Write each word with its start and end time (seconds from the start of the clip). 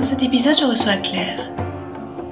Dans 0.00 0.06
cet 0.06 0.22
épisode, 0.22 0.56
je 0.58 0.64
reçois 0.64 0.96
Claire. 0.96 1.50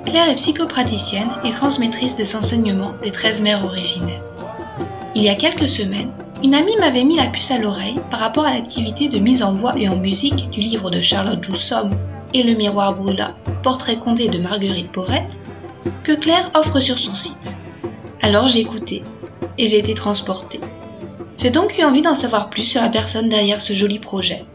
Claire 0.07 0.31
est 0.31 0.37
psychopraticienne 0.37 1.29
et 1.45 1.51
transmettrice 1.51 2.17
des 2.17 2.35
enseignements 2.35 2.95
des 3.03 3.11
13 3.11 3.43
mères 3.43 3.63
originelles. 3.63 4.23
Il 5.15 5.23
y 5.23 5.29
a 5.29 5.35
quelques 5.35 5.69
semaines, 5.69 6.11
une 6.43 6.55
amie 6.55 6.79
m'avait 6.79 7.05
mis 7.05 7.19
la 7.19 7.27
puce 7.27 7.51
à 7.51 7.59
l'oreille 7.59 8.01
par 8.11 8.21
rapport 8.21 8.47
à 8.47 8.55
l'activité 8.55 9.11
de 9.11 9.19
mise 9.19 9.43
en 9.43 9.53
voix 9.53 9.79
et 9.79 9.87
en 9.87 9.97
musique 9.97 10.49
du 10.49 10.61
livre 10.61 10.91
de 10.91 11.03
Charlotte 11.03 11.45
Joussom 11.45 11.91
et 12.33 12.43
Le 12.43 12.55
miroir 12.55 12.95
brûla, 12.95 13.35
portrait 13.63 13.99
compté 13.99 14.29
de 14.29 14.39
Marguerite 14.39 14.91
Porret, 14.91 15.29
que 16.05 16.13
Claire 16.13 16.51
offre 16.55 16.81
sur 16.81 16.99
son 16.99 17.15
site. 17.15 17.53
Alors 18.23 18.49
j'ai 18.49 18.61
écouté 18.61 19.03
et 19.59 19.67
j'ai 19.67 19.79
été 19.79 19.93
transportée. 19.93 20.61
J'ai 21.39 21.51
donc 21.51 21.79
eu 21.79 21.85
envie 21.85 22.01
d'en 22.01 22.17
savoir 22.17 22.49
plus 22.49 22.65
sur 22.65 22.81
la 22.81 22.89
personne 22.89 23.29
derrière 23.29 23.61
ce 23.61 23.75
joli 23.75 23.99
projet. 23.99 24.47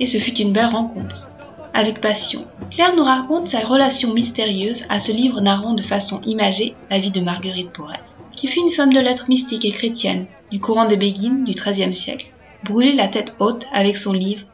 Et 0.00 0.06
ce 0.06 0.18
fut 0.18 0.34
une 0.34 0.52
belle 0.52 0.66
rencontre 0.66 1.29
avec 1.74 2.00
passion. 2.00 2.46
Claire 2.70 2.94
nous 2.94 3.04
raconte 3.04 3.48
sa 3.48 3.60
relation 3.60 4.12
mystérieuse 4.12 4.84
à 4.88 5.00
ce 5.00 5.12
livre 5.12 5.40
narrant 5.40 5.74
de 5.74 5.82
façon 5.82 6.20
imagée 6.22 6.74
la 6.90 6.98
vie 6.98 7.10
de 7.10 7.20
Marguerite 7.20 7.72
Porret, 7.72 8.00
qui 8.34 8.46
fut 8.46 8.60
une 8.60 8.72
femme 8.72 8.92
de 8.92 9.00
lettres 9.00 9.28
mystique 9.28 9.64
et 9.64 9.72
chrétienne 9.72 10.26
du 10.50 10.60
courant 10.60 10.86
des 10.86 10.96
Béguines 10.96 11.44
du 11.44 11.52
XIIIe 11.52 11.94
siècle, 11.94 12.30
brûlée 12.64 12.94
la 12.94 13.08
tête 13.08 13.34
haute 13.38 13.66
avec 13.72 13.96
son 13.96 14.12
livre 14.12 14.46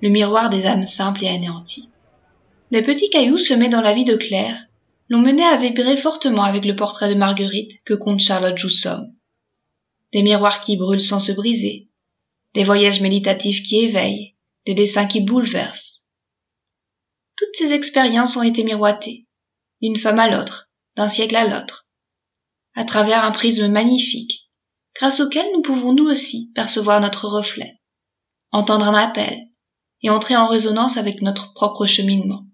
Le 0.00 0.08
miroir 0.08 0.50
des 0.50 0.66
âmes 0.66 0.86
simples 0.86 1.24
et 1.24 1.28
anéanties. 1.28 1.88
Les 2.70 2.82
petits 2.82 3.10
cailloux 3.10 3.38
semés 3.38 3.68
dans 3.68 3.82
la 3.82 3.92
vie 3.92 4.04
de 4.04 4.16
Claire 4.16 4.58
l'ont 5.08 5.20
mené 5.20 5.42
à 5.42 5.58
vibrer 5.58 5.96
fortement 5.96 6.44
avec 6.44 6.64
le 6.64 6.74
portrait 6.74 7.10
de 7.10 7.18
Marguerite 7.18 7.72
que 7.84 7.94
compte 7.94 8.20
Charlotte 8.20 8.56
Joussom. 8.56 9.12
Des 10.12 10.22
miroirs 10.22 10.60
qui 10.60 10.76
brûlent 10.76 11.00
sans 11.00 11.20
se 11.20 11.32
briser, 11.32 11.88
des 12.54 12.64
voyages 12.64 13.00
méditatifs 13.00 13.62
qui 13.62 13.84
éveillent, 13.84 14.34
des 14.66 14.74
dessins 14.74 15.06
qui 15.06 15.20
bouleversent, 15.20 16.01
toutes 17.42 17.56
ces 17.56 17.72
expériences 17.72 18.36
ont 18.36 18.42
été 18.42 18.62
miroitées, 18.62 19.26
d'une 19.80 19.96
femme 19.96 20.20
à 20.20 20.30
l'autre, 20.30 20.70
d'un 20.96 21.08
siècle 21.08 21.34
à 21.34 21.44
l'autre, 21.44 21.88
à 22.76 22.84
travers 22.84 23.24
un 23.24 23.32
prisme 23.32 23.66
magnifique, 23.66 24.48
grâce 24.94 25.18
auquel 25.18 25.46
nous 25.52 25.62
pouvons 25.62 25.92
nous 25.92 26.04
aussi 26.04 26.52
percevoir 26.54 27.00
notre 27.00 27.26
reflet, 27.26 27.80
entendre 28.52 28.86
un 28.86 28.94
appel 28.94 29.48
et 30.02 30.10
entrer 30.10 30.36
en 30.36 30.46
résonance 30.46 30.96
avec 30.96 31.20
notre 31.20 31.52
propre 31.52 31.86
cheminement. 31.86 32.44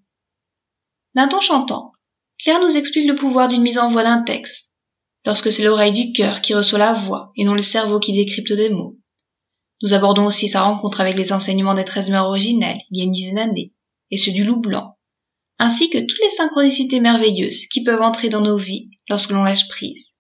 D'un 1.15 1.29
ton 1.29 1.43
chantant, 1.43 1.93
Claire 2.39 2.63
nous 2.63 2.77
explique 2.77 3.07
le 3.07 3.17
pouvoir 3.17 3.49
d'une 3.49 3.63
mise 3.63 3.79
en 3.79 3.91
voix 3.91 4.05
d'un 4.05 4.23
texte, 4.23 4.71
lorsque 5.27 5.53
c'est 5.53 5.65
l'oreille 5.65 5.93
du 5.93 6.13
cœur 6.13 6.41
qui 6.41 6.55
reçoit 6.55 6.79
la 6.79 6.95
voix 6.95 7.33
et 7.37 7.45
non 7.45 7.55
le 7.55 7.63
cerveau 7.63 8.01
qui 8.01 8.15
décrypte 8.15 8.55
des 8.55 8.71
mots. 8.71 8.97
Nous 9.83 9.93
abordons 9.93 10.25
aussi 10.25 10.49
sa 10.49 10.63
rencontre 10.63 11.03
avec 11.03 11.17
les 11.17 11.35
enseignements 11.35 11.75
des 11.75 11.85
treize 11.85 12.09
mères 12.09 12.25
originelles 12.25 12.81
il 12.91 12.99
y 12.99 13.01
a 13.03 13.05
une 13.05 13.13
dizaine 13.13 13.35
d'années, 13.35 13.75
et 14.11 14.17
ceux 14.17 14.33
du 14.33 14.45
loup 14.45 14.61
blanc, 14.61 14.97
ainsi 15.59 15.91
que 15.91 15.99
toutes 15.99 16.23
les 16.23 16.31
synchronicités 16.31 17.01
merveilleuses 17.01 17.67
qui 17.67 17.83
peuvent 17.83 18.03
entrer 18.03 18.29
dans 18.29 18.41
nos 18.41 18.59
vies 18.59 18.91
lorsque 19.09 19.31
l'on 19.31 19.45
lâche 19.45 19.69
prise. 19.69 20.13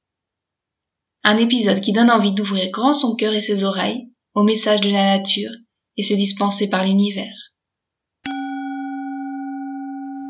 Un 1.24 1.36
épisode 1.36 1.80
qui 1.80 1.92
donne 1.92 2.10
envie 2.10 2.32
d'ouvrir 2.32 2.70
grand 2.70 2.92
son 2.92 3.14
cœur 3.14 3.34
et 3.34 3.40
ses 3.40 3.64
oreilles 3.64 4.08
au 4.34 4.42
message 4.42 4.80
de 4.80 4.90
la 4.90 5.18
nature 5.18 5.50
et 5.96 6.02
se 6.02 6.14
dispenser 6.14 6.70
par 6.70 6.84
l'univers. 6.84 7.52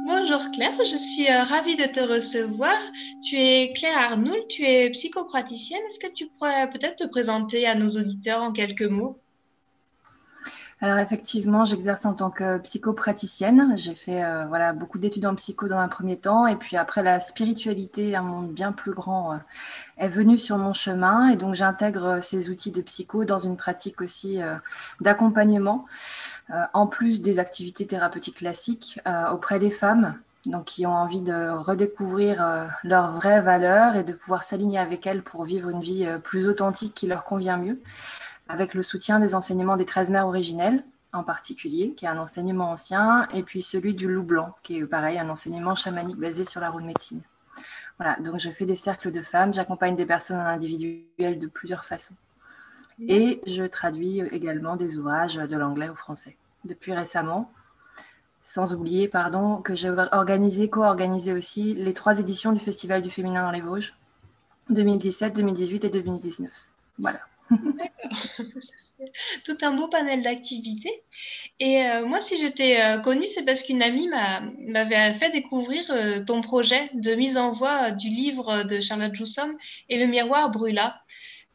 Bonjour 0.06 0.50
Claire, 0.52 0.78
je 0.84 0.96
suis 0.96 1.28
euh, 1.28 1.42
ravie 1.42 1.76
de 1.76 1.84
te 1.84 2.00
recevoir. 2.00 2.78
Tu 3.28 3.36
es 3.36 3.72
Claire 3.74 3.96
Arnoul, 3.96 4.38
tu 4.48 4.62
es 4.62 4.90
psychopraticienne. 4.90 5.80
Est-ce 5.88 5.98
que 5.98 6.12
tu 6.12 6.26
pourrais 6.26 6.70
peut-être 6.70 6.96
te 6.96 7.08
présenter 7.08 7.66
à 7.66 7.74
nos 7.74 7.88
auditeurs 7.88 8.42
en 8.42 8.52
quelques 8.52 8.82
mots? 8.82 9.20
Alors 10.80 10.98
effectivement, 10.98 11.64
j'exerce 11.64 12.06
en 12.06 12.14
tant 12.14 12.30
que 12.30 12.58
psychopraticienne. 12.58 13.74
J'ai 13.76 13.96
fait 13.96 14.22
euh, 14.22 14.46
voilà 14.46 14.72
beaucoup 14.72 14.98
d'études 14.98 15.26
en 15.26 15.34
psycho 15.34 15.66
dans 15.66 15.78
un 15.78 15.88
premier 15.88 16.16
temps, 16.16 16.46
et 16.46 16.54
puis 16.54 16.76
après 16.76 17.02
la 17.02 17.18
spiritualité, 17.18 18.14
un 18.14 18.22
monde 18.22 18.52
bien 18.52 18.70
plus 18.70 18.92
grand, 18.92 19.32
euh, 19.32 19.36
est 19.96 20.08
venu 20.08 20.38
sur 20.38 20.56
mon 20.56 20.72
chemin, 20.72 21.30
et 21.30 21.36
donc 21.36 21.56
j'intègre 21.56 22.04
euh, 22.04 22.20
ces 22.20 22.48
outils 22.48 22.70
de 22.70 22.80
psycho 22.80 23.24
dans 23.24 23.40
une 23.40 23.56
pratique 23.56 24.00
aussi 24.00 24.40
d'accompagnement, 25.00 25.86
en 26.72 26.86
plus 26.86 27.22
des 27.22 27.38
activités 27.38 27.86
thérapeutiques 27.86 28.36
classiques 28.36 29.00
auprès 29.32 29.58
des 29.58 29.70
femmes. 29.70 30.14
Donc, 30.46 30.66
qui 30.66 30.86
ont 30.86 30.94
envie 30.94 31.20
de 31.20 31.50
redécouvrir 31.50 32.70
leurs 32.84 33.10
vraies 33.10 33.42
valeurs 33.42 33.96
et 33.96 34.04
de 34.04 34.12
pouvoir 34.12 34.44
s'aligner 34.44 34.78
avec 34.78 35.06
elles 35.06 35.22
pour 35.22 35.44
vivre 35.44 35.68
une 35.68 35.80
vie 35.80 36.08
plus 36.22 36.46
authentique 36.46 36.94
qui 36.94 37.06
leur 37.06 37.24
convient 37.24 37.56
mieux 37.56 37.80
avec 38.48 38.74
le 38.74 38.82
soutien 38.82 39.20
des 39.20 39.34
enseignements 39.34 39.76
des 39.76 39.84
13 39.84 40.10
mères 40.10 40.26
originelles, 40.26 40.84
en 41.12 41.22
particulier, 41.22 41.94
qui 41.94 42.04
est 42.04 42.08
un 42.08 42.18
enseignement 42.18 42.70
ancien, 42.70 43.28
et 43.32 43.42
puis 43.42 43.62
celui 43.62 43.94
du 43.94 44.08
loup 44.08 44.24
blanc, 44.24 44.54
qui 44.62 44.78
est 44.78 44.86
pareil, 44.86 45.18
un 45.18 45.28
enseignement 45.28 45.74
chamanique 45.74 46.18
basé 46.18 46.44
sur 46.44 46.60
la 46.60 46.70
roue 46.70 46.80
de 46.80 46.86
médecine. 46.86 47.22
Voilà, 47.98 48.16
donc 48.20 48.38
je 48.38 48.50
fais 48.50 48.66
des 48.66 48.76
cercles 48.76 49.10
de 49.10 49.22
femmes, 49.22 49.52
j'accompagne 49.52 49.96
des 49.96 50.06
personnes 50.06 50.38
individuelles 50.38 51.38
de 51.38 51.46
plusieurs 51.46 51.84
façons. 51.84 52.14
Et 53.06 53.40
je 53.46 53.64
traduis 53.64 54.20
également 54.32 54.76
des 54.76 54.96
ouvrages 54.96 55.36
de 55.36 55.56
l'anglais 55.56 55.88
au 55.88 55.94
français. 55.94 56.36
Depuis 56.64 56.92
récemment, 56.92 57.50
sans 58.40 58.74
oublier, 58.74 59.08
pardon, 59.08 59.62
que 59.62 59.74
j'ai 59.74 59.90
organisé, 59.90 60.68
co-organisé 60.68 61.32
aussi 61.32 61.74
les 61.74 61.94
trois 61.94 62.18
éditions 62.18 62.52
du 62.52 62.58
Festival 62.58 63.02
du 63.02 63.10
féminin 63.10 63.42
dans 63.42 63.50
les 63.50 63.60
Vosges, 63.60 63.94
2017, 64.70 65.34
2018 65.36 65.84
et 65.84 65.90
2019. 65.90 66.50
Voilà. 66.98 67.20
Tout 69.44 69.56
un 69.62 69.72
beau 69.72 69.88
panel 69.88 70.22
d'activités. 70.22 71.02
Et 71.60 71.82
euh, 71.82 72.06
moi, 72.06 72.20
si 72.20 72.36
j'étais 72.36 72.80
euh, 72.80 72.98
connue, 72.98 73.26
c'est 73.26 73.44
parce 73.44 73.62
qu'une 73.62 73.82
amie 73.82 74.08
m'avait 74.08 75.14
fait 75.14 75.30
découvrir 75.30 75.84
euh, 75.90 76.24
ton 76.24 76.40
projet 76.40 76.90
de 76.94 77.14
mise 77.14 77.36
en 77.36 77.52
voix 77.52 77.90
du 77.90 78.08
livre 78.08 78.64
de 78.64 78.80
Charlotte 78.80 79.14
Joussom 79.14 79.56
et 79.88 79.98
le 79.98 80.06
miroir 80.06 80.50
brûla. 80.50 81.02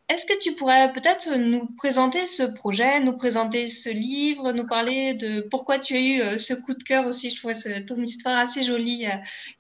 Est-ce 0.10 0.26
que 0.26 0.38
tu 0.40 0.54
pourrais 0.56 0.92
peut-être 0.92 1.34
nous 1.36 1.74
présenter 1.78 2.28
ce 2.28 2.44
projet, 2.44 3.00
nous 3.00 3.16
présenter 3.16 3.68
ce 3.68 3.90
livre, 3.90 4.52
nous 4.52 4.68
parler 4.68 5.14
de 5.14 5.42
pourquoi 5.50 5.80
tu 5.80 5.96
as 5.96 6.02
eu 6.02 6.40
ce 6.40 6.54
coup 6.54 6.74
de 6.74 6.84
cœur 6.84 7.08
aussi? 7.08 7.30
Je 7.30 7.38
trouvais 7.38 7.86
ton 7.86 7.96
histoire 8.02 8.38
assez 8.38 8.64
jolie. 8.64 9.06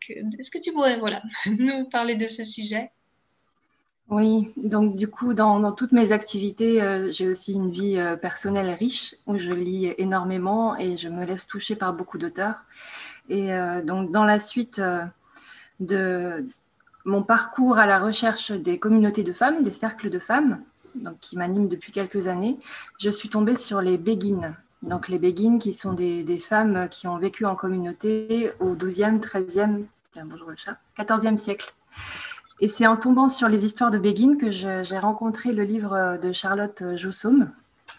Est-ce 0.09 0.51
que 0.51 0.59
tu 0.59 0.73
pourrais 0.73 0.97
voilà, 0.99 1.23
nous 1.57 1.85
parler 1.85 2.16
de 2.16 2.27
ce 2.27 2.43
sujet? 2.43 2.91
Oui, 4.09 4.52
donc 4.58 4.96
du 4.96 5.08
coup, 5.08 5.34
dans, 5.34 5.72
toutes 5.72 5.94
mes 5.94 6.12
activités, 6.12 6.81
euh, 6.81 7.12
j'ai 7.12 7.28
aussi 7.28 7.53
une 7.53 7.72
vie 7.72 7.97
euh, 7.97 8.16
personnelle 8.16 8.69
riche 8.69 9.16
où 9.28 9.40
je 9.40 9.52
lis 9.52 9.94
énormément 9.97 10.78
et 10.78 10.97
je 10.97 11.09
me 11.09 11.25
laisse 11.25 11.47
toucher 11.47 11.75
par 11.75 11.94
beaucoup 11.94 12.18
d'auteurs. 12.18 12.66
Et 13.30 13.53
euh, 13.53 13.81
donc, 13.81 14.12
dans 14.12 14.25
la 14.25 14.40
suite 14.40 14.81
de 15.80 16.46
mon 17.06 17.24
parcours 17.24 17.80
à 17.80 17.86
la 17.86 17.97
recherche 17.97 18.52
des 18.52 18.78
communautés 18.78 19.24
de 19.24 19.34
femmes, 19.34 19.64
des 19.64 19.72
cercles 19.72 20.09
de 20.09 20.20
femmes, 20.20 20.62
qui 21.22 21.38
m'animent 21.38 21.68
depuis 21.68 21.91
quelques 21.91 22.28
années, 22.28 22.59
je 23.00 23.09
suis 23.09 23.30
tombée 23.30 23.56
sur 23.56 23.81
les 23.81 23.97
béguines. 23.97 24.56
Donc, 24.84 25.08
les 25.08 25.18
béguines 25.18 25.58
qui 25.58 25.74
sont 25.74 25.94
des, 25.94 26.38
femmes 26.38 26.88
qui 26.90 27.08
ont 27.08 27.17
vécu 27.17 27.46
en 27.46 27.56
communauté 27.56 28.52
au 28.59 28.76
12e, 28.76 29.20
13e, 29.20 29.85
bonjour 30.26 30.49
le 30.52 30.56
chat, 30.56 30.76
14e 30.97 31.38
siècle. 31.38 31.73
Et 32.63 32.69
c'est 32.69 32.87
en 32.87 32.95
tombant 32.95 33.27
sur 33.27 33.49
les 33.49 33.65
histoires 33.65 33.91
de 33.91 33.97
Béguine 33.97 34.37
que 34.37 34.49
j'ai 34.49 34.97
rencontré 34.97 35.51
le 35.51 35.63
livre 35.63 36.17
de 36.17 36.31
Charlotte 36.31 36.81
Joussom 36.95 37.51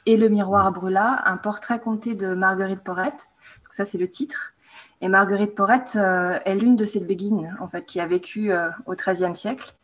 et 0.06 0.16
Le 0.16 0.30
miroir 0.30 0.72
brûla, 0.72 1.22
un 1.26 1.36
portrait 1.36 1.78
compté 1.78 2.14
de 2.14 2.32
Marguerite 2.32 2.80
Porrette. 2.82 3.28
ça, 3.68 3.84
c'est 3.84 3.98
le 3.98 4.08
titre. 4.08 4.54
Et 5.02 5.08
Marguerite 5.08 5.54
Porrette 5.54 5.96
euh, 5.96 6.38
est 6.46 6.54
l'une 6.54 6.76
de 6.76 6.86
ces 6.86 7.00
Béguines, 7.00 7.54
en 7.60 7.68
fait, 7.68 7.84
qui 7.84 8.00
a 8.00 8.06
vécu 8.06 8.52
euh, 8.52 8.70
au 8.86 8.94
XIIIe 8.94 9.36
siècle 9.36 9.74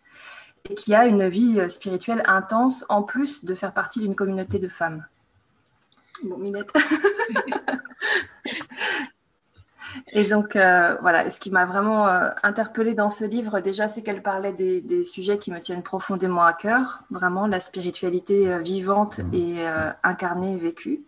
et 0.71 0.75
qui 0.75 0.95
a 0.95 1.05
une 1.05 1.29
vie 1.29 1.61
euh, 1.61 1.69
spirituelle 1.69 2.23
intense, 2.25 2.87
en 2.89 3.03
plus 3.03 3.45
de 3.45 3.55
faire 3.55 3.75
partie 3.75 4.01
d'une 4.01 4.15
communauté 4.15 4.59
de 4.59 4.69
femmes. 4.69 5.05
Bon, 6.25 6.39
Minette. 6.39 6.73
Et 10.13 10.25
donc, 10.25 10.57
euh, 10.57 10.97
voilà, 11.01 11.31
ce 11.31 11.41
qui 11.41 11.51
m'a 11.51 11.67
vraiment 11.67 12.09
euh, 12.09 12.31
interpellée 12.43 12.95
dans 12.95 13.11
ce 13.11 13.25
livre, 13.25 13.61
déjà, 13.61 13.89
c'est 13.89 14.03
qu'elle 14.03 14.23
parlait 14.23 14.53
des, 14.53 15.05
sujets 15.05 15.39
qui 15.39 15.51
me 15.51 15.59
tiennent 15.59 15.83
profondément 15.83 16.45
à 16.45 16.53
cœur, 16.53 17.01
vraiment 17.11 17.47
la 17.47 17.61
spiritualité 17.61 18.49
euh, 18.49 18.59
vivante 18.59 19.19
mmh. 19.19 19.35
et 19.35 19.67
incarnée, 20.03 20.57
vécue. 20.57 21.03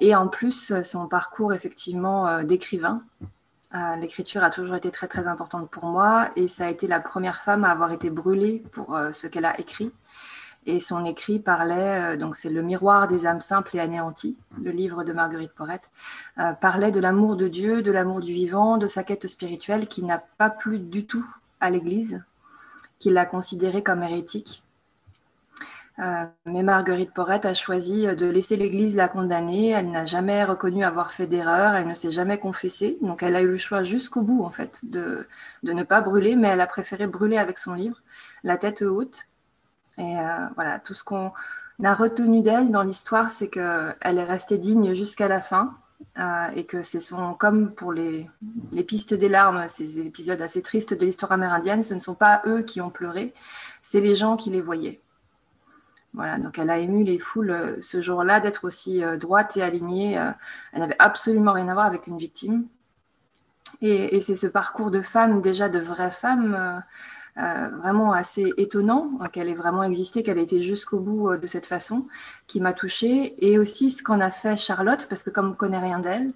et 0.00 0.14
en 0.14 0.28
plus, 0.28 0.80
son 0.82 1.06
parcours, 1.06 1.52
effectivement, 1.52 2.42
d'écrivain, 2.42 3.02
L'écriture 4.00 4.42
a 4.42 4.50
toujours 4.50 4.74
été 4.74 4.90
très 4.90 5.06
très 5.06 5.28
importante 5.28 5.70
pour 5.70 5.84
moi 5.84 6.30
et 6.34 6.48
ça 6.48 6.64
a 6.66 6.70
été 6.70 6.88
la 6.88 6.98
première 6.98 7.40
femme 7.40 7.64
à 7.64 7.70
avoir 7.70 7.92
été 7.92 8.10
brûlée 8.10 8.64
pour 8.72 8.98
ce 9.12 9.28
qu'elle 9.28 9.44
a 9.44 9.60
écrit. 9.60 9.92
Et 10.66 10.78
son 10.78 11.04
écrit 11.04 11.38
parlait, 11.38 12.16
donc 12.18 12.36
c'est 12.36 12.50
Le 12.50 12.62
miroir 12.62 13.08
des 13.08 13.26
âmes 13.26 13.40
simples 13.40 13.76
et 13.76 13.80
anéanties, 13.80 14.36
le 14.62 14.70
livre 14.70 15.04
de 15.04 15.12
Marguerite 15.12 15.52
Porrette, 15.52 15.90
parlait 16.60 16.92
de 16.92 17.00
l'amour 17.00 17.36
de 17.36 17.48
Dieu, 17.48 17.82
de 17.82 17.90
l'amour 17.90 18.20
du 18.20 18.34
vivant, 18.34 18.76
de 18.76 18.86
sa 18.86 19.02
quête 19.02 19.26
spirituelle 19.26 19.86
qui 19.86 20.02
n'a 20.02 20.22
pas 20.36 20.50
plu 20.50 20.78
du 20.78 21.06
tout 21.06 21.26
à 21.60 21.70
l'Église, 21.70 22.22
qui 22.98 23.10
l'a 23.10 23.24
considérée 23.24 23.82
comme 23.82 24.02
hérétique 24.02 24.62
euh, 26.00 26.24
mais 26.46 26.62
Marguerite 26.62 27.12
Porrette 27.12 27.44
a 27.44 27.52
choisi 27.52 28.06
de 28.06 28.26
laisser 28.26 28.56
l'Église 28.56 28.96
la 28.96 29.08
condamner. 29.08 29.70
Elle 29.70 29.90
n'a 29.90 30.06
jamais 30.06 30.44
reconnu 30.44 30.82
avoir 30.82 31.12
fait 31.12 31.26
d'erreur, 31.26 31.74
elle 31.74 31.86
ne 31.86 31.94
s'est 31.94 32.10
jamais 32.10 32.38
confessée. 32.38 32.96
Donc 33.02 33.22
elle 33.22 33.36
a 33.36 33.42
eu 33.42 33.48
le 33.48 33.58
choix 33.58 33.82
jusqu'au 33.82 34.22
bout, 34.22 34.42
en 34.42 34.50
fait, 34.50 34.80
de, 34.84 35.26
de, 35.62 35.72
ne 35.72 35.82
pas 35.82 36.00
brûler, 36.00 36.36
mais 36.36 36.48
elle 36.48 36.60
a 36.62 36.66
préféré 36.66 37.06
brûler 37.06 37.36
avec 37.36 37.58
son 37.58 37.74
livre, 37.74 38.00
la 38.44 38.56
tête 38.56 38.82
haute. 38.82 39.26
Et 40.00 40.18
euh, 40.18 40.46
voilà, 40.54 40.78
tout 40.78 40.94
ce 40.94 41.04
qu'on 41.04 41.32
a 41.84 41.94
retenu 41.94 42.40
d'elle 42.40 42.70
dans 42.70 42.82
l'histoire, 42.82 43.30
c'est 43.30 43.48
qu'elle 43.48 43.94
est 44.02 44.24
restée 44.24 44.56
digne 44.56 44.94
jusqu'à 44.94 45.28
la 45.28 45.40
fin. 45.40 45.74
Euh, 46.18 46.48
et 46.56 46.64
que 46.64 46.82
c'est 46.82 46.98
son, 46.98 47.34
comme 47.34 47.72
pour 47.72 47.92
les, 47.92 48.28
les 48.72 48.82
pistes 48.82 49.12
des 49.12 49.28
larmes, 49.28 49.68
ces 49.68 50.00
épisodes 50.00 50.40
assez 50.40 50.62
tristes 50.62 50.94
de 50.94 51.04
l'histoire 51.04 51.32
amérindienne, 51.32 51.82
ce 51.82 51.92
ne 51.92 52.00
sont 52.00 52.14
pas 52.14 52.40
eux 52.46 52.62
qui 52.62 52.80
ont 52.80 52.88
pleuré, 52.88 53.34
c'est 53.82 54.00
les 54.00 54.14
gens 54.14 54.36
qui 54.36 54.48
les 54.48 54.62
voyaient. 54.62 55.00
Voilà, 56.14 56.38
donc 56.38 56.58
elle 56.58 56.70
a 56.70 56.78
ému 56.78 57.04
les 57.04 57.18
foules 57.18 57.50
euh, 57.50 57.76
ce 57.82 58.00
jour-là 58.00 58.40
d'être 58.40 58.64
aussi 58.64 59.02
droite 59.20 59.58
et 59.58 59.62
alignée. 59.62 60.14
Elle 60.72 60.80
n'avait 60.80 60.96
absolument 60.98 61.52
rien 61.52 61.68
à 61.68 61.74
voir 61.74 61.86
avec 61.86 62.06
une 62.06 62.16
victime. 62.16 62.64
Et, 63.82 64.20
c'est 64.22 64.36
ce 64.36 64.46
parcours 64.46 64.90
de 64.90 65.02
femme, 65.02 65.42
déjà 65.42 65.68
de 65.68 65.78
vraie 65.78 66.10
femme, 66.10 66.82
vraiment 67.36 68.12
assez 68.12 68.52
étonnant, 68.58 69.18
qu'elle 69.32 69.48
ait 69.48 69.54
vraiment 69.54 69.82
existé, 69.82 70.22
qu'elle 70.22 70.38
ait 70.38 70.42
été 70.42 70.62
jusqu'au 70.62 71.00
bout 71.00 71.36
de 71.36 71.46
cette 71.46 71.66
façon, 71.66 72.06
qui 72.46 72.60
m'a 72.60 72.72
touchée. 72.72 73.34
Et 73.38 73.58
aussi 73.58 73.90
ce 73.90 74.02
qu'en 74.02 74.20
a 74.20 74.30
fait 74.30 74.56
Charlotte, 74.56 75.06
parce 75.08 75.22
que 75.22 75.30
comme 75.30 75.46
on 75.46 75.50
ne 75.50 75.54
connaît 75.54 75.78
rien 75.78 76.00
d'elle, 76.00 76.32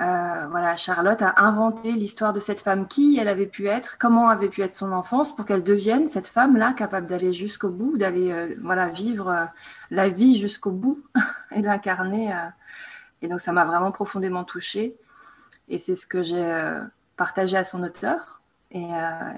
euh, 0.00 0.46
voilà, 0.50 0.76
Charlotte 0.76 1.22
a 1.22 1.40
inventé 1.44 1.92
l'histoire 1.92 2.32
de 2.32 2.40
cette 2.40 2.60
femme, 2.60 2.88
qui 2.88 3.16
elle 3.20 3.28
avait 3.28 3.46
pu 3.46 3.68
être, 3.68 3.96
comment 3.98 4.28
avait 4.28 4.48
pu 4.48 4.62
être 4.62 4.74
son 4.74 4.92
enfance, 4.92 5.34
pour 5.34 5.44
qu'elle 5.44 5.62
devienne 5.62 6.08
cette 6.08 6.26
femme-là 6.26 6.72
capable 6.72 7.06
d'aller 7.06 7.32
jusqu'au 7.32 7.70
bout, 7.70 7.96
d'aller 7.96 8.32
euh, 8.32 8.56
voilà 8.60 8.88
vivre 8.88 9.28
euh, 9.28 9.44
la 9.90 10.08
vie 10.08 10.38
jusqu'au 10.38 10.72
bout 10.72 10.98
et 11.52 11.62
l'incarner. 11.62 12.34
et 13.22 13.28
donc 13.28 13.40
ça 13.40 13.52
m'a 13.52 13.64
vraiment 13.64 13.92
profondément 13.92 14.44
touchée. 14.44 14.96
Et 15.68 15.78
c'est 15.78 15.96
ce 15.96 16.06
que 16.06 16.22
j'ai 16.22 16.80
partagé 17.16 17.56
à 17.56 17.64
son 17.64 17.82
auteur. 17.84 18.42
Et, 18.74 18.88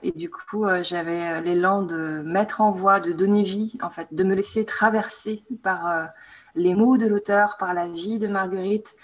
et 0.03 0.13
du 0.13 0.31
coup, 0.31 0.65
j'avais 0.83 1.43
l'élan 1.43 1.83
de 1.83 2.23
mettre 2.23 2.63
en 2.63 2.73
voix, 2.73 3.01
de 3.01 3.13
donner 3.13 3.43
vie, 3.43 3.77
en 3.83 3.91
fait, 3.91 4.09
de 4.13 4.25
me 4.25 4.35
laisser 4.35 4.65
traverser 4.65 5.45
par 5.63 6.09
les 6.55 6.75
mots 6.75 6.97
de 6.97 7.07
l'auteur, 7.07 7.57
par 7.59 7.75
la 7.75 7.87
vie 7.87 8.19
de 8.19 8.29
Marguerite, 8.29 8.97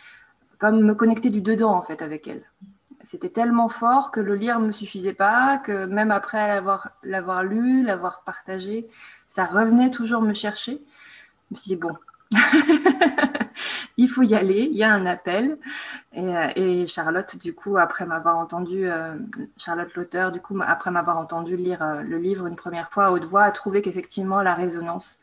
comme 0.59 0.81
me 0.83 0.95
connecter 0.95 1.29
du 1.29 1.43
dedans 1.43 1.75
en 1.75 1.83
fait 1.83 2.03
avec 2.03 2.27
elle. 2.29 2.45
C'était 3.05 3.31
tellement 3.31 3.69
fort 3.69 4.13
que 4.13 4.21
le 4.21 4.37
lire 4.37 4.61
ne 4.61 4.67
me 4.67 4.73
suffisait 4.73 5.13
pas, 5.13 5.59
que 5.59 5.87
même 5.87 6.13
après 6.13 6.63
l'avoir 7.03 7.43
lu, 7.43 7.83
l'avoir 7.83 8.23
partagé, 8.23 8.89
ça 9.27 9.45
revenait 9.45 9.91
toujours 9.91 10.23
me 10.23 10.35
chercher. 10.35 10.81
Je 11.51 11.55
me 11.55 11.57
suis 11.57 11.69
dit, 11.71 11.77
bon, 11.77 11.95
il 13.97 14.09
faut 14.09 14.23
y 14.23 14.35
aller, 14.35 14.69
il 14.71 14.77
y 14.77 14.83
a 14.83 14.93
un 14.93 15.07
appel. 15.07 15.59
Et, 16.15 16.87
Charlotte, 16.87 17.37
du 17.39 17.55
coup, 17.55 17.77
après 17.77 18.07
m'avoir 18.07 18.39
entendu, 18.39 18.89
euh, 18.89 19.15
Charlotte 19.57 19.95
l'auteur, 19.95 20.33
du 20.33 20.41
coup, 20.41 20.59
après 20.65 20.91
m'avoir 20.91 21.19
entendu 21.19 21.57
lire 21.57 21.83
euh, 21.83 22.03
le 22.03 22.19
livre 22.19 22.47
une 22.47 22.57
première 22.57 22.91
fois 22.91 23.07
à 23.07 23.11
haute 23.11 23.25
voix, 23.25 23.45
a 23.45 23.51
trouvé 23.51 23.83
qu'effectivement 23.83 24.43
la 24.43 24.55
résonance 24.55 25.19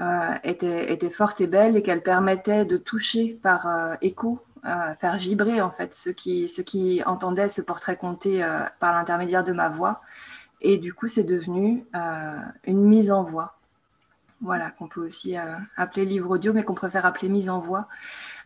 euh, 0.00 0.34
était, 0.44 1.10
forte 1.10 1.42
et 1.42 1.46
belle 1.46 1.76
et 1.76 1.82
qu'elle 1.82 2.02
permettait 2.02 2.64
de 2.64 2.78
toucher 2.78 3.38
par 3.42 3.66
euh, 3.66 3.94
écho, 4.00 4.40
euh, 4.64 4.94
faire 4.94 5.16
vibrer 5.16 5.60
en 5.60 5.70
fait 5.70 5.92
ceux 5.94 6.12
qui, 6.12 6.48
ceux 6.48 6.62
qui 6.62 7.02
entendaient 7.04 7.50
ce 7.50 7.60
portrait 7.60 7.96
compté 7.96 8.42
par 8.78 8.94
l'intermédiaire 8.94 9.44
de 9.44 9.52
ma 9.52 9.68
voix. 9.68 10.00
Et 10.62 10.78
du 10.78 10.94
coup, 10.94 11.06
c'est 11.06 11.24
devenu 11.24 11.84
une 12.64 12.82
mise 12.82 13.10
en 13.10 13.24
voix. 13.24 13.59
Voilà, 14.40 14.70
qu'on 14.70 14.88
peut 14.88 15.04
aussi 15.04 15.36
appeler 15.76 16.06
livre 16.06 16.30
audio, 16.30 16.52
mais 16.52 16.64
qu'on 16.64 16.74
préfère 16.74 17.04
appeler 17.04 17.28
mise 17.28 17.50
en 17.50 17.60
voix. 17.60 17.88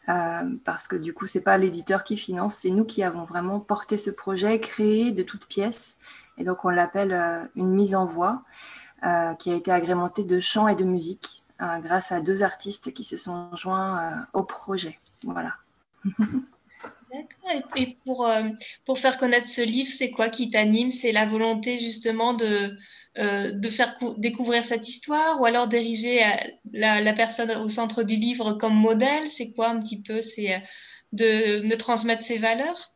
parce 0.06 0.88
que 0.88 0.96
du 0.96 1.14
coup, 1.14 1.26
c'est 1.26 1.40
pas 1.40 1.56
l'éditeur 1.56 2.02
qui 2.02 2.16
finance, 2.16 2.56
c'est 2.56 2.70
nous 2.70 2.84
qui 2.84 3.02
avons 3.02 3.24
vraiment 3.24 3.60
porté 3.60 3.96
ce 3.96 4.10
projet, 4.10 4.58
créé 4.58 5.12
de 5.12 5.22
toutes 5.22 5.46
pièces. 5.46 5.98
Et 6.36 6.44
donc, 6.44 6.64
on 6.64 6.70
l'appelle 6.70 7.48
une 7.54 7.70
mise 7.70 7.94
en 7.94 8.06
voix, 8.06 8.42
qui 9.38 9.52
a 9.52 9.54
été 9.54 9.70
agrémentée 9.70 10.24
de 10.24 10.40
chants 10.40 10.66
et 10.66 10.74
de 10.74 10.84
musique. 10.84 11.44
Euh, 11.62 11.78
grâce 11.78 12.10
à 12.10 12.20
deux 12.20 12.42
artistes 12.42 12.92
qui 12.92 13.04
se 13.04 13.16
sont 13.16 13.48
joints 13.54 13.98
euh, 13.98 14.16
au 14.32 14.42
projet. 14.42 14.98
Voilà. 15.22 15.54
D'accord. 16.18 17.76
Et, 17.76 17.96
pour, 18.04 18.26
euh, 18.26 18.48
pour 18.84 18.98
faire 18.98 19.18
connaître 19.18 19.48
ce 19.48 19.60
livre, 19.60 19.90
c'est 19.96 20.10
quoi 20.10 20.30
qui 20.30 20.50
t'anime? 20.50 20.90
C'est 20.90 21.12
la 21.12 21.26
volonté 21.26 21.78
justement 21.78 22.34
de, 22.34 22.76
de 23.16 23.68
faire 23.68 23.96
découvrir 24.18 24.64
cette 24.64 24.88
histoire 24.88 25.40
ou 25.40 25.44
alors 25.44 25.68
d'ériger 25.68 26.20
la, 26.72 27.00
la, 27.00 27.12
personne 27.12 27.50
au 27.62 27.68
centre 27.68 28.02
du 28.02 28.16
livre 28.16 28.54
comme 28.54 28.74
modèle? 28.74 29.26
C'est 29.28 29.50
quoi 29.50 29.68
un 29.68 29.80
petit 29.80 30.02
peu? 30.02 30.20
C'est 30.20 30.62
de, 31.12 31.68
de 31.68 31.74
transmettre 31.76 32.24
ses 32.24 32.38
valeurs? 32.38 32.94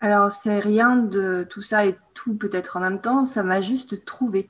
Alors, 0.00 0.30
c'est 0.30 0.60
rien 0.60 0.96
de 0.96 1.46
tout 1.48 1.62
ça 1.62 1.86
et 1.86 1.96
tout 2.14 2.36
peut-être 2.36 2.76
en 2.76 2.80
même 2.80 3.00
temps, 3.00 3.24
ça 3.24 3.42
m'a 3.42 3.60
juste 3.60 4.04
trouvé. 4.04 4.48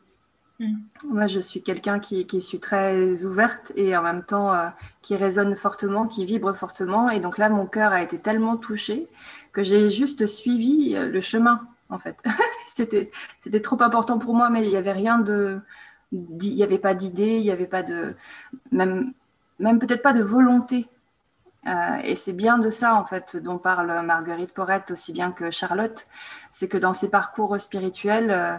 Mm. 0.59 0.75
Moi, 1.11 1.27
je 1.27 1.41
suis 1.41 1.63
quelqu'un 1.63 2.01
qui, 2.01 2.27
qui 2.27 2.43
suis 2.43 2.61
très 2.61 3.25
ouverte 3.25 3.73
et 3.77 3.97
en 3.97 4.03
même 4.03 4.25
temps 4.25 4.53
euh, 4.53 4.69
qui 5.01 5.17
résonne 5.17 5.57
fortement, 5.57 6.07
qui 6.07 6.27
vibre 6.27 6.55
fortement. 6.55 7.09
Et 7.09 7.21
donc 7.21 7.39
là, 7.39 7.49
mon 7.49 7.67
cœur 7.67 7.93
a 7.93 8.03
été 8.03 8.19
tellement 8.19 8.57
touché 8.57 9.09
que 9.53 9.63
j'ai 9.63 9.91
juste 9.91 10.27
suivi 10.27 10.95
euh, 10.95 11.09
le 11.09 11.21
chemin, 11.21 11.67
en 11.89 11.99
fait. 11.99 12.23
c'était, 12.79 13.11
c'était 13.43 13.61
trop 13.61 13.83
important 13.83 14.19
pour 14.19 14.35
moi, 14.35 14.51
mais 14.51 14.63
il 14.63 14.71
n'y 14.71 14.77
avait 14.77 14.93
rien 14.93 15.19
de. 15.19 15.61
Il 16.13 16.55
n'y 16.55 16.63
avait 16.63 16.79
pas 16.79 16.95
d'idée, 16.95 17.37
il 17.37 17.43
n'y 17.43 17.51
avait 17.51 17.67
pas 17.67 17.83
de. 17.83 18.15
Même, 18.71 19.13
même 19.59 19.79
peut-être 19.79 20.03
pas 20.03 20.13
de 20.13 20.23
volonté. 20.23 20.87
Euh, 21.67 21.97
et 22.05 22.15
c'est 22.15 22.33
bien 22.33 22.59
de 22.59 22.71
ça, 22.71 22.95
en 22.95 23.05
fait, 23.05 23.37
dont 23.37 23.59
parle 23.59 24.07
Marguerite 24.07 24.55
Porrette 24.55 24.93
aussi 24.93 25.13
bien 25.13 25.33
que 25.33 25.51
Charlotte. 25.51 26.07
C'est 26.51 26.69
que 26.69 26.79
dans 26.79 26.95
ses 26.95 27.11
parcours 27.11 27.61
spirituels, 27.61 28.31
euh, 28.31 28.57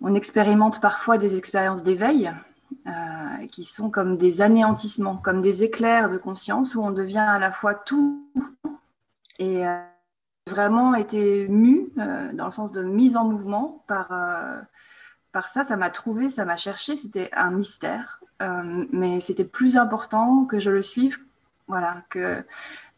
on 0.00 0.14
expérimente 0.14 0.80
parfois 0.80 1.18
des 1.18 1.36
expériences 1.36 1.82
d'éveil 1.82 2.32
euh, 2.86 3.46
qui 3.52 3.64
sont 3.64 3.90
comme 3.90 4.16
des 4.16 4.40
anéantissements, 4.40 5.18
comme 5.18 5.42
des 5.42 5.62
éclairs 5.62 6.08
de 6.08 6.16
conscience 6.16 6.74
où 6.74 6.82
on 6.82 6.90
devient 6.90 7.18
à 7.18 7.38
la 7.38 7.50
fois 7.50 7.74
tout 7.74 8.26
et 9.38 9.64
vraiment 10.48 10.94
été 10.94 11.46
mu 11.48 11.90
euh, 11.98 12.32
dans 12.32 12.46
le 12.46 12.50
sens 12.50 12.72
de 12.72 12.82
mise 12.82 13.16
en 13.16 13.24
mouvement 13.24 13.84
par, 13.86 14.08
par 15.32 15.48
ça. 15.48 15.62
Ça 15.62 15.76
m'a 15.76 15.90
trouvé, 15.90 16.28
ça 16.28 16.44
m'a 16.44 16.56
cherché, 16.56 16.96
c'était 16.96 17.30
un 17.32 17.52
mystère, 17.52 18.20
mais 18.92 19.20
c'était 19.20 19.44
plus 19.44 19.76
important 19.76 20.44
que 20.44 20.58
je 20.58 20.70
le 20.70 20.82
suive, 20.82 21.18
voilà, 21.68 22.02
que, 22.08 22.42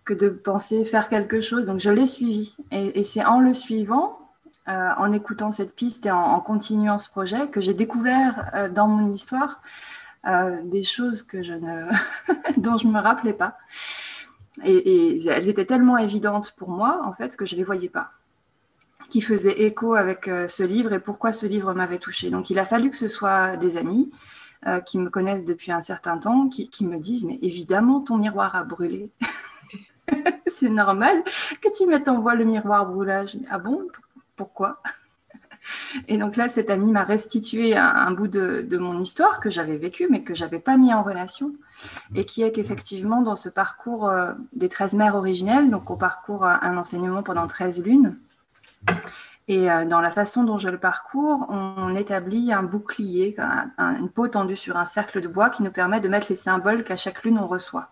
que 0.05 0.15
de 0.15 0.29
penser 0.29 0.85
faire 0.85 1.09
quelque 1.09 1.41
chose. 1.41 1.67
Donc 1.67 1.79
je 1.79 1.91
l'ai 1.91 2.07
suivi 2.07 2.57
et, 2.71 3.05
c'est 3.05 3.25
en 3.25 3.41
le 3.41 3.55
suivant 3.55 4.19
euh, 4.69 4.91
en 4.97 5.13
écoutant 5.13 5.53
cette 5.53 5.75
piste 5.75 6.07
et 6.07 6.11
en, 6.11 6.41
continuant 6.41 6.99
ce 6.99 7.09
projet 7.09 7.49
que 7.49 7.61
j'ai 7.61 7.75
découvert 7.75 8.51
euh, 8.55 8.69
dans 8.69 8.89
mon 8.89 9.13
histoire 9.13 9.63
euh, 10.27 10.63
des 10.65 10.85
choses 10.85 11.23
que 11.23 11.43
je 11.43 11.55
ne 11.55 11.89
dont 12.57 12.77
je 12.77 12.87
me 12.87 13.01
rappelais 13.01 13.33
pas. 13.33 13.57
Et, 14.65 15.27
elles 15.27 15.49
étaient 15.49 15.65
tellement 15.65 15.99
évidentes 15.99 16.55
pour 16.57 16.71
moi, 16.71 17.03
en 17.05 17.13
fait, 17.13 17.37
que 17.37 17.47
je 17.47 17.57
les 17.57 17.65
voyais 17.65 17.89
pas 17.89 18.13
qui 19.09 19.23
faisaient 19.23 19.63
écho 19.63 19.95
avec 19.95 20.31
ce 20.47 20.63
livre 20.63 20.93
et 20.93 21.01
pourquoi 21.01 21.33
ce 21.33 21.45
livre 21.45 21.75
m'avait 21.75 21.99
touché. 21.99 22.31
Donc 22.31 22.49
il 22.49 22.61
a 22.61 22.65
fallu 22.65 22.91
que 22.91 22.97
ce 22.97 23.09
soit 23.09 23.57
des 23.57 23.77
amis 23.77 24.13
qui 24.87 24.99
me 24.99 25.11
connaissent 25.11 25.47
depuis 25.47 25.73
un 25.73 25.81
certain 25.81 26.19
temps, 26.19 26.49
qui, 26.49 26.69
qui 26.69 26.87
me 26.87 26.99
disent, 26.99 27.25
mais 27.25 27.39
évidemment, 27.43 28.03
ton 28.03 28.19
miroir 28.19 28.55
a 28.55 28.63
brûlé. 28.63 29.11
c'est 30.47 30.69
normal 30.69 31.23
que 31.61 31.77
tu 31.77 31.87
mettes 31.87 32.09
en 32.09 32.21
voie 32.21 32.35
le 32.35 32.45
miroir 32.45 32.87
brûlage. 32.87 33.37
Ah 33.51 33.59
bon? 33.59 33.87
Pourquoi? 34.37 34.81
Et 36.09 36.19
donc 36.19 36.37
là, 36.37 36.49
cette 36.49 36.71
amie 36.71 36.93
m'a 36.93 37.05
restitué 37.05 37.77
un, 37.77 38.11
bout 38.13 38.29
de, 38.29 38.79
mon 38.79 39.01
histoire 39.01 39.41
que 39.41 39.51
j'avais 39.51 39.77
vécu, 39.77 40.07
mais 40.11 40.23
que 40.23 40.35
j'avais 40.35 40.59
pas 40.59 40.77
mis 40.77 40.93
en 40.95 41.03
relation, 41.03 41.53
et 42.15 42.25
qui 42.25 42.43
est 42.43 42.53
qu'effectivement, 42.53 43.23
dans 43.23 43.37
ce 43.37 43.49
parcours 43.49 44.09
euh, 44.09 44.33
des 44.53 44.69
13 44.69 44.95
mères 44.95 45.17
originelles, 45.17 45.71
donc 45.71 45.91
on 45.91 45.97
parcourt 45.97 46.45
un 46.45 46.77
enseignement 46.77 47.23
pendant 47.23 47.47
13 47.47 47.85
lunes, 47.85 48.17
et 49.51 49.69
euh, 49.69 49.85
dans 49.85 50.01
la 50.01 50.13
façon 50.13 50.45
dont 50.45 50.59
je 50.59 50.69
le 50.69 50.79
parcours, 50.79 51.47
on, 51.49 51.93
établit 51.95 52.53
un 52.53 52.63
bouclier, 52.63 53.35
une 53.79 54.09
peau 54.09 54.29
tendue 54.29 54.55
sur 54.55 54.77
un 54.77 54.85
cercle 54.85 55.21
de 55.21 55.27
bois 55.27 55.51
qui 55.51 55.65
nous 55.65 55.73
permet 55.73 55.99
de 55.99 56.09
mettre 56.09 56.29
les 56.31 56.37
symboles 56.37 56.85
qu'à 56.85 56.97
chaque 56.97 57.25
lune 57.25 57.37
on 57.37 57.49
reçoit. 57.49 57.91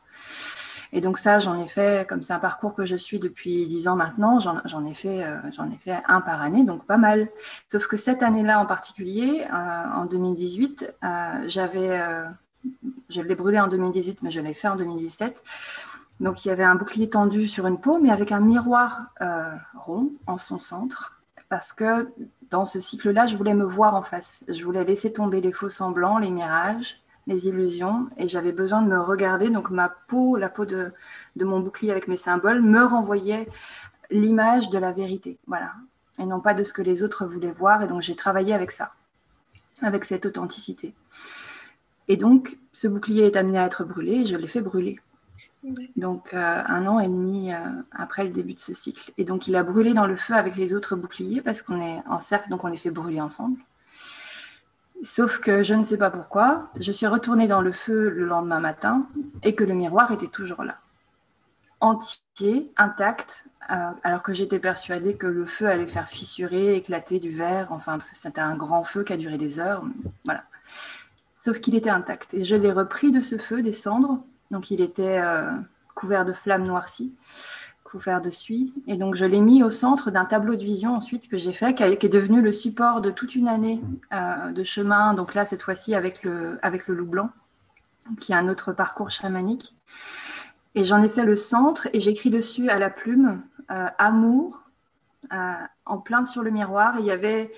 Et 0.93 1.01
donc 1.01 1.19
ça, 1.19 1.39
j'en 1.39 1.57
ai 1.59 1.69
fait, 1.69 2.09
comme 2.09 2.23
c'est 2.23 2.33
un 2.33 2.39
parcours 2.39 2.75
que 2.75 2.85
je 2.85 2.97
suis 2.97 3.19
depuis 3.19 3.67
dix 3.67 3.89
ans 3.89 3.97
maintenant, 3.97 4.39
j'en 4.41 4.85
ai, 4.85 4.95
fait, 4.95 5.23
euh, 5.23 5.39
j'en 5.53 5.71
ai 5.71 5.77
fait 5.77 5.97
un 6.07 6.21
par 6.21 6.43
année, 6.43 6.65
donc 6.65 6.85
pas 6.87 6.97
mal. 6.97 7.29
Sauf 7.69 7.87
que 7.87 7.97
cette 7.97 8.23
année-là 8.23 8.61
en 8.61 8.67
particulier, 8.67 9.47
euh, 9.53 9.85
en 9.95 10.07
2018, 10.07 10.95
j'avais, 11.47 12.01
je 13.09 13.21
l'ai 13.21 13.35
brûlé 13.35 13.61
en 13.61 13.69
2018, 13.69 14.23
mais 14.23 14.31
je 14.31 14.41
l'ai 14.41 14.55
fait 14.55 14.69
en 14.69 14.77
2017. 14.77 15.43
Donc 16.21 16.45
il 16.45 16.49
y 16.49 16.51
avait 16.51 16.65
un 16.65 16.75
bouclier 16.75 17.09
tendu 17.09 17.47
sur 17.47 17.67
une 17.67 17.79
peau, 17.79 17.99
mais 17.99 18.11
avec 18.11 18.33
un 18.33 18.41
miroir 18.41 19.07
rond 19.75 20.11
en 20.27 20.39
son 20.39 20.59
centre, 20.59 21.21
parce 21.49 21.73
que 21.73 22.11
dans 22.51 22.65
ce 22.65 22.81
cycle-là, 22.81 23.27
je 23.27 23.37
voulais 23.37 23.55
me 23.55 23.65
voir 23.65 23.95
en 23.95 24.03
face. 24.03 24.45
Je 24.49 24.65
voulais 24.65 24.85
laisser 24.85 25.13
tomber 25.13 25.41
les 25.41 25.53
faux 25.53 25.69
semblants, 25.69 26.19
les 26.19 26.31
mirages, 26.31 27.01
les 27.29 27.47
illusions, 27.47 28.09
et 28.17 28.27
j'avais 28.27 28.53
besoin 28.53 28.83
de 28.83 28.89
me 28.89 28.99
regarder. 28.99 29.51
Donc 29.51 29.71
ma 29.71 29.89
peau, 30.09 30.37
la 30.37 30.49
peau 30.49 30.65
de, 30.65 30.93
mon 31.37 31.61
bouclier 31.61 31.93
avec 31.93 32.09
mes 32.09 32.17
symboles, 32.17 32.63
me 32.63 32.83
renvoyait 32.85 33.47
l'image 34.11 34.71
de 34.71 34.79
la 34.79 34.93
vérité. 34.93 35.39
Voilà. 35.47 35.75
Et 36.19 36.25
non 36.25 36.41
pas 36.41 36.55
de 36.55 36.65
ce 36.65 36.73
que 36.73 36.83
les 36.83 37.05
autres 37.05 37.27
voulaient 37.27 37.53
voir. 37.53 37.83
Et 37.83 37.87
donc 37.87 38.03
j'ai 38.03 38.17
travaillé 38.17 38.55
avec 38.55 38.73
ça, 38.73 38.93
avec 39.83 40.05
cette 40.05 40.27
authenticité. 40.27 40.95
Et 42.09 42.17
donc, 42.17 42.59
ce 42.73 42.89
bouclier 42.89 43.27
est 43.27 43.37
amené 43.37 43.59
à 43.59 43.67
être 43.67 43.85
brûlé 43.85 44.23
et 44.23 44.27
je 44.27 44.35
l'ai 44.35 44.47
fait 44.47 44.63
brûler. 44.63 44.99
Donc, 45.97 46.33
euh, 46.33 46.63
un 46.67 46.87
an 46.87 46.99
et 46.99 47.09
demi 47.09 47.53
euh, 47.53 47.59
après 47.93 48.25
le 48.25 48.31
début 48.31 48.55
de 48.55 48.61
ce 48.61 48.73
cycle. 48.73 49.13
Et 49.19 49.25
donc, 49.25 49.47
il 49.47 49.57
a 49.57 49.63
brûlé 49.63 49.93
dans 49.93 50.07
le 50.07 50.17
feu 50.17 50.33
avec 50.33 50.57
les 50.57 50.73
autres 50.73 50.97
boucliers 50.97 51.43
parce 51.43 51.61
qu'on 51.61 51.81
est 51.83 52.01
en 52.09 52.21
cercle, 52.21 52.49
donc 52.49 52.65
on 52.65 52.69
les 52.69 52.79
fait 52.79 52.91
brûler 52.91 53.21
ensemble. 53.21 53.59
Sauf 55.03 55.39
que 55.39 55.63
je 55.63 55.75
ne 55.75 55.85
sais 55.85 55.97
pas 55.97 56.11
pourquoi, 56.11 56.71
je 56.81 56.91
suis 56.91 57.07
retournée 57.07 57.47
dans 57.47 57.61
le 57.61 57.73
feu 57.73 58.11
le 58.11 58.27
lendemain 58.27 58.59
matin 58.59 59.07
et 59.45 59.55
que 59.55 59.63
le 59.63 59.75
miroir 59.75 60.11
était 60.11 60.27
toujours 60.27 60.65
là, 60.65 60.79
entier, 61.81 62.73
intact, 62.77 63.49
euh, 63.71 63.93
alors 64.03 64.23
que 64.23 64.35
j'étais 64.35 64.59
persuadée 64.59 65.15
que 65.15 65.27
le 65.27 65.47
feu 65.47 65.69
allait 65.69 65.87
faire 65.87 66.09
fissurer, 66.09 66.75
éclater 66.75 67.21
du 67.21 67.31
verre, 67.31 67.69
enfin, 67.71 67.99
parce 67.99 68.11
que 68.11 68.17
c'était 68.17 68.41
un 68.41 68.57
grand 68.57 68.83
feu 68.83 69.05
qui 69.05 69.13
a 69.13 69.17
duré 69.17 69.39
des 69.39 69.61
heures. 69.61 69.85
Voilà. 70.25 70.43
Sauf 71.37 71.61
qu'il 71.61 71.77
était 71.77 71.91
intact. 71.91 72.35
Et 72.35 72.45
je 72.45 72.57
l'ai 72.57 72.73
repris 72.73 73.13
de 73.13 73.21
ce 73.21 73.39
feu, 73.39 73.63
des 73.63 73.73
cendres, 73.73 74.25
donc 74.51 74.73
il 74.73 74.81
était 74.81 75.21
euh, 75.23 75.51
couvert 75.95 76.25
de 76.25 76.33
flammes 76.33 76.65
noircies, 76.65 77.15
couvert 77.89 78.21
de 78.21 78.31
suie. 78.31 78.73
Et 78.87 78.97
donc 78.97 79.15
je 79.15 79.25
l'ai 79.25 79.41
mis 79.41 79.63
au 79.63 79.71
centre 79.71 80.11
d'un 80.11 80.25
tableau 80.25 80.57
de 80.57 80.63
vision 80.63 80.95
ensuite 80.95 81.29
que 81.29 81.39
j'ai 81.39 81.53
fait, 81.53 81.75
qui, 81.75 81.83
est 81.83 82.13
devenu 82.13 82.43
le 82.43 82.53
support 82.53 83.01
de 83.01 83.11
toute 83.11 83.35
une 83.35 83.49
année 83.49 83.81
euh, 84.13 84.53
de 84.53 84.63
chemin. 84.63 85.15
Donc 85.15 85.35
là, 85.35 85.45
cette 85.45 85.63
fois-ci 85.63 85.95
avec 85.95 86.23
le, 86.23 86.59
avec 86.63 86.87
le 86.87 86.95
loup 86.95 87.07
blanc, 87.07 87.31
qui 88.21 88.33
est 88.33 88.37
un 88.37 88.49
autre 88.49 88.73
parcours 88.73 89.11
chamanique. 89.11 89.75
Et 90.75 90.85
j'en 90.85 91.01
ai 91.01 91.09
fait 91.09 91.25
le 91.25 91.37
centre 91.37 91.89
et 91.93 92.01
j'écris 92.01 92.31
dessus 92.31 92.69
à 92.69 92.79
la 92.79 92.91
plume 92.91 93.43
euh, 93.71 93.87
amour 93.99 94.63
en 95.85 95.99
plein 95.99 96.25
sur 96.25 96.43
le 96.43 96.51
miroir. 96.51 96.95
il, 97.01 97.05
y 97.05 97.11
avait, 97.11 97.53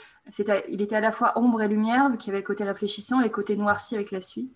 il 0.70 0.82
était 0.82 0.96
à 0.96 1.00
la 1.00 1.12
fois 1.12 1.38
ombre 1.38 1.62
et 1.62 1.68
lumière, 1.68 2.08
vu 2.10 2.16
qu'il 2.16 2.28
y 2.28 2.30
avait 2.30 2.40
le 2.40 2.46
côté 2.46 2.64
réfléchissant, 2.64 3.20
les 3.20 3.30
côtés 3.30 3.56
noircis 3.56 3.94
avec 3.94 4.10
la 4.10 4.20
suie. 4.20 4.50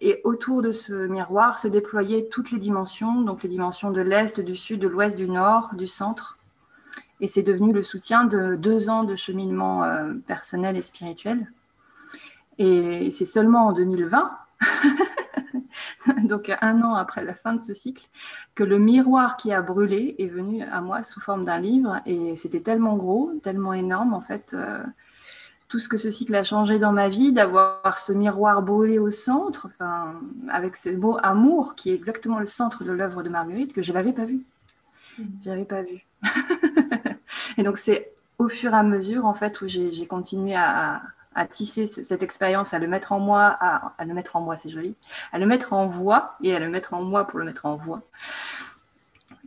Et 0.00 0.20
autour 0.24 0.62
de 0.62 0.72
ce 0.72 1.06
miroir 1.06 1.58
se 1.58 1.68
déployaient 1.68 2.28
toutes 2.30 2.50
les 2.50 2.58
dimensions, 2.58 3.20
donc 3.20 3.42
les 3.42 3.48
dimensions 3.48 3.90
de 3.90 4.00
l'Est, 4.00 4.40
du 4.40 4.54
Sud, 4.54 4.80
de 4.80 4.88
l'Ouest, 4.88 5.16
du 5.16 5.28
Nord, 5.28 5.74
du 5.74 5.86
Centre. 5.86 6.38
Et 7.20 7.28
c'est 7.28 7.42
devenu 7.42 7.72
le 7.72 7.82
soutien 7.82 8.24
de 8.24 8.56
deux 8.56 8.88
ans 8.88 9.04
de 9.04 9.14
cheminement 9.14 9.84
euh, 9.84 10.14
personnel 10.26 10.76
et 10.76 10.80
spirituel. 10.80 11.52
Et 12.56 13.10
c'est 13.10 13.26
seulement 13.26 13.68
en 13.68 13.72
2020, 13.72 14.32
donc 16.24 16.50
un 16.60 16.82
an 16.82 16.94
après 16.94 17.24
la 17.24 17.34
fin 17.34 17.54
de 17.54 17.60
ce 17.60 17.74
cycle, 17.74 18.08
que 18.54 18.64
le 18.64 18.78
miroir 18.78 19.36
qui 19.36 19.52
a 19.52 19.60
brûlé 19.60 20.14
est 20.18 20.28
venu 20.28 20.62
à 20.62 20.80
moi 20.80 21.02
sous 21.02 21.20
forme 21.20 21.44
d'un 21.44 21.58
livre. 21.58 22.00
Et 22.06 22.36
c'était 22.36 22.60
tellement 22.60 22.96
gros, 22.96 23.32
tellement 23.42 23.74
énorme 23.74 24.14
en 24.14 24.20
fait. 24.20 24.52
Euh, 24.54 24.82
tout 25.70 25.78
ce 25.78 25.88
que 25.88 25.96
ce 25.96 26.10
cycle 26.10 26.34
a 26.34 26.42
changé 26.42 26.80
dans 26.80 26.90
ma 26.90 27.08
vie, 27.08 27.32
d'avoir 27.32 28.00
ce 28.00 28.12
miroir 28.12 28.60
brûlé 28.60 28.98
au 28.98 29.12
centre, 29.12 29.68
enfin, 29.72 30.20
avec 30.50 30.74
ce 30.74 30.88
mot 30.90 31.16
amour, 31.22 31.76
qui 31.76 31.90
est 31.90 31.94
exactement 31.94 32.40
le 32.40 32.46
centre 32.46 32.82
de 32.82 32.90
l'œuvre 32.90 33.22
de 33.22 33.28
Marguerite, 33.28 33.72
que 33.72 33.80
je 33.80 33.92
ne 33.92 33.96
l'avais 33.96 34.12
pas 34.12 34.24
vu. 34.24 34.44
Mm. 35.16 35.24
Je 35.44 35.48
l'avais 35.48 35.64
pas 35.64 35.82
vu. 35.82 36.04
et 37.56 37.62
donc, 37.62 37.78
c'est 37.78 38.12
au 38.38 38.48
fur 38.48 38.74
et 38.74 38.76
à 38.76 38.82
mesure, 38.82 39.26
en 39.26 39.34
fait, 39.34 39.60
où 39.60 39.68
j'ai 39.68 40.06
continué 40.06 40.56
à, 40.56 41.02
tisser 41.48 41.86
cette 41.86 42.22
expérience, 42.22 42.74
à 42.74 42.78
le 42.80 42.88
mettre 42.88 43.12
en 43.12 43.20
moi, 43.20 43.56
à, 43.60 44.04
le 44.04 44.12
mettre 44.12 44.34
en 44.36 44.40
moi, 44.40 44.56
c'est 44.56 44.68
joli, 44.68 44.96
à 45.32 45.38
le 45.38 45.46
mettre 45.46 45.72
en 45.72 45.86
voix 45.86 46.36
et 46.42 46.54
à 46.54 46.58
le 46.58 46.68
mettre 46.68 46.94
en 46.94 47.02
moi 47.02 47.26
pour 47.26 47.38
le 47.38 47.44
mettre 47.46 47.64
en 47.64 47.76
voix 47.76 48.02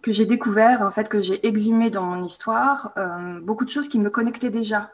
que 0.01 0.11
j'ai 0.11 0.25
découvert, 0.25 0.81
en 0.81 0.91
fait, 0.91 1.07
que 1.07 1.21
j'ai 1.21 1.45
exhumé 1.47 1.89
dans 1.89 2.03
mon 2.03 2.23
histoire 2.23 2.91
euh, 2.97 3.39
beaucoup 3.41 3.63
de 3.63 3.69
choses 3.69 3.87
qui 3.87 3.99
me 3.99 4.09
connectaient 4.09 4.49
déjà 4.49 4.91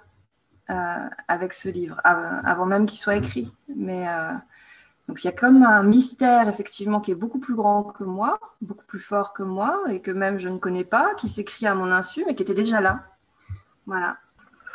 avec 1.28 1.54
ce 1.54 1.70
livre, 1.70 2.00
avant 2.04 2.66
même 2.66 2.86
qu'il 2.86 3.00
soit 3.00 3.16
écrit. 3.16 3.52
Mais 3.76 4.08
euh, 4.08 4.34
donc 5.08 5.24
il 5.24 5.26
y 5.26 5.30
a 5.30 5.34
comme 5.34 5.64
un 5.64 5.82
mystère 5.82 6.48
effectivement 6.48 7.02
qui 7.02 7.10
est 7.10 7.16
beaucoup 7.16 7.40
plus 7.40 7.56
grand 7.56 7.84
que 7.84 8.04
moi, 8.04 8.40
beaucoup 8.62 8.86
plus 8.86 9.00
fort 9.00 9.34
que 9.34 9.42
moi 9.42 9.84
et 9.90 10.02
que 10.02 10.12
même 10.12 10.38
je 10.38 10.50
ne 10.50 10.60
connais 10.60 10.84
pas, 10.84 11.16
qui 11.16 11.28
s'écrit 11.28 11.66
à 11.66 11.74
mon 11.74 11.92
insu 11.92 12.24
mais 12.28 12.36
qui 12.36 12.44
était 12.44 12.54
déjà 12.54 12.82
là. 12.82 13.06
Voilà. 13.88 14.18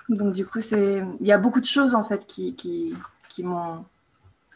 Donc 0.08 0.32
du 0.32 0.44
coup 0.44 0.60
c'est, 0.60 1.04
il 1.20 1.26
y 1.26 1.30
a 1.30 1.38
beaucoup 1.38 1.60
de 1.60 1.66
choses 1.66 1.94
en 1.94 2.02
fait 2.02 2.26
qui, 2.26 2.56
qui, 2.56 2.92
qui 3.28 3.44
m'ont 3.44 3.84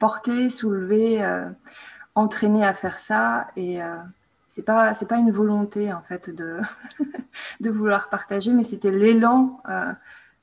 porté, 0.00 0.50
soulevé, 0.50 1.22
euh, 1.22 1.48
entraîné 2.16 2.66
à 2.66 2.74
faire 2.74 2.98
ça 2.98 3.46
et 3.54 3.80
euh, 3.80 3.96
c'est 4.48 4.64
pas 4.64 4.94
c'est 4.94 5.06
pas 5.06 5.18
une 5.18 5.30
volonté 5.30 5.92
en 5.92 6.02
fait 6.02 6.30
de 6.30 6.58
de 7.60 7.70
vouloir 7.70 8.08
partager, 8.08 8.52
mais 8.52 8.64
c'était 8.64 8.90
l'élan 8.90 9.62
euh, 9.68 9.92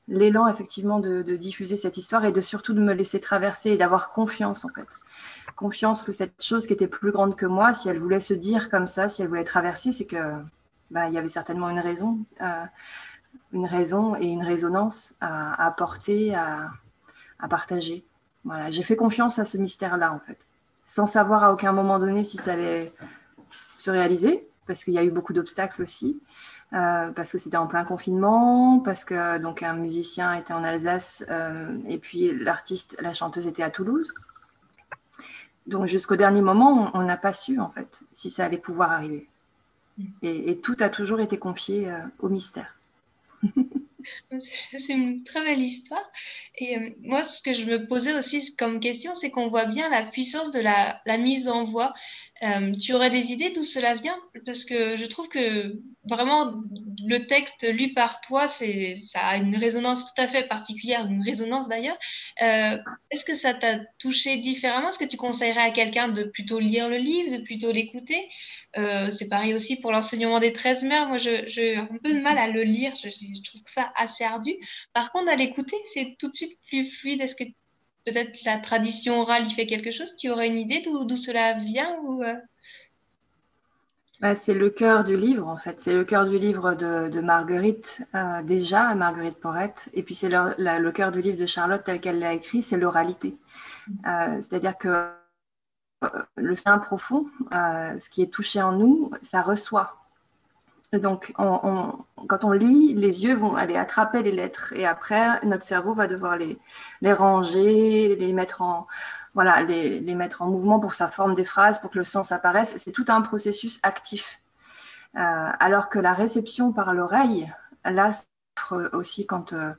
l'élan 0.08 0.48
effectivement 0.48 1.00
de, 1.00 1.22
diffuser 1.22 1.76
cette 1.76 1.96
histoire 1.96 2.24
et 2.24 2.32
de 2.32 2.40
surtout 2.40 2.72
de 2.72 2.80
me 2.80 2.92
laisser 2.92 3.20
traverser 3.20 3.70
et 3.70 3.76
d'avoir 3.76 4.10
confiance 4.10 4.64
en 4.64 4.68
fait. 4.68 4.86
Confiance 5.56 6.02
que 6.02 6.12
cette 6.12 6.42
chose 6.42 6.66
qui 6.66 6.72
était 6.72 6.86
plus 6.86 7.10
grande 7.10 7.36
que 7.36 7.46
moi, 7.46 7.74
si 7.74 7.88
elle 7.88 7.98
voulait 7.98 8.20
se 8.20 8.34
dire 8.34 8.70
comme 8.70 8.86
ça, 8.86 9.08
si 9.08 9.22
elle 9.22 9.28
voulait 9.28 9.44
traverser, 9.44 9.92
c'est 9.92 10.06
que 10.06 10.34
bah, 10.90 11.08
il 11.08 11.14
y 11.14 11.18
avait 11.18 11.28
certainement 11.28 11.70
une 11.70 11.80
raison, 11.80 12.18
euh, 12.40 12.64
une 13.52 13.66
raison 13.66 14.16
et 14.16 14.26
une 14.26 14.44
résonance 14.44 15.14
à, 15.20 15.66
apporter, 15.66 16.34
à, 16.34 16.70
à, 17.38 17.48
partager. 17.48 18.04
Voilà, 18.44 18.70
j'ai 18.70 18.82
fait 18.82 18.96
confiance 18.96 19.38
à 19.38 19.44
ce 19.44 19.56
mystère-là 19.56 20.12
en 20.12 20.20
fait, 20.20 20.46
sans 20.86 21.06
savoir 21.06 21.42
à 21.42 21.52
aucun 21.52 21.72
moment 21.72 21.98
donné 21.98 22.22
si 22.22 22.36
ça 22.36 22.52
allait 22.52 22.92
se 23.78 23.90
réaliser, 23.90 24.46
parce 24.66 24.84
qu'il 24.84 24.94
y 24.94 24.98
a 24.98 25.04
eu 25.04 25.10
beaucoup 25.10 25.32
d'obstacles 25.32 25.82
aussi. 25.82 26.20
Euh, 26.72 27.12
parce 27.12 27.30
que 27.30 27.38
c'était 27.38 27.56
en 27.56 27.68
plein 27.68 27.84
confinement, 27.84 28.80
parce 28.80 29.04
que 29.04 29.38
donc 29.38 29.62
un 29.62 29.74
musicien 29.74 30.34
était 30.34 30.52
en 30.52 30.64
Alsace 30.64 31.24
euh, 31.30 31.78
et 31.86 31.96
puis 31.96 32.36
l'artiste, 32.36 32.96
la 33.00 33.14
chanteuse 33.14 33.46
était 33.46 33.62
à 33.62 33.70
Toulouse. 33.70 34.12
Donc 35.68 35.86
jusqu'au 35.86 36.16
dernier 36.16 36.42
moment, 36.42 36.90
on 36.94 37.02
n'a 37.02 37.16
pas 37.16 37.32
su 37.32 37.60
en 37.60 37.70
fait 37.70 38.02
si 38.12 38.30
ça 38.30 38.44
allait 38.44 38.58
pouvoir 38.58 38.90
arriver. 38.90 39.28
Et, 40.22 40.58
tout 40.58 40.76
a 40.80 40.90
toujours 40.90 41.20
été 41.20 41.38
confié 41.38 41.90
euh, 41.90 41.98
au 42.18 42.28
mystère. 42.28 42.78
C'est 44.30 44.92
une 44.92 45.24
très 45.24 45.42
belle 45.42 45.62
histoire. 45.62 46.04
Et 46.58 46.96
moi, 47.00 47.22
ce 47.22 47.40
que 47.42 47.54
je 47.54 47.64
me 47.64 47.86
posais 47.86 48.14
aussi 48.16 48.54
comme 48.56 48.78
question, 48.78 49.14
c'est 49.14 49.30
qu'on 49.30 49.48
voit 49.48 49.64
bien 49.64 49.88
la 49.88 50.02
puissance 50.02 50.50
de 50.50 50.60
la, 50.60 51.00
la 51.06 51.16
mise 51.16 51.48
en 51.48 51.64
voix. 51.64 51.94
Tu 52.80 52.92
aurais 52.92 53.10
des 53.10 53.32
idées 53.32 53.50
d'où 53.50 53.62
cela 53.62 53.94
vient? 53.94 54.18
Parce 54.44 54.64
que 54.64 54.96
je 54.96 55.06
trouve 55.06 55.28
que 55.28 55.80
vraiment, 56.08 56.62
le 57.04 57.26
texte 57.26 57.66
lu 57.68 57.92
par 57.94 58.20
toi, 58.20 58.48
c'est, 58.48 58.96
ça 58.96 59.20
a 59.20 59.36
une 59.36 59.56
résonance 59.56 60.12
tout 60.12 60.20
à 60.20 60.28
fait 60.28 60.46
particulière, 60.46 61.06
une 61.06 61.22
résonance 61.22 61.68
d'ailleurs. 61.68 61.98
Euh, 62.42 62.78
est-ce 63.10 63.24
que 63.24 63.34
ça 63.34 63.54
t'a 63.54 63.80
touché 63.98 64.36
différemment? 64.36 64.90
Est-ce 64.90 64.98
que 64.98 65.04
tu 65.04 65.16
conseillerais 65.16 65.62
à 65.62 65.70
quelqu'un 65.70 66.08
de 66.08 66.24
plutôt 66.24 66.58
lire 66.58 66.88
le 66.88 66.98
livre, 66.98 67.36
de 67.36 67.42
plutôt 67.42 67.72
l'écouter? 67.72 68.28
Euh, 68.76 69.10
C'est 69.10 69.28
pareil 69.28 69.54
aussi 69.54 69.76
pour 69.76 69.92
l'enseignement 69.92 70.40
des 70.40 70.52
13 70.52 70.84
mères. 70.84 71.08
Moi, 71.08 71.18
j'ai 71.18 71.76
un 71.76 71.88
peu 72.02 72.12
de 72.12 72.20
mal 72.20 72.38
à 72.38 72.48
le 72.48 72.62
lire. 72.62 72.92
Je, 72.96 73.08
trouve 73.42 73.62
ça 73.66 73.92
assez 73.96 74.24
ardu. 74.24 74.54
Par 74.92 75.12
contre, 75.12 75.30
à 75.30 75.36
l'écouter, 75.36 75.76
c'est 75.84 76.16
tout 76.18 76.30
de 76.30 76.34
suite 76.34 76.58
plus 76.68 76.88
fluide. 76.88 77.20
Est-ce 77.20 77.36
que 77.36 77.44
peut-être 78.06 78.44
la 78.44 78.58
tradition 78.58 79.20
orale 79.20 79.46
y 79.46 79.50
fait 79.50 79.66
quelque 79.66 79.90
chose? 79.90 80.14
Tu 80.16 80.30
aurais 80.30 80.46
une 80.48 80.58
idée 80.58 80.82
d'où, 80.82 81.16
cela 81.16 81.54
vient 81.54 81.98
ou, 82.02 82.22
euh? 82.22 82.36
Bah, 84.20 84.34
c'est 84.34 84.54
le 84.54 84.70
cœur 84.70 85.04
du 85.04 85.16
livre, 85.16 85.46
en 85.46 85.58
fait. 85.58 85.78
C'est 85.78 85.92
le 85.92 86.04
cœur 86.04 86.26
du 86.26 86.38
livre 86.38 86.74
de, 86.74 87.20
Marguerite, 87.20 88.02
euh, 88.14 88.42
déjà, 88.42 88.94
Marguerite 88.94 89.38
Porrette. 89.38 89.90
Et 89.92 90.02
puis, 90.02 90.14
c'est 90.14 90.30
le, 90.30 90.90
cœur 90.90 91.12
du 91.12 91.20
livre 91.20 91.36
de 91.36 91.44
Charlotte 91.44 91.82
tel 91.84 92.00
qu'elle 92.00 92.18
l'a 92.18 92.32
écrit, 92.32 92.62
c'est 92.62 92.78
l'oralité. 92.78 93.36
Euh, 94.06 94.40
c'est-à-dire 94.40 94.78
que 94.78 95.10
le 96.36 96.56
fin 96.56 96.78
profond, 96.78 97.26
ce 97.50 98.08
qui 98.08 98.22
est 98.22 98.32
touché 98.32 98.62
en 98.62 98.72
nous, 98.72 99.10
ça 99.20 99.42
reçoit. 99.42 100.05
Donc, 100.92 101.32
quand 101.36 102.44
on 102.44 102.52
lit, 102.52 102.94
les 102.94 103.24
yeux 103.24 103.34
vont 103.34 103.56
aller 103.56 103.76
attraper 103.76 104.22
les 104.22 104.32
lettres 104.32 104.72
et 104.74 104.86
après, 104.86 105.44
notre 105.44 105.64
cerveau 105.64 105.94
va 105.94 106.06
devoir 106.06 106.36
les, 106.36 106.58
ranger, 107.12 108.16
les 108.16 108.32
mettre 108.32 108.62
en, 108.62 108.86
voilà, 109.34 109.62
les, 109.62 110.14
mettre 110.14 110.42
en 110.42 110.46
mouvement 110.46 110.80
pour 110.80 110.94
ça 110.94 111.08
forme 111.08 111.34
des 111.34 111.44
phrases, 111.44 111.80
pour 111.80 111.90
que 111.90 111.98
le 111.98 112.04
sens 112.04 112.32
apparaisse. 112.32 112.74
C'est 112.78 112.92
tout 112.92 113.06
un 113.08 113.20
processus 113.20 113.80
actif. 113.82 114.40
Euh, 115.16 115.50
alors 115.60 115.88
que 115.88 115.98
la 115.98 116.12
réception 116.14 116.72
par 116.72 116.94
l'oreille, 116.94 117.52
là, 117.84 118.10
aussi 118.92 119.26
quand, 119.26 119.52
euh, 119.52 119.72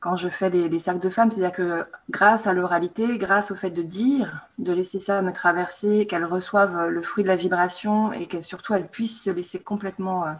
quand 0.00 0.16
je 0.16 0.28
fais 0.28 0.50
les, 0.50 0.78
sacs 0.78 1.00
de 1.00 1.08
femmes, 1.08 1.30
c'est-à-dire 1.30 1.52
que 1.52 1.86
grâce 2.10 2.46
à 2.46 2.52
l'oralité, 2.52 3.18
grâce 3.18 3.50
au 3.50 3.54
fait 3.54 3.70
de 3.70 3.82
dire, 3.82 4.46
de 4.58 4.72
laisser 4.72 5.00
ça 5.00 5.22
me 5.22 5.32
traverser, 5.32 6.06
qu'elles 6.06 6.24
reçoivent 6.24 6.88
le 6.88 7.02
fruit 7.02 7.24
de 7.24 7.28
la 7.28 7.36
vibration 7.36 8.12
et 8.12 8.26
que 8.26 8.40
surtout 8.40 8.74
elles 8.74 8.88
puissent 8.88 9.24
se 9.24 9.30
laisser 9.30 9.60
complètement 9.60 10.26
euh, 10.26 10.32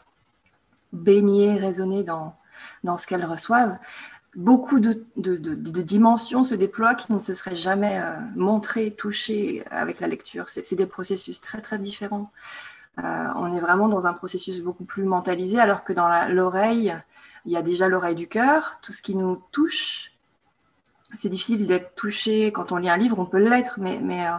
baigner, 0.92 1.56
résonner 1.56 2.02
dans, 2.02 2.36
dans 2.84 2.96
ce 2.96 3.06
qu'elles 3.06 3.24
reçoivent, 3.24 3.78
beaucoup 4.38 4.78
de, 4.78 5.04
dimensions 5.82 6.44
se 6.44 6.54
déploient 6.54 6.94
qui 6.94 7.12
ne 7.12 7.18
se 7.18 7.34
seraient 7.34 7.56
jamais 7.56 7.98
euh, 8.00 8.14
montrées, 8.36 8.92
touchées 8.92 9.64
avec 9.70 10.00
la 10.00 10.06
lecture. 10.06 10.48
C'est 10.48 10.76
des 10.76 10.86
processus 10.86 11.40
très, 11.40 11.60
très 11.60 11.78
différents. 11.78 12.30
Euh, 12.98 13.28
on 13.36 13.52
est 13.52 13.60
vraiment 13.60 13.88
dans 13.88 14.06
un 14.06 14.12
processus 14.12 14.60
beaucoup 14.60 14.84
plus 14.84 15.04
mentalisé, 15.04 15.58
alors 15.60 15.84
que 15.84 15.92
dans 15.92 16.08
l'oreille, 16.28 16.96
il 17.46 17.52
y 17.52 17.56
a 17.56 17.62
déjà 17.62 17.88
l'oreille 17.88 18.14
du 18.14 18.28
cœur, 18.28 18.78
tout 18.82 18.92
ce 18.92 19.02
qui 19.02 19.14
nous 19.14 19.42
touche. 19.52 20.12
C'est 21.16 21.28
difficile 21.28 21.66
d'être 21.66 21.94
touché 21.94 22.52
quand 22.52 22.70
on 22.72 22.76
lit 22.76 22.90
un 22.90 22.96
livre, 22.96 23.18
on 23.18 23.26
peut 23.26 23.38
l'être, 23.38 23.78
mais, 23.80 23.98
mais 24.02 24.26
euh, 24.26 24.32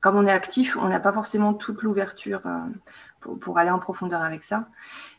comme 0.00 0.16
on 0.16 0.26
est 0.26 0.32
actif, 0.32 0.76
on 0.76 0.88
n'a 0.88 1.00
pas 1.00 1.12
forcément 1.12 1.54
toute 1.54 1.82
l'ouverture 1.82 2.42
pour, 3.20 3.58
aller 3.58 3.70
en 3.70 3.78
profondeur 3.78 4.22
avec 4.22 4.42
ça. 4.42 4.66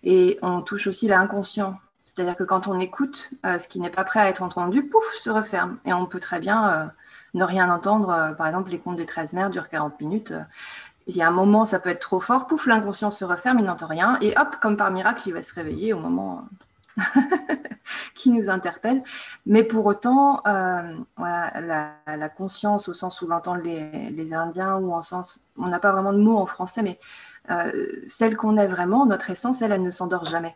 Et 0.03 0.39
on 0.41 0.61
touche 0.61 0.87
aussi 0.87 1.07
l'inconscient. 1.07 1.77
C'est-à-dire 2.03 2.35
que 2.35 2.43
quand 2.43 2.67
on 2.67 2.79
écoute, 2.79 3.31
euh, 3.45 3.59
ce 3.59 3.67
qui 3.67 3.79
n'est 3.79 3.89
pas 3.89 4.03
prêt 4.03 4.19
à 4.19 4.29
être 4.29 4.41
entendu, 4.41 4.83
pouf, 4.83 5.05
se 5.15 5.29
referme. 5.29 5.77
Et 5.85 5.93
on 5.93 6.05
peut 6.05 6.19
très 6.19 6.39
bien 6.39 6.69
euh, 6.69 6.85
ne 7.33 7.43
rien 7.43 7.69
entendre. 7.69 8.09
Euh, 8.09 8.31
par 8.33 8.47
exemple, 8.47 8.71
les 8.71 8.79
contes 8.79 8.95
des 8.95 9.05
13 9.05 9.33
mères 9.33 9.49
durent 9.49 9.69
40 9.69 9.99
minutes. 10.01 10.33
il 11.07 11.15
y 11.15 11.21
a 11.21 11.27
un 11.27 11.31
moment, 11.31 11.65
ça 11.65 11.79
peut 11.79 11.89
être 11.89 11.99
trop 11.99 12.19
fort, 12.19 12.47
pouf, 12.47 12.65
l'inconscient 12.65 13.11
se 13.11 13.25
referme, 13.25 13.59
il 13.59 13.65
n'entend 13.65 13.87
rien. 13.87 14.17
Et 14.21 14.37
hop, 14.37 14.57
comme 14.61 14.77
par 14.77 14.91
miracle, 14.91 15.23
il 15.27 15.33
va 15.33 15.41
se 15.41 15.53
réveiller 15.53 15.93
au 15.93 15.99
moment 15.99 16.47
qui 18.15 18.31
nous 18.31 18.49
interpelle. 18.49 19.03
Mais 19.45 19.63
pour 19.63 19.85
autant, 19.85 20.41
voilà, 21.17 21.95
la, 22.07 22.29
conscience 22.29 22.89
au 22.89 22.93
sens 22.93 23.21
où 23.21 23.27
l'entendent 23.27 23.63
les, 23.63 24.09
les, 24.09 24.33
Indiens 24.33 24.77
ou 24.77 24.93
en 24.93 25.01
sens, 25.01 25.39
on 25.57 25.67
n'a 25.67 25.79
pas 25.79 25.91
vraiment 25.91 26.13
de 26.13 26.19
mots 26.19 26.37
en 26.37 26.45
français, 26.45 26.81
mais 26.83 26.99
celle 28.07 28.37
qu'on 28.37 28.57
est 28.57 28.67
vraiment, 28.67 29.05
notre 29.05 29.29
essence, 29.29 29.61
elle, 29.61 29.81
ne 29.81 29.91
s'endort 29.91 30.25
jamais. 30.25 30.55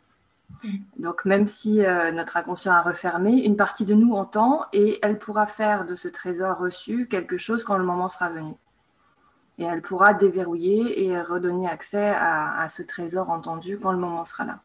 Donc 0.98 1.26
même 1.26 1.48
si 1.48 1.86
euh, 1.86 2.12
notre 2.12 2.38
inconscient 2.38 2.74
a 2.74 2.82
refermé, 2.82 3.44
une 3.44 3.58
partie 3.58 3.86
de 3.86 3.94
nous 3.94 4.14
entend 4.14 4.66
et 4.72 5.00
elle 5.02 5.20
pourra 5.20 5.46
faire 5.46 5.86
de 5.86 5.96
ce 5.96 6.08
trésor 6.08 6.58
reçu 6.58 7.08
quelque 7.08 7.38
chose 7.38 7.64
quand 7.64 7.78
le 7.78 7.84
moment 7.84 8.10
sera 8.10 8.30
venu. 8.30 8.54
Et 9.58 9.66
elle 9.66 9.82
pourra 9.82 10.14
déverrouiller 10.14 11.06
et 11.06 11.20
redonner 11.22 11.68
accès 11.68 12.10
à, 12.10 12.68
ce 12.70 12.82
trésor 12.82 13.30
entendu 13.30 13.78
quand 13.78 13.92
le 13.92 14.00
moment 14.00 14.26
sera 14.26 14.46
là. 14.46 14.60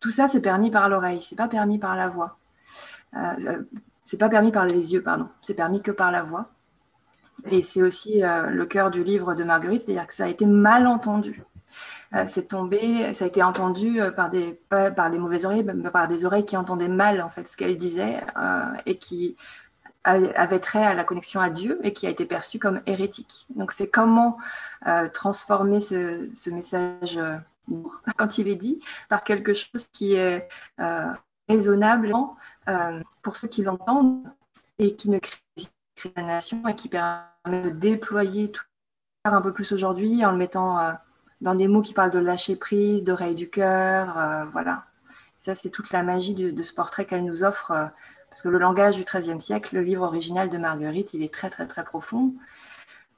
Tout 0.00 0.10
ça, 0.10 0.28
c'est 0.28 0.42
permis 0.42 0.70
par 0.70 0.88
l'oreille, 0.88 1.22
c'est 1.22 1.36
pas 1.36 1.48
permis 1.48 1.78
par 1.78 1.96
la 1.96 2.08
voix. 2.08 2.36
Euh, 3.16 3.34
euh, 3.46 3.62
c'est 4.04 4.18
pas 4.18 4.28
permis 4.28 4.52
par 4.52 4.66
les 4.66 4.92
yeux, 4.92 5.02
pardon. 5.02 5.28
C'est 5.40 5.54
permis 5.54 5.82
que 5.82 5.90
par 5.90 6.12
la 6.12 6.22
voix. 6.22 6.50
Et 7.50 7.62
c'est 7.62 7.82
aussi 7.82 8.22
le 8.22 8.64
cœur 8.66 8.90
du 8.90 9.02
livre 9.02 9.34
de 9.34 9.44
Marguerite, 9.44 9.82
c'est-à-dire 9.82 10.06
que 10.06 10.14
ça 10.14 10.24
a 10.24 10.28
été 10.28 10.46
mal 10.46 10.86
entendu. 10.86 11.42
Euh, 12.14 12.24
c'est 12.26 12.48
tombé, 12.48 13.14
ça 13.14 13.24
a 13.24 13.28
été 13.28 13.42
entendu 13.42 14.00
euh, 14.00 14.10
par 14.10 14.28
des 14.28 14.60
par 14.68 15.08
les 15.08 15.18
mauvaises 15.18 15.46
oreilles, 15.46 15.64
par 15.92 16.08
des 16.08 16.26
oreilles 16.26 16.44
qui 16.44 16.56
entendaient 16.56 16.88
mal 16.88 17.22
en 17.22 17.30
fait 17.30 17.48
ce 17.48 17.56
qu'elle 17.56 17.76
disait 17.76 18.20
euh, 18.36 18.64
et 18.84 18.98
qui 18.98 19.36
avait 20.04 20.58
trait 20.58 20.84
à 20.84 20.94
la 20.94 21.04
connexion 21.04 21.40
à 21.40 21.48
Dieu 21.48 21.78
et 21.84 21.92
qui 21.92 22.06
a 22.08 22.10
été 22.10 22.26
perçu 22.26 22.58
comme 22.58 22.82
hérétique. 22.86 23.46
Donc 23.54 23.70
c'est 23.70 23.88
comment 23.88 24.36
transformer 25.14 25.80
ce, 25.80 26.28
ce 26.34 26.50
message 26.50 27.20
quand 28.16 28.36
il 28.38 28.48
est 28.48 28.56
dit 28.56 28.80
par 29.08 29.22
quelque 29.22 29.54
chose 29.54 29.86
qui 29.92 30.14
est 30.14 30.48
raisonnable 31.48 32.12
pour 33.22 33.36
ceux 33.36 33.46
qui 33.46 33.62
l'entendent 33.62 34.26
et 34.80 34.96
qui 34.96 35.08
ne 35.08 35.20
crée 35.20 35.41
et 36.06 36.74
qui 36.74 36.88
permet 36.88 37.62
de 37.62 37.70
déployer 37.70 38.50
tout 38.50 38.64
un 39.24 39.40
peu 39.40 39.52
plus 39.52 39.72
aujourd'hui 39.72 40.24
en 40.24 40.32
le 40.32 40.38
mettant 40.38 40.96
dans 41.42 41.56
des 41.56 41.68
mots 41.68 41.82
qui 41.82 41.92
parlent 41.92 42.10
de 42.10 42.18
lâcher 42.18 42.56
prise, 42.56 43.04
d'oreille 43.04 43.34
du 43.34 43.50
cœur, 43.50 44.16
euh, 44.16 44.44
voilà. 44.46 44.84
Ça, 45.38 45.54
c'est 45.56 45.70
toute 45.70 45.90
la 45.90 46.04
magie 46.04 46.34
de, 46.34 46.62
ce 46.62 46.72
portrait 46.72 47.04
qu'elle 47.04 47.24
nous 47.24 47.42
offre, 47.42 47.72
euh, 47.72 47.86
parce 48.30 48.42
que 48.42 48.48
le 48.48 48.58
langage 48.58 48.96
du 48.96 49.04
XIIIe 49.04 49.40
siècle, 49.40 49.74
le 49.74 49.82
livre 49.82 50.04
original 50.04 50.48
de 50.48 50.56
Marguerite, 50.56 51.14
il 51.14 51.22
est 51.22 51.34
très, 51.34 51.50
très, 51.50 51.66
très 51.66 51.82
profond, 51.82 52.32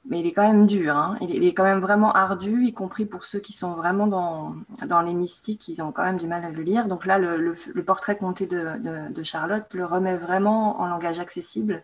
mais 0.09 0.19
il 0.19 0.27
est 0.27 0.33
quand 0.33 0.47
même 0.47 0.65
dur, 0.65 0.95
hein. 0.95 1.17
il, 1.21 1.45
est, 1.45 1.53
quand 1.53 1.63
même 1.63 1.79
vraiment 1.79 2.11
ardu, 2.13 2.65
y 2.65 2.73
compris 2.73 3.05
pour 3.05 3.25
ceux 3.25 3.39
qui 3.39 3.53
sont 3.53 3.73
vraiment 3.73 4.07
dans, 4.07 4.55
dans 4.87 5.01
les 5.01 5.13
mystiques, 5.13 5.67
ils 5.67 5.81
ont 5.83 5.91
quand 5.91 6.03
même 6.03 6.17
du 6.17 6.27
mal 6.27 6.43
à 6.43 6.49
le 6.49 6.61
lire. 6.61 6.87
Donc 6.87 7.05
là, 7.05 7.19
le, 7.19 7.53
portrait 7.83 8.17
compté 8.17 8.47
de, 8.47 9.09
de, 9.09 9.23
Charlotte 9.23 9.71
le 9.73 9.85
remet 9.85 10.15
vraiment 10.15 10.79
en 10.79 10.87
langage 10.87 11.19
accessible 11.19 11.83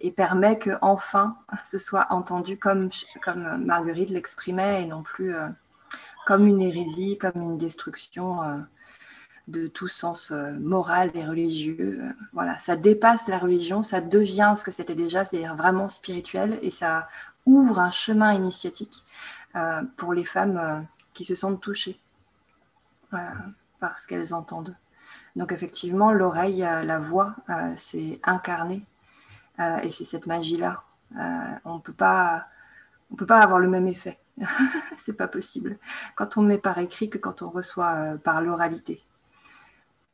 et 0.00 0.10
permet 0.10 0.58
que 0.58 0.70
enfin 0.80 1.36
ce 1.66 1.78
soit 1.78 2.06
entendu 2.10 2.58
comme, 2.58 2.90
comme 3.22 3.64
Marguerite 3.64 4.10
l'exprimait 4.10 4.82
et 4.82 4.86
non 4.86 5.02
plus... 5.02 5.34
Euh, 5.34 5.48
comme 6.26 6.46
une 6.46 6.60
hérésie, 6.60 7.18
comme 7.18 7.40
une 7.40 7.58
destruction 7.58 8.42
euh, 8.42 8.58
de 9.48 9.66
tout 9.66 9.88
sens 9.88 10.30
euh, 10.30 10.52
moral 10.60 11.10
et 11.14 11.24
religieux. 11.24 12.02
Voilà, 12.32 12.56
ça 12.58 12.76
dépasse 12.76 13.26
la 13.26 13.38
religion, 13.38 13.82
ça 13.82 14.00
devient 14.00 14.52
ce 14.54 14.62
que 14.62 14.70
c'était 14.70 14.94
déjà, 14.94 15.24
c'est-à-dire 15.24 15.56
vraiment 15.56 15.88
spirituel, 15.88 16.58
et 16.62 16.70
ça 16.70 17.08
ouvre 17.46 17.80
un 17.80 17.90
chemin 17.90 18.32
initiatique 18.32 19.04
pour 19.96 20.12
les 20.12 20.24
femmes 20.24 20.86
qui 21.14 21.24
se 21.24 21.34
sentent 21.34 21.60
touchées 21.60 21.98
par 23.10 23.98
ce 23.98 24.06
qu'elles 24.06 24.32
entendent. 24.34 24.76
Donc 25.34 25.50
effectivement, 25.50 26.12
l'oreille, 26.12 26.58
la 26.58 26.98
voix, 27.00 27.34
c'est 27.74 28.20
incarné, 28.22 28.84
et 29.82 29.90
c'est 29.90 30.04
cette 30.04 30.26
magie-là. 30.26 30.82
on 31.64 31.74
ne 31.74 31.80
peut 31.80 31.92
pas 31.92 32.46
avoir 33.30 33.58
le 33.58 33.68
même 33.68 33.88
effet. 33.88 34.18
c'est 34.96 35.16
pas 35.16 35.28
possible 35.28 35.78
quand 36.14 36.36
on 36.36 36.42
met 36.42 36.58
par 36.58 36.78
écrit 36.78 37.10
que 37.10 37.18
quand 37.18 37.42
on 37.42 37.50
reçoit 37.50 37.94
euh, 37.94 38.16
par 38.16 38.40
l'oralité. 38.40 39.02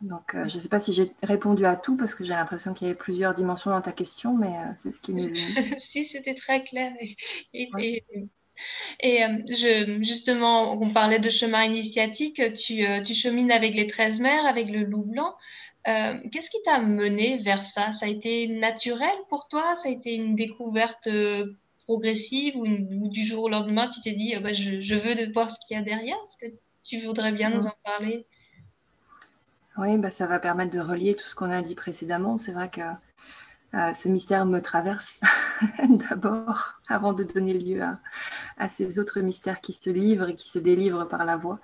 Donc, 0.03 0.35
euh, 0.35 0.47
je 0.47 0.57
ne 0.57 0.61
sais 0.61 0.69
pas 0.69 0.79
si 0.79 0.93
j'ai 0.93 1.11
répondu 1.23 1.65
à 1.65 1.75
tout 1.75 1.97
parce 1.97 2.15
que 2.15 2.23
j'ai 2.23 2.35
l'impression 2.35 2.75
qu'il 2.75 2.87
y 2.87 2.91
avait 2.91 2.99
plusieurs 2.99 3.33
dimensions 3.33 3.71
dans 3.71 3.81
ta 3.81 3.93
question, 3.93 4.37
mais 4.37 4.49
euh, 4.49 4.73
c'est 4.79 4.93
ce 4.93 5.01
qui 5.01 5.15
m'est 5.15 5.23
venu. 5.27 5.79
si, 5.79 6.05
c'était 6.05 6.35
très 6.35 6.63
clair. 6.65 6.93
Et, 7.55 7.71
je, 9.01 10.03
justement, 10.03 10.73
on 10.73 10.93
parlait 10.93 11.19
de 11.19 11.31
chemin 11.31 11.65
initiatique. 11.65 12.43
Tu, 12.55 12.85
tu, 13.05 13.15
chemines 13.15 13.51
avec 13.51 13.75
les 13.75 13.87
13 13.87 14.21
mères, 14.21 14.45
avec 14.45 14.69
le 14.69 14.85
loup 14.85 15.03
blanc. 15.03 15.35
Qu'est-ce 15.87 16.51
qui 16.51 16.61
t'a 16.65 16.81
mené 16.81 17.39
vers 17.39 17.63
ça? 17.63 17.93
Ça 17.93 18.07
a 18.07 18.09
été 18.09 18.49
naturel 18.49 19.15
pour 19.29 19.47
toi? 19.49 19.77
Ça 19.77 19.89
a 19.89 19.93
été 19.93 20.17
une 20.17 20.35
découverte 20.35 21.09
progressive 21.87 22.57
ou, 22.57 22.67
du 23.09 23.25
jour 23.25 23.45
au 23.45 23.49
lendemain, 23.49 23.89
tu 23.89 24.01
t'es 24.01 24.13
dit, 24.13 24.35
oh, 24.37 24.41
bah, 24.41 24.53
je, 24.53 24.95
veux 24.95 25.15
de 25.15 25.33
voir 25.33 25.51
ce 25.51 25.57
qu'il 25.67 25.77
y 25.77 25.81
a 25.81 25.83
derrière? 25.83 26.17
Est-ce 26.17 26.49
que 26.49 26.53
tu 26.85 27.01
voudrais 27.01 27.33
bien 27.33 27.51
nous 27.51 27.67
en 27.67 27.75
parler? 27.85 28.27
Oui, 29.79 29.97
bah, 29.99 30.11
ça 30.11 30.27
va 30.27 30.39
permettre 30.39 30.73
de 30.73 30.81
relier 30.81 31.15
tout 31.15 31.27
ce 31.27 31.35
qu'on 31.35 31.51
a 31.51 31.63
dit 31.63 31.75
précédemment. 31.75 32.39
C'est 32.39 32.53
vrai 32.53 32.69
que 32.69 32.81
euh, 33.75 33.93
ce 33.93 34.09
mystère 34.09 34.47
me 34.47 34.61
traverse 34.61 35.21
d'abord 35.89 36.75
avant 36.89 37.13
de 37.13 37.25
donner 37.25 37.55
lieu 37.55 37.83
à, 38.59 38.69
ces 38.69 38.99
autres 38.99 39.21
mystères 39.21 39.61
qui 39.61 39.73
se 39.73 39.91
livrent 39.91 40.29
et 40.29 40.35
qui 40.35 40.51
se 40.51 40.59
délivrent 40.59 41.09
par 41.09 41.25
la 41.25 41.37
voix. 41.37 41.61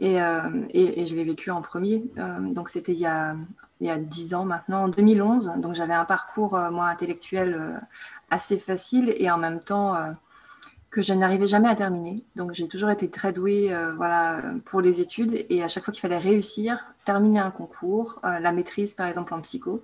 Et, 0.00 0.20
euh, 0.22 0.66
et, 0.70 1.06
je 1.06 1.14
l'ai 1.14 1.24
vécu 1.24 1.50
en 1.50 1.62
premier. 1.62 2.04
Euh, 2.18 2.52
donc 2.52 2.68
c'était 2.68 2.92
il 2.92 3.00
y 3.00 3.06
a 3.06 3.36
il 3.80 3.86
y 3.86 3.90
a 3.90 3.98
dix 3.98 4.34
ans 4.34 4.44
maintenant, 4.44 4.84
en 4.84 4.88
2011. 4.88 5.52
Donc 5.58 5.74
j'avais 5.74 5.94
un 5.94 6.04
parcours, 6.04 6.58
moi, 6.72 6.86
intellectuel 6.86 7.80
assez 8.30 8.58
facile 8.58 9.14
et 9.16 9.30
en 9.30 9.38
même 9.38 9.60
temps 9.60 9.94
euh, 9.94 10.12
que 10.90 11.02
je 11.02 11.12
n'arrivais 11.12 11.46
jamais 11.46 11.68
à 11.68 11.74
terminer. 11.74 12.24
Donc 12.36 12.52
j'ai 12.52 12.68
toujours 12.68 12.90
été 12.90 13.10
très 13.10 13.32
douée 13.32 13.72
euh, 13.72 13.94
voilà, 13.94 14.40
pour 14.64 14.80
les 14.80 15.00
études 15.00 15.44
et 15.48 15.62
à 15.62 15.68
chaque 15.68 15.84
fois 15.84 15.92
qu'il 15.92 16.00
fallait 16.00 16.18
réussir, 16.18 16.84
terminer 17.12 17.40
un 17.40 17.50
concours, 17.50 18.20
euh, 18.24 18.38
la 18.38 18.52
maîtrise 18.52 18.94
par 18.94 19.06
exemple 19.06 19.32
en 19.34 19.40
psycho, 19.40 19.82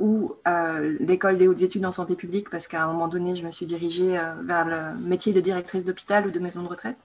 ou 0.00 0.34
l'école 1.00 1.36
des 1.38 1.46
hautes 1.48 1.62
études 1.62 1.86
en 1.86 1.92
santé 1.92 2.14
publique 2.16 2.48
parce 2.50 2.66
qu'à 2.68 2.82
un 2.84 2.86
moment 2.92 3.08
donné 3.08 3.36
je 3.36 3.44
me 3.44 3.50
suis 3.50 3.66
dirigée 3.66 4.12
vers 4.42 4.64
le 4.64 4.80
métier 5.12 5.32
de 5.32 5.40
directrice 5.40 5.84
d'hôpital 5.84 6.26
ou 6.26 6.30
de 6.30 6.40
maison 6.40 6.62
de 6.62 6.68
retraite. 6.68 6.96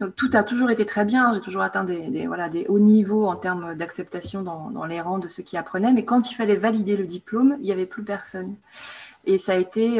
Donc 0.00 0.16
tout 0.16 0.30
a 0.32 0.42
toujours 0.42 0.70
été 0.70 0.84
très 0.84 1.04
bien, 1.04 1.32
j'ai 1.34 1.40
toujours 1.40 1.62
atteint 1.62 1.84
des, 1.84 2.26
voilà, 2.26 2.48
des 2.48 2.66
hauts 2.68 2.80
niveaux 2.80 3.26
en 3.26 3.36
termes 3.36 3.74
d'acceptation 3.74 4.42
dans, 4.42 4.70
dans, 4.70 4.86
les 4.86 5.00
rangs 5.00 5.18
de 5.18 5.28
ceux 5.28 5.42
qui 5.42 5.56
apprenaient, 5.56 5.92
mais 5.92 6.04
quand 6.04 6.30
il 6.30 6.34
fallait 6.34 6.56
valider 6.56 6.96
le 6.96 7.06
diplôme, 7.06 7.56
il 7.60 7.64
n'y 7.64 7.72
avait 7.72 7.86
plus 7.86 8.02
personne. 8.02 8.56
Et 9.26 9.38
ça 9.38 9.52
a 9.52 9.56
été, 9.56 9.96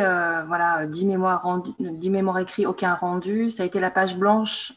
voilà, 0.47 0.87
10 0.87 1.07
mémoires, 1.07 1.43
rendu, 1.43 1.71
10 1.79 2.11
mémoires 2.11 2.39
écrits, 2.39 2.67
aucun 2.67 2.95
rendu. 2.95 3.51
Ça 3.51 3.63
a 3.63 3.67
été 3.67 3.81
la 3.81 3.91
page 3.91 4.17
blanche 4.17 4.75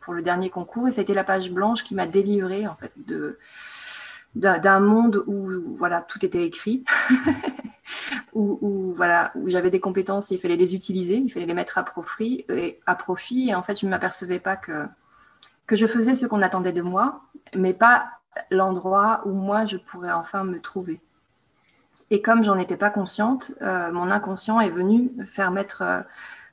pour 0.00 0.14
le 0.14 0.22
dernier 0.22 0.50
concours. 0.50 0.88
Et 0.88 0.92
ça 0.92 1.00
a 1.00 1.02
été 1.02 1.14
la 1.14 1.24
page 1.24 1.50
blanche 1.50 1.82
qui 1.82 1.94
m'a 1.94 2.06
délivrée, 2.06 2.66
en 2.66 2.74
fait, 2.74 2.92
de, 2.96 3.38
d'un 4.34 4.80
monde 4.80 5.24
où 5.26 5.76
voilà 5.76 6.02
tout 6.02 6.24
était 6.24 6.44
écrit, 6.44 6.84
où, 8.32 8.92
voilà 8.94 9.32
où 9.34 9.48
j'avais 9.48 9.70
des 9.70 9.80
compétences 9.80 10.30
et 10.30 10.36
il 10.36 10.40
fallait 10.40 10.56
les 10.56 10.74
utiliser, 10.74 11.16
il 11.16 11.30
fallait 11.30 11.46
les 11.46 11.54
mettre 11.54 11.78
à 11.78 11.82
profit 11.82 12.44
et 12.48 13.54
en 13.54 13.62
fait 13.62 13.80
je 13.80 13.86
ne 13.86 13.90
m'apercevais 13.90 14.38
pas 14.38 14.56
que 14.56 14.86
je 15.70 15.86
faisais 15.86 16.14
ce 16.14 16.26
qu'on 16.26 16.42
attendait 16.42 16.72
de 16.72 16.82
moi, 16.82 17.22
mais 17.56 17.74
pas 17.74 18.08
l'endroit 18.50 19.22
où 19.24 19.32
moi 19.32 19.64
je 19.64 19.76
pourrais 19.76 20.12
enfin 20.12 20.44
me 20.44 20.60
trouver. 20.60 21.00
Et 22.10 22.22
comme 22.22 22.42
j'en 22.42 22.58
étais 22.58 22.76
pas 22.76 22.90
consciente, 22.90 23.52
euh, 23.62 23.92
mon 23.92 24.10
inconscient 24.10 24.60
est 24.60 24.68
venu 24.68 25.12
faire 25.26 25.52
mettre 25.52 25.82
euh, 25.82 26.00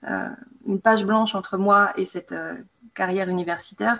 euh, 0.07 0.29
une 0.67 0.79
page 0.79 1.05
blanche 1.05 1.33
entre 1.33 1.57
moi 1.57 1.91
et 1.97 2.05
cette 2.05 2.35
carrière 2.93 3.27
universitaire 3.29 3.99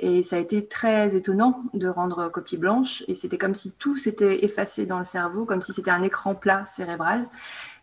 et 0.00 0.22
ça 0.22 0.36
a 0.36 0.38
été 0.38 0.66
très 0.66 1.14
étonnant 1.14 1.62
de 1.74 1.86
rendre 1.86 2.30
copie 2.30 2.56
blanche. 2.56 3.04
Et 3.06 3.14
c'était 3.14 3.36
comme 3.36 3.54
si 3.54 3.72
tout 3.72 3.96
s'était 3.96 4.44
effacé 4.44 4.86
dans 4.86 4.98
le 4.98 5.04
cerveau, 5.04 5.44
comme 5.44 5.60
si 5.60 5.74
c'était 5.74 5.90
un 5.90 6.02
écran 6.02 6.34
plat 6.34 6.64
cérébral. 6.64 7.28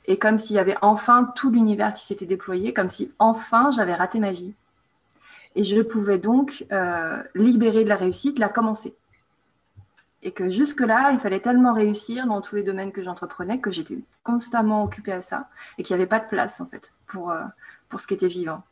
Et 0.07 0.17
comme 0.17 0.39
s'il 0.39 0.55
y 0.55 0.59
avait 0.59 0.77
enfin 0.81 1.31
tout 1.35 1.51
l'univers 1.51 1.93
qui 1.93 2.05
s'était 2.05 2.25
déployé, 2.25 2.73
comme 2.73 2.89
si 2.89 3.13
enfin 3.19 3.69
j'avais 3.69 3.93
raté 3.93 4.19
ma 4.19 4.31
vie. 4.31 4.53
Et 5.55 5.63
je 5.63 5.79
pouvais 5.81 6.17
donc 6.17 6.65
libérer 7.35 7.83
de 7.83 7.89
la 7.89 7.95
réussite, 7.95 8.39
la 8.39 8.49
commencer. 8.49 8.95
Et 10.23 10.31
que 10.31 10.49
jusque-là, 10.49 11.11
il 11.11 11.19
fallait 11.19 11.39
tellement 11.39 11.73
réussir 11.73 12.25
dans 12.25 12.41
tous 12.41 12.55
les 12.55 12.63
domaines 12.63 12.91
que 12.91 13.03
j'entreprenais 13.03 13.59
que 13.59 13.71
j'étais 13.71 13.99
constamment 14.23 14.83
occupée 14.83 15.13
à 15.13 15.21
ça 15.21 15.47
et 15.77 15.83
qu'il 15.83 15.95
n'y 15.95 16.01
avait 16.01 16.09
pas 16.09 16.19
de 16.19 16.27
place 16.27 16.59
en 16.59 16.65
fait 16.65 16.93
pour, 17.05 17.31
euh, 17.31 17.43
pour 17.87 17.99
ce 18.01 18.07
qui 18.07 18.15
était 18.15 18.27
vivant. 18.27 18.63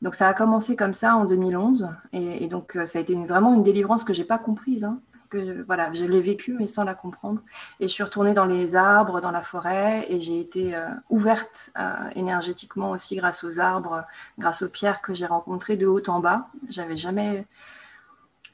Donc 0.00 0.14
ça 0.14 0.28
a 0.28 0.34
commencé 0.34 0.76
comme 0.76 0.94
ça 0.94 1.16
en 1.16 1.24
2011 1.24 1.88
et, 2.12 2.46
donc 2.46 2.76
euh, 2.76 2.86
ça 2.86 2.98
a 2.98 3.02
été 3.02 3.14
vraiment 3.14 3.54
une 3.54 3.62
délivrance 3.62 4.04
que 4.04 4.12
j'ai 4.12 4.24
pas 4.24 4.38
comprise. 4.38 4.84
Hein, 4.84 5.00
que 5.28 5.62
voilà, 5.66 5.92
je 5.92 6.06
l'ai 6.06 6.22
vécu 6.22 6.54
mais 6.58 6.66
sans 6.66 6.84
la 6.84 6.94
comprendre. 6.94 7.42
Et 7.80 7.86
je 7.86 7.92
suis 7.92 8.02
retournée 8.02 8.32
dans 8.32 8.46
les 8.46 8.76
arbres, 8.76 9.20
dans 9.20 9.30
la 9.30 9.42
forêt 9.42 10.06
et 10.08 10.22
j'ai 10.22 10.40
été 10.40 10.74
euh, 10.74 10.88
ouverte 11.10 11.70
énergétiquement 12.14 12.92
aussi 12.92 13.16
grâce 13.16 13.44
aux 13.44 13.60
arbres, 13.60 14.04
grâce 14.38 14.62
aux 14.62 14.70
pierres 14.70 15.02
que 15.02 15.12
j'ai 15.12 15.26
rencontrées 15.26 15.76
de 15.76 15.86
haut 15.86 16.02
en 16.08 16.20
bas. 16.20 16.48
J'avais 16.70 16.96
jamais 16.96 17.46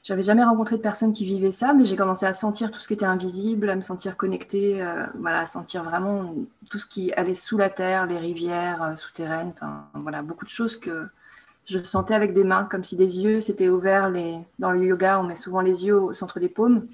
j'avais 0.05 0.23
jamais 0.23 0.43
rencontré 0.43 0.77
de 0.77 0.81
personnes 0.81 1.13
qui 1.13 1.25
vivaient 1.25 1.51
ça, 1.51 1.73
mais 1.73 1.83
j'ai 1.83 1.95
commencé 1.95 2.27
à 2.27 2.31
sentir 2.31 2.71
tout 2.71 2.79
ce 2.79 2.87
qui 2.87 2.93
était 2.93 3.05
invisible, 3.05 3.69
à 3.71 3.75
me 3.75 3.81
sentir 3.81 4.15
connectée, 4.15 4.85
voilà, 5.19 5.39
à 5.39 5.45
sentir 5.47 5.83
vraiment 5.83 6.35
tout 6.69 6.77
ce 6.77 6.85
qui 6.85 7.11
allait 7.13 7.33
sous 7.33 7.57
la 7.57 7.71
terre, 7.71 8.05
les 8.05 8.19
rivières 8.19 8.97
souterraines, 8.97 9.51
enfin 9.55 9.87
voilà, 9.95 10.21
beaucoup 10.21 10.45
de 10.45 10.49
choses 10.49 10.77
que 10.79 11.07
je 11.65 11.79
sentais 11.83 12.13
avec 12.13 12.35
des 12.35 12.43
mains, 12.43 12.65
comme 12.65 12.83
si 12.83 12.95
des 12.95 13.19
yeux 13.19 13.41
s'étaient 13.41 13.69
ouverts. 13.69 14.11
Les... 14.11 14.37
Dans 14.59 14.69
le 14.69 14.85
yoga, 14.85 15.19
on 15.19 15.23
met 15.23 15.35
souvent 15.35 15.61
les 15.61 15.87
yeux 15.87 15.99
au 15.99 16.13
centre 16.13 16.39
des 16.39 16.49
paumes. 16.49 16.85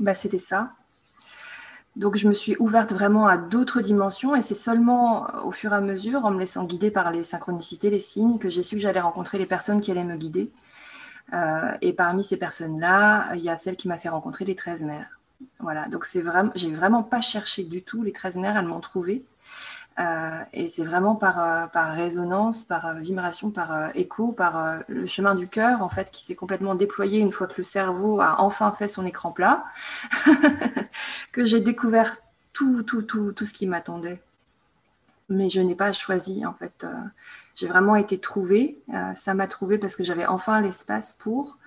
Bah, 0.00 0.14
c'était 0.14 0.38
ça. 0.38 0.72
Donc 1.94 2.16
je 2.16 2.26
me 2.26 2.32
suis 2.32 2.56
ouverte 2.58 2.92
vraiment 2.92 3.28
à 3.28 3.36
d'autres 3.36 3.82
dimensions 3.82 4.34
et 4.34 4.42
c'est 4.42 4.56
seulement 4.56 5.26
au 5.44 5.52
fur 5.52 5.72
et 5.72 5.76
à 5.76 5.80
mesure, 5.80 6.24
en 6.24 6.32
me 6.32 6.40
laissant 6.40 6.64
guider 6.64 6.90
par 6.90 7.12
les 7.12 7.22
synchronicités, 7.22 7.90
les 7.90 8.00
signes, 8.00 8.38
que 8.38 8.50
j'ai 8.50 8.64
su 8.64 8.74
que 8.76 8.82
j'allais 8.82 9.00
rencontrer 9.00 9.38
les 9.38 9.46
personnes 9.46 9.80
qui 9.80 9.92
allaient 9.92 10.02
me 10.02 10.16
guider. 10.16 10.50
Euh, 11.32 11.72
et 11.80 11.92
parmi 11.92 12.24
ces 12.24 12.36
personnes-là, 12.36 13.34
il 13.34 13.42
y 13.42 13.48
a 13.48 13.56
celle 13.56 13.76
qui 13.76 13.88
m'a 13.88 13.98
fait 13.98 14.08
rencontrer 14.08 14.44
les 14.44 14.54
13 14.54 14.84
mères. 14.84 15.18
Voilà, 15.60 15.88
donc 15.88 16.04
c'est 16.04 16.20
vraiment, 16.20 16.52
j'ai 16.54 16.70
vraiment 16.70 17.02
pas 17.02 17.20
cherché 17.20 17.64
du 17.64 17.82
tout 17.82 18.02
les 18.02 18.12
13 18.12 18.36
mères, 18.36 18.56
elles 18.56 18.66
m'ont 18.66 18.80
trouvée. 18.80 19.24
Euh, 20.00 20.42
et 20.52 20.68
c'est 20.68 20.84
vraiment 20.84 21.16
par, 21.16 21.40
euh, 21.40 21.66
par 21.66 21.94
résonance, 21.94 22.64
par 22.64 22.94
vibration, 22.94 23.50
par 23.50 23.94
écho, 23.94 24.32
par 24.32 24.80
le 24.88 25.06
chemin 25.06 25.34
du 25.34 25.48
cœur, 25.48 25.82
en 25.82 25.88
fait, 25.88 26.10
qui 26.10 26.22
s'est 26.22 26.34
complètement 26.34 26.74
déployé 26.74 27.20
une 27.20 27.32
fois 27.32 27.46
que 27.46 27.54
le 27.58 27.64
cerveau 27.64 28.20
a 28.20 28.40
enfin 28.40 28.72
fait 28.72 28.88
son 28.88 29.04
écran 29.06 29.32
plat, 29.32 29.64
que 31.32 31.44
j'ai 31.44 31.60
découvert 31.60 32.12
tout, 32.52 32.82
tout, 32.82 33.02
tout, 33.02 33.32
tout 33.32 33.46
ce 33.46 33.52
qui 33.52 33.66
m'attendait. 33.66 34.22
Mais 35.28 35.50
je 35.50 35.60
n'ai 35.60 35.74
pas 35.74 35.92
choisi, 35.92 36.44
en 36.44 36.54
fait. 36.54 36.86
J'ai 37.54 37.66
vraiment 37.66 37.96
été 37.96 38.18
trouvée. 38.18 38.78
ça 39.14 39.34
m'a 39.34 39.46
trouvée 39.46 39.78
parce 39.78 39.96
que 39.96 40.04
j'avais 40.04 40.26
enfin 40.26 40.60
l'espace 40.60 41.12
pour. 41.12 41.58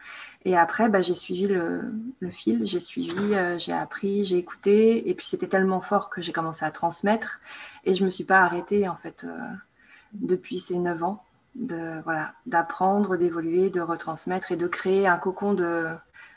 Et 0.45 0.55
après, 0.55 0.89
bah, 0.89 1.01
j'ai 1.01 1.15
suivi 1.15 1.47
le, 1.47 1.81
fil, 2.29 2.65
j'ai 2.67 2.79
suivi, 2.79 3.33
euh, 3.33 3.57
j'ai 3.57 3.73
appris, 3.73 4.23
j'ai 4.23 4.37
écouté. 4.37 5.09
Et 5.09 5.15
puis 5.15 5.25
c'était 5.25 5.47
tellement 5.47 5.81
fort 5.81 6.11
que 6.11 6.21
j'ai 6.21 6.31
commencé 6.31 6.63
à 6.63 6.71
transmettre. 6.71 7.41
Et 7.83 7.95
je 7.95 8.01
ne 8.01 8.05
me 8.05 8.11
suis 8.11 8.23
pas 8.23 8.41
arrêtée, 8.41 8.87
en 8.87 8.95
fait, 8.95 9.23
euh, 9.23 9.37
depuis 10.13 10.59
ces 10.59 10.77
neuf 10.77 11.03
ans, 11.03 11.23
de, 11.55 11.99
voilà, 12.03 12.33
d'apprendre, 12.45 13.17
d'évoluer, 13.17 13.71
de 13.71 13.81
retransmettre 13.81 14.51
et 14.51 14.55
de 14.55 14.67
créer 14.67 15.07
un 15.07 15.17
cocon 15.17 15.55
de, 15.55 15.87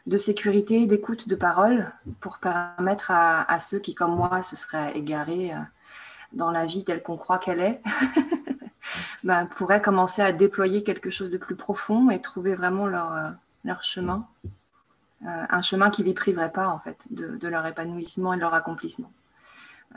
de 0.06 0.16
sécurité, 0.16 0.86
d'écoute, 0.86 1.28
de 1.28 1.36
parole 1.36 1.92
pour 2.20 2.38
permettre 2.38 3.10
à, 3.10 3.60
ceux 3.60 3.78
qui, 3.78 3.94
comme 3.94 4.16
moi, 4.16 4.42
se 4.42 4.56
seraient 4.56 4.96
égarés 4.96 5.52
euh, 5.52 5.58
dans 6.32 6.50
la 6.50 6.64
vie 6.64 6.82
telle 6.82 7.02
qu'on 7.02 7.18
croit 7.18 7.38
qu'elle 7.38 7.60
est. 7.60 7.82
ben, 9.24 9.46
pourraient 9.46 9.82
commencer 9.82 10.22
à 10.22 10.32
déployer 10.32 10.82
quelque 10.82 11.10
chose 11.10 11.30
de 11.30 11.38
plus 11.38 11.56
profond 11.56 12.10
et 12.10 12.20
trouver 12.20 12.54
vraiment 12.54 12.86
leur 12.86 13.34
leur 13.64 13.82
chemin, 13.82 14.26
euh, 15.22 15.46
un 15.48 15.62
chemin 15.62 15.90
qui 15.90 16.02
ne 16.02 16.08
les 16.08 16.14
priverait 16.14 16.52
pas 16.52 16.68
en 16.68 16.78
fait 16.78 17.12
de, 17.12 17.48
leur 17.48 17.66
épanouissement 17.66 18.32
et 18.32 18.36
de 18.36 18.40
leur 18.40 18.54
accomplissement 18.54 19.12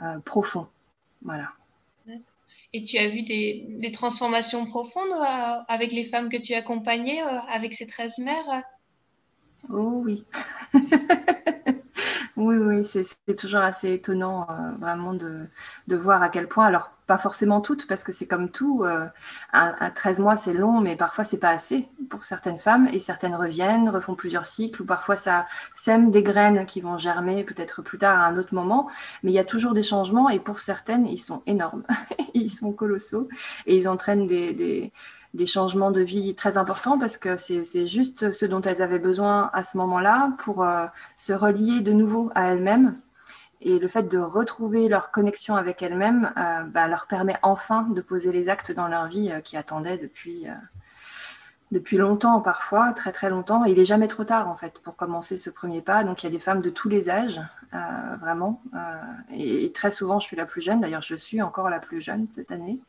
euh, 0.02 0.18
profond. 0.20 0.66
Voilà. 1.22 1.52
Et 2.74 2.84
tu 2.84 2.96
as 2.96 3.08
vu 3.08 3.22
des, 3.22 3.92
transformations 3.92 4.66
profondes 4.66 5.12
euh, 5.12 5.62
avec 5.68 5.92
les 5.92 6.06
femmes 6.06 6.30
que 6.30 6.38
tu 6.38 6.54
accompagnais, 6.54 7.20
avec 7.20 7.74
ces 7.74 7.86
13 7.86 8.18
mères? 8.18 8.62
Oh 9.68 10.02
oui. 10.04 10.24
oui, 12.58 12.84
c'est 12.84 13.36
toujours 13.36 13.60
assez 13.60 13.92
étonnant 13.92 14.46
vraiment 14.80 15.14
de, 15.14 15.48
voir 15.88 16.22
à 16.22 16.28
quel 16.28 16.48
point, 16.48 16.66
alors 16.66 16.90
pas 17.06 17.18
forcément 17.18 17.60
toutes, 17.60 17.86
parce 17.86 18.04
que 18.04 18.12
c'est 18.12 18.26
comme 18.26 18.50
tout, 18.50 18.84
euh, 18.84 19.06
un, 19.52 19.90
13 19.90 20.20
mois 20.20 20.36
c'est 20.36 20.52
long, 20.54 20.80
mais 20.80 20.96
parfois 20.96 21.24
c'est 21.24 21.38
pas 21.38 21.50
assez 21.50 21.88
pour 22.08 22.24
certaines 22.24 22.58
femmes, 22.58 22.88
et 22.92 23.00
certaines 23.00 23.34
reviennent, 23.34 23.88
refont 23.88 24.14
plusieurs 24.14 24.46
cycles, 24.46 24.82
ou 24.82 24.86
parfois 24.86 25.16
ça 25.16 25.46
sème 25.74 26.10
des 26.10 26.22
graines 26.22 26.64
qui 26.66 26.80
vont 26.80 26.98
germer 26.98 27.44
peut-être 27.44 27.82
plus 27.82 27.98
tard 27.98 28.20
à 28.20 28.26
un 28.26 28.38
autre 28.38 28.54
moment, 28.54 28.88
mais 29.22 29.30
il 29.32 29.34
y 29.34 29.38
a 29.38 29.44
toujours 29.44 29.74
des 29.74 29.82
changements, 29.82 30.28
et 30.30 30.40
pour 30.40 30.60
certaines, 30.60 31.06
ils 31.06 31.18
sont 31.18 31.42
énormes, 31.46 31.84
ils 32.34 32.50
sont 32.50 32.72
colossaux, 32.72 33.28
et 33.66 33.76
ils 33.76 33.88
entraînent 33.88 34.26
des, 34.26 34.92
des 35.34 35.46
changements 35.46 35.90
de 35.90 36.02
vie 36.02 36.34
très 36.34 36.58
importants, 36.58 36.98
parce 36.98 37.16
que 37.16 37.36
c'est 37.36 37.86
juste 37.86 38.32
ce 38.32 38.44
dont 38.44 38.60
elles 38.60 38.82
avaient 38.82 38.98
besoin 38.98 39.50
à 39.52 39.62
ce 39.62 39.76
moment-là 39.78 40.32
pour 40.38 40.62
euh, 40.62 40.86
se 41.16 41.32
relier 41.32 41.80
de 41.80 41.92
nouveau 41.92 42.30
à 42.34 42.52
elles-mêmes 42.52 42.98
et 43.62 43.78
le 43.78 43.88
fait 43.88 44.02
de 44.02 44.18
retrouver 44.18 44.88
leur 44.88 45.10
connexion 45.10 45.54
avec 45.54 45.82
elles-mêmes 45.82 46.32
euh, 46.36 46.64
bah, 46.64 46.88
leur 46.88 47.06
permet 47.06 47.36
enfin 47.42 47.82
de 47.94 48.00
poser 48.00 48.32
les 48.32 48.48
actes 48.48 48.72
dans 48.72 48.88
leur 48.88 49.06
vie 49.06 49.30
euh, 49.30 49.40
qui 49.40 49.56
attendaient 49.56 49.96
depuis, 49.96 50.46
depuis 51.70 51.96
longtemps 51.96 52.42
parfois, 52.42 52.92
très 52.92 53.12
très 53.12 53.30
longtemps. 53.30 53.64
Et 53.64 53.70
il 53.70 53.78
n'est 53.78 53.86
jamais 53.86 54.08
trop 54.08 54.24
tard 54.24 54.50
en 54.50 54.56
fait 54.56 54.80
pour 54.80 54.96
commencer 54.96 55.38
ce 55.38 55.48
premier 55.48 55.80
pas. 55.80 56.04
Donc 56.04 56.22
il 56.22 56.26
y 56.26 56.28
a 56.28 56.32
des 56.32 56.40
femmes 56.40 56.60
de 56.60 56.70
tous 56.70 56.90
les 56.90 57.08
âges, 57.08 57.40
vraiment. 58.20 58.60
Et, 59.32 59.72
très 59.72 59.90
souvent 59.90 60.18
je 60.20 60.26
suis 60.26 60.36
la 60.36 60.44
plus 60.44 60.60
jeune. 60.60 60.80
D'ailleurs 60.82 61.02
je 61.02 61.14
suis 61.14 61.40
encore 61.40 61.70
la 61.70 61.80
plus 61.80 62.02
jeune 62.02 62.26
cette 62.32 62.52
année, 62.52 62.80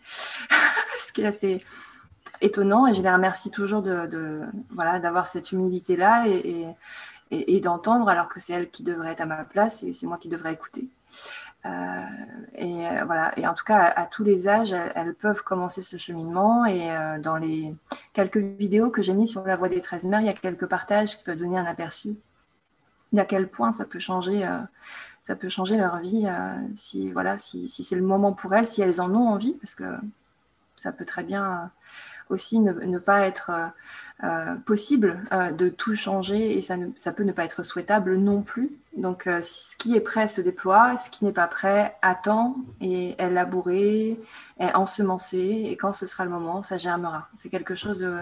ce 1.00 1.14
qui 1.14 1.22
est 1.22 1.28
assez 1.28 1.64
étonnant. 2.44 2.86
Et 2.86 2.94
je 2.94 3.02
les 3.02 3.12
remercie 3.12 3.50
toujours 3.50 3.82
de, 3.82 4.42
voilà 4.70 5.00
d'avoir 5.00 5.28
cette 5.28 5.52
humilité 5.52 5.96
là 5.96 6.28
et 6.28 6.68
et, 7.34 7.60
d'entendre 7.60 8.08
alors 8.10 8.28
que 8.28 8.40
c'est 8.40 8.54
elle 8.54 8.70
qui 8.70 8.84
devrait 8.84 9.12
être 9.12 9.22
à 9.22 9.26
ma 9.26 9.44
place 9.44 9.84
et 9.84 9.94
c'est 9.94 10.08
moi 10.08 10.18
qui 10.18 10.30
devrais 10.30 10.54
écouter. 10.54 10.88
Euh, 11.66 11.70
et 12.56 12.88
euh, 12.88 13.06
voilà. 13.06 13.38
Et 13.38 13.48
en 13.48 13.54
tout 13.54 13.64
cas, 13.64 13.82
à, 13.96 14.06
tous 14.06 14.24
les 14.24 14.48
âges, 14.48 14.74
elles, 14.96 15.16
peuvent 15.16 15.44
commencer 15.44 15.82
ce 15.82 15.98
cheminement. 15.98 16.66
Et 16.66 16.92
euh, 16.92 17.20
dans 17.20 17.38
les 17.38 17.74
quelques 18.14 18.38
vidéos 18.38 18.92
que 18.92 19.02
j'ai 19.02 19.14
mises 19.14 19.32
sur 19.32 19.46
la 19.46 19.56
voie 19.56 19.70
des 19.70 19.82
13 19.82 20.06
mères, 20.06 20.22
il 20.22 20.28
y 20.28 20.30
a 20.30 20.34
quelques 20.34 20.68
partages 20.68 21.18
qui 21.18 21.24
peuvent 21.24 21.38
donner 21.38 21.58
un 21.58 21.66
aperçu 21.66 22.16
d'à 23.14 23.26
quel 23.26 23.48
point 23.48 23.72
ça 23.72 23.86
peut 23.86 24.00
changer, 24.00 24.50
ça 25.22 25.36
peut 25.36 25.48
changer 25.48 25.78
leur 25.78 26.00
vie 26.00 26.28
si 26.74 27.12
voilà, 27.12 27.38
si, 27.38 27.70
si 27.70 27.84
c'est 27.84 27.96
le 27.96 28.02
moment 28.02 28.34
pour 28.34 28.56
elles, 28.56 28.66
si 28.66 28.82
elles 28.82 29.02
en 29.02 29.14
ont 29.14 29.28
envie, 29.28 29.54
parce 29.62 29.76
que 29.76 29.84
ça 30.76 30.92
peut 30.92 31.06
très 31.06 31.24
bien 31.24 31.72
aussi 32.30 32.60
ne, 32.60 33.00
pas 33.00 33.22
être 33.22 33.50
euh, 33.50 33.68
euh, 34.24 34.56
possible 34.56 35.22
euh, 35.32 35.52
de 35.52 35.70
tout 35.70 35.96
changer 35.96 36.58
et 36.58 36.62
ça, 36.62 36.76
ça 36.96 37.12
peut 37.12 37.24
ne 37.24 37.32
pas 37.32 37.46
être 37.46 37.64
souhaitable 37.64 38.16
non 38.16 38.42
plus. 38.42 38.72
Donc, 38.96 39.24
ce 39.24 39.76
qui 39.78 39.96
est 39.96 40.02
prêt 40.02 40.28
se 40.28 40.40
déploie, 40.40 40.98
ce 40.98 41.10
qui 41.10 41.26
n'est 41.26 41.34
pas 41.34 41.48
prêt 41.48 41.96
attend 42.02 42.56
et 42.80 43.16
est 43.18 43.30
labouré, 43.30 44.20
est 44.60 44.74
ensemencé 44.76 45.40
et 45.40 45.76
quand 45.78 45.94
ce 45.94 46.06
sera 46.06 46.26
le 46.26 46.30
moment, 46.30 46.62
ça 46.62 46.78
germera. 46.78 47.28
C'est 47.36 47.50
quelque 47.50 47.76
chose 47.76 47.98
de 47.98 48.20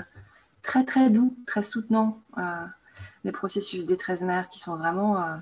très 0.62 0.86
très 0.86 1.10
doux, 1.10 1.36
très 1.46 1.62
soutenant. 1.62 2.20
les 3.26 3.32
processus 3.34 3.86
des 3.86 3.98
13 3.98 4.24
mères 4.24 4.48
qui 4.48 4.60
sont 4.60 4.78
vraiment, 4.78 5.42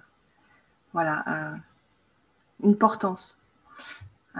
voilà, 0.93 1.23
une 2.63 2.75
portance. 2.75 3.38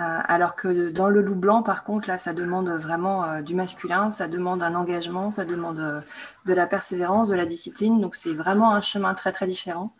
Alors 0.01 0.55
que 0.55 0.89
dans 0.89 1.09
le 1.09 1.21
loup 1.21 1.35
blanc, 1.35 1.62
par 1.62 1.83
contre, 1.83 2.07
là, 2.07 2.17
ça 2.17 2.33
demande 2.33 2.69
vraiment 2.69 3.41
du 3.41 3.53
masculin, 3.53 4.12
ça 4.12 4.29
demande 4.29 4.63
un 4.63 4.73
engagement, 4.75 5.29
ça 5.29 5.43
demande 5.43 6.03
de 6.45 6.53
la 6.53 6.67
persévérance, 6.67 7.27
de 7.27 7.35
la 7.35 7.45
discipline. 7.45 7.99
Donc, 7.99 8.15
c'est 8.15 8.33
vraiment 8.33 8.73
un 8.73 8.81
chemin 8.81 9.13
très, 9.13 9.33
très 9.33 9.45
différent. 9.45 9.93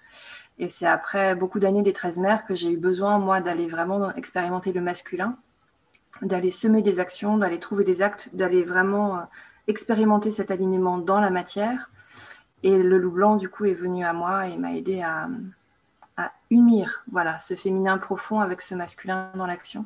Et 0.58 0.70
c'est 0.70 0.88
après 0.88 1.36
beaucoup 1.36 1.60
d'années 1.60 1.82
des 1.82 1.94
13 1.94 2.20
mères 2.20 2.46
que 2.46 2.56
j'ai 2.56 2.72
eu 2.72 2.78
besoin, 2.78 3.20
moi, 3.20 3.42
d'aller 3.42 3.68
vraiment 3.68 4.14
expérimenter 4.16 4.72
le 4.72 4.82
masculin, 4.82 5.38
d'aller 6.22 6.52
semer 6.52 6.82
des 6.82 7.00
actions, 7.00 7.38
d'aller 7.38 7.60
trouver 7.60 7.84
des 7.84 8.02
actes, 8.02 8.36
d'aller 8.36 8.64
vraiment 8.64 9.24
expérimenter 9.68 10.32
cet 10.32 10.50
alignement 10.52 10.98
dans 10.98 11.20
la 11.20 11.30
matière. 11.30 11.92
Et 12.64 12.78
le 12.78 12.98
loup 12.98 13.12
blanc, 13.12 13.36
du 13.38 13.50
coup, 13.50 13.66
est 13.66 13.74
venu 13.74 14.04
à 14.04 14.14
moi 14.14 14.48
et 14.48 14.58
m'a 14.58 14.74
aidé 14.74 15.02
à, 15.02 15.30
unir 16.50 17.04
voilà, 17.12 17.40
ce 17.40 17.54
féminin 17.54 17.98
profond 17.98 18.40
avec 18.40 18.62
ce 18.62 18.76
masculin 18.76 19.32
dans 19.36 19.46
l'action. 19.46 19.86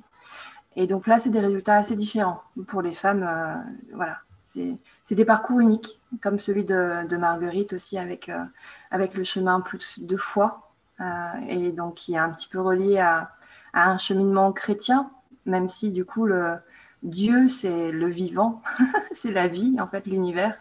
Et 0.75 0.87
donc 0.87 1.07
là, 1.07 1.19
c'est 1.19 1.29
des 1.29 1.39
résultats 1.39 1.77
assez 1.77 1.95
différents 1.95 2.41
pour 2.67 2.81
les 2.81 2.93
femmes. 2.93 3.23
Euh, 3.23 3.55
voilà, 3.93 4.17
c'est 4.43 5.15
des 5.15 5.25
parcours 5.25 5.59
uniques, 5.59 6.01
comme 6.21 6.39
celui 6.39 6.65
de, 6.65 7.17
Marguerite 7.17 7.73
aussi, 7.73 7.97
avec, 7.97 8.29
euh, 8.29 8.43
avec 8.91 9.13
le 9.13 9.23
chemin 9.23 9.61
plus 9.61 10.01
de 10.01 10.17
foi, 10.17 10.71
euh, 10.99 11.03
et 11.47 11.71
donc 11.71 11.95
qui 11.95 12.13
est 12.13 12.17
un 12.17 12.29
petit 12.29 12.47
peu 12.47 12.59
relié 12.59 12.97
à, 12.97 13.31
à, 13.73 13.91
un 13.91 13.97
cheminement 13.97 14.51
chrétien, 14.51 15.11
même 15.45 15.69
si 15.69 15.91
du 15.91 16.05
coup 16.05 16.25
le, 16.25 16.57
Dieu, 17.03 17.49
c'est 17.49 17.91
le 17.91 18.07
vivant, 18.07 18.61
c'est 19.13 19.31
la 19.31 19.49
vie, 19.49 19.75
en 19.79 19.87
fait, 19.87 20.05
l'univers. 20.05 20.55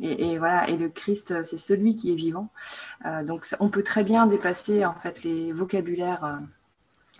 Et, 0.00 0.38
voilà, 0.38 0.68
et 0.68 0.76
le 0.76 0.88
Christ, 0.88 1.42
c'est 1.42 1.58
celui 1.58 1.96
qui 1.96 2.12
est 2.12 2.16
vivant. 2.16 2.48
Euh, 3.04 3.24
donc, 3.24 3.44
on 3.58 3.68
peut 3.68 3.82
très 3.82 4.04
bien 4.04 4.26
dépasser, 4.26 4.84
en 4.84 4.94
fait, 4.94 5.22
les 5.24 5.52
vocabulaires, 5.52 6.24
euh, 6.24 6.36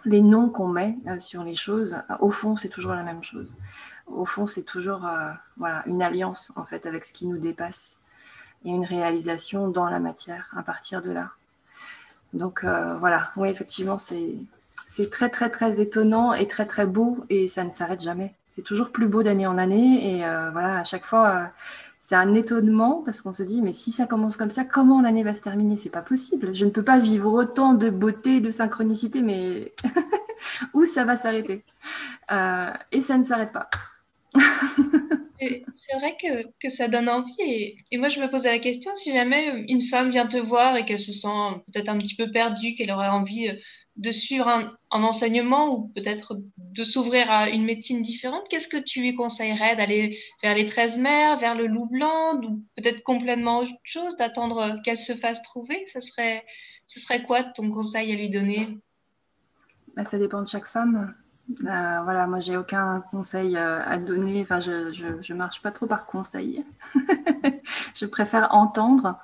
les 0.05 0.23
noms 0.23 0.49
qu'on 0.49 0.69
met 0.69 0.97
euh, 1.09 1.19
sur 1.19 1.43
les 1.43 1.57
choses. 1.57 1.97
Au 2.21 2.31
fond, 2.31 2.57
c'est 2.57 2.69
toujours 2.69 2.95
la 2.95 3.03
même 3.03 3.25
chose. 3.25 3.57
Au 4.07 4.25
fond, 4.25 4.47
c'est 4.47 4.63
toujours 4.63 5.07
voilà, 5.57 5.83
une 5.87 6.03
alliance, 6.03 6.53
en 6.57 6.65
fait, 6.65 6.87
avec 6.87 7.05
ce 7.05 7.13
qui 7.13 7.27
nous 7.27 7.39
dépasse 7.39 7.99
et 8.65 8.71
une 8.71 8.85
réalisation 8.85 9.69
dans 9.69 9.89
la 9.89 10.01
matière 10.01 10.51
à 10.57 10.63
partir 10.63 11.01
de 11.01 11.13
là. 11.13 11.31
Donc, 12.33 12.65
voilà, 12.65 13.31
oui, 13.37 13.49
effectivement, 13.49 13.99
c'est 13.99 14.35
c'est 14.91 15.09
très 15.09 15.29
très 15.29 15.51
très 15.51 15.81
étonnant 15.81 16.35
et 16.35 16.49
très 16.49 16.67
très 16.67 16.85
beau 16.85 17.19
et 17.31 17.47
ça 17.47 17.63
ne 17.63 17.71
s'arrête 17.71 18.03
jamais. 18.03 18.35
C'est 18.49 18.65
toujours 18.65 18.91
plus 18.91 19.07
beau 19.07 19.23
d'année 19.23 19.47
en 19.47 19.57
année 19.57 20.17
et 20.17 20.25
euh, 20.25 20.51
voilà 20.51 20.81
à 20.81 20.85
chaque 20.85 21.05
fois 21.05 21.29
euh, 21.29 21.45
c'est 22.01 22.17
un 22.17 22.35
étonnement 22.35 23.03
parce 23.05 23.23
qu'on 23.23 23.33
se 23.33 23.45
dit 23.45 23.63
mais 23.63 23.73
si 23.73 23.93
ça 23.93 24.07
commence 24.07 24.37
comme 24.37 24.51
ça 24.51 24.65
comment 24.65 25.01
l'année 25.01 25.23
va 25.23 25.33
se 25.33 25.43
terminer? 25.43 25.77
C'est 25.77 25.91
pas 25.91 26.03
possible. 26.03 26.57
Je 26.57 26.65
ne 26.65 26.71
peux 26.71 26.83
pas 26.83 26.99
vivre 26.99 27.33
autant 27.33 27.75
de 27.75 27.89
beauté 27.89 28.41
de 28.41 28.51
synchronicité 28.51 29.23
mais 29.23 29.73
où 30.75 30.85
ça 30.87 31.05
va 31.05 31.15
s'arrêter? 31.15 31.63
Euh, 32.33 32.73
et 32.91 33.01
ça 33.01 33.17
ne 33.17 33.23
s'arrête 33.23 33.53
pas. 33.53 33.71
c'est 35.39 35.99
vrai 35.99 36.17
que, 36.21 36.69
ça 36.69 36.89
donne 36.89 37.09
envie 37.09 37.41
et, 37.41 37.77
et, 37.93 37.99
moi 37.99 38.09
je 38.09 38.19
me 38.19 38.29
posais 38.29 38.51
la 38.51 38.59
question 38.59 38.91
si 38.97 39.13
jamais 39.13 39.65
une 39.69 39.83
femme 39.83 40.11
vient 40.11 40.27
te 40.27 40.37
voir 40.37 40.77
et 40.77 40.85
qu'elle 40.85 41.01
se 41.01 41.13
sent 41.13 41.63
peut-être 41.73 41.89
un 41.89 41.99
petit 41.99 42.17
peu 42.17 42.31
perdue 42.33 42.75
qu'elle 42.75 42.91
aurait 42.91 43.09
envie 43.09 43.51
de 44.01 44.13
suivre 44.13 44.49
un, 44.49 44.73
enseignement 44.91 45.75
ou 45.75 45.89
peut-être 45.89 46.41
de 46.57 46.85
s'ouvrir 46.85 47.31
à 47.31 47.51
une 47.51 47.65
médecine 47.65 48.01
différente, 48.01 48.49
qu'est-ce 48.49 48.67
que 48.67 48.79
tu 48.79 49.01
lui 49.01 49.15
conseillerais? 49.15 49.77
D'aller 49.77 50.19
vers 50.43 50.55
les 50.55 50.67
13 50.67 50.99
mers, 50.99 51.39
vers 51.39 51.55
le 51.55 51.67
loup 51.67 51.87
blanc, 51.87 52.41
ou 52.43 52.65
peut-être 52.77 53.03
complètement 53.03 53.59
autre 53.59 53.71
chose, 53.85 54.17
d'attendre 54.17 54.81
qu'elle 54.85 54.99
se 54.99 55.15
fasse 55.15 55.43
trouver? 55.43 55.85
Ce 55.93 56.01
serait, 56.01 56.45
serait 56.87 57.23
quoi 57.23 57.45
ton 57.45 57.71
conseil 57.71 58.11
à 58.11 58.17
lui 58.17 58.31
donner? 58.31 58.79
Bah, 59.95 60.05
Ça 60.05 60.19
dépend 60.19 60.43
de 60.43 60.49
chaque 60.49 60.67
femme. 60.67 61.15
Euh, 61.51 62.01
voilà, 62.05 62.27
moi 62.29 62.41
j'ai 62.41 62.57
aucun 62.57 63.01
conseil 63.11 63.57
euh, 63.57 63.81
à 63.85 63.99
donner. 63.99 64.43
Enfin, 64.43 64.61
je, 64.61 64.91
je, 65.21 65.35
marche 65.35 65.63
pas 65.63 65.73
trop 65.73 65.87
par 65.87 66.07
conseil. 66.07 66.65
je 67.95 68.07
préfère 68.07 68.55
entendre, 68.55 69.19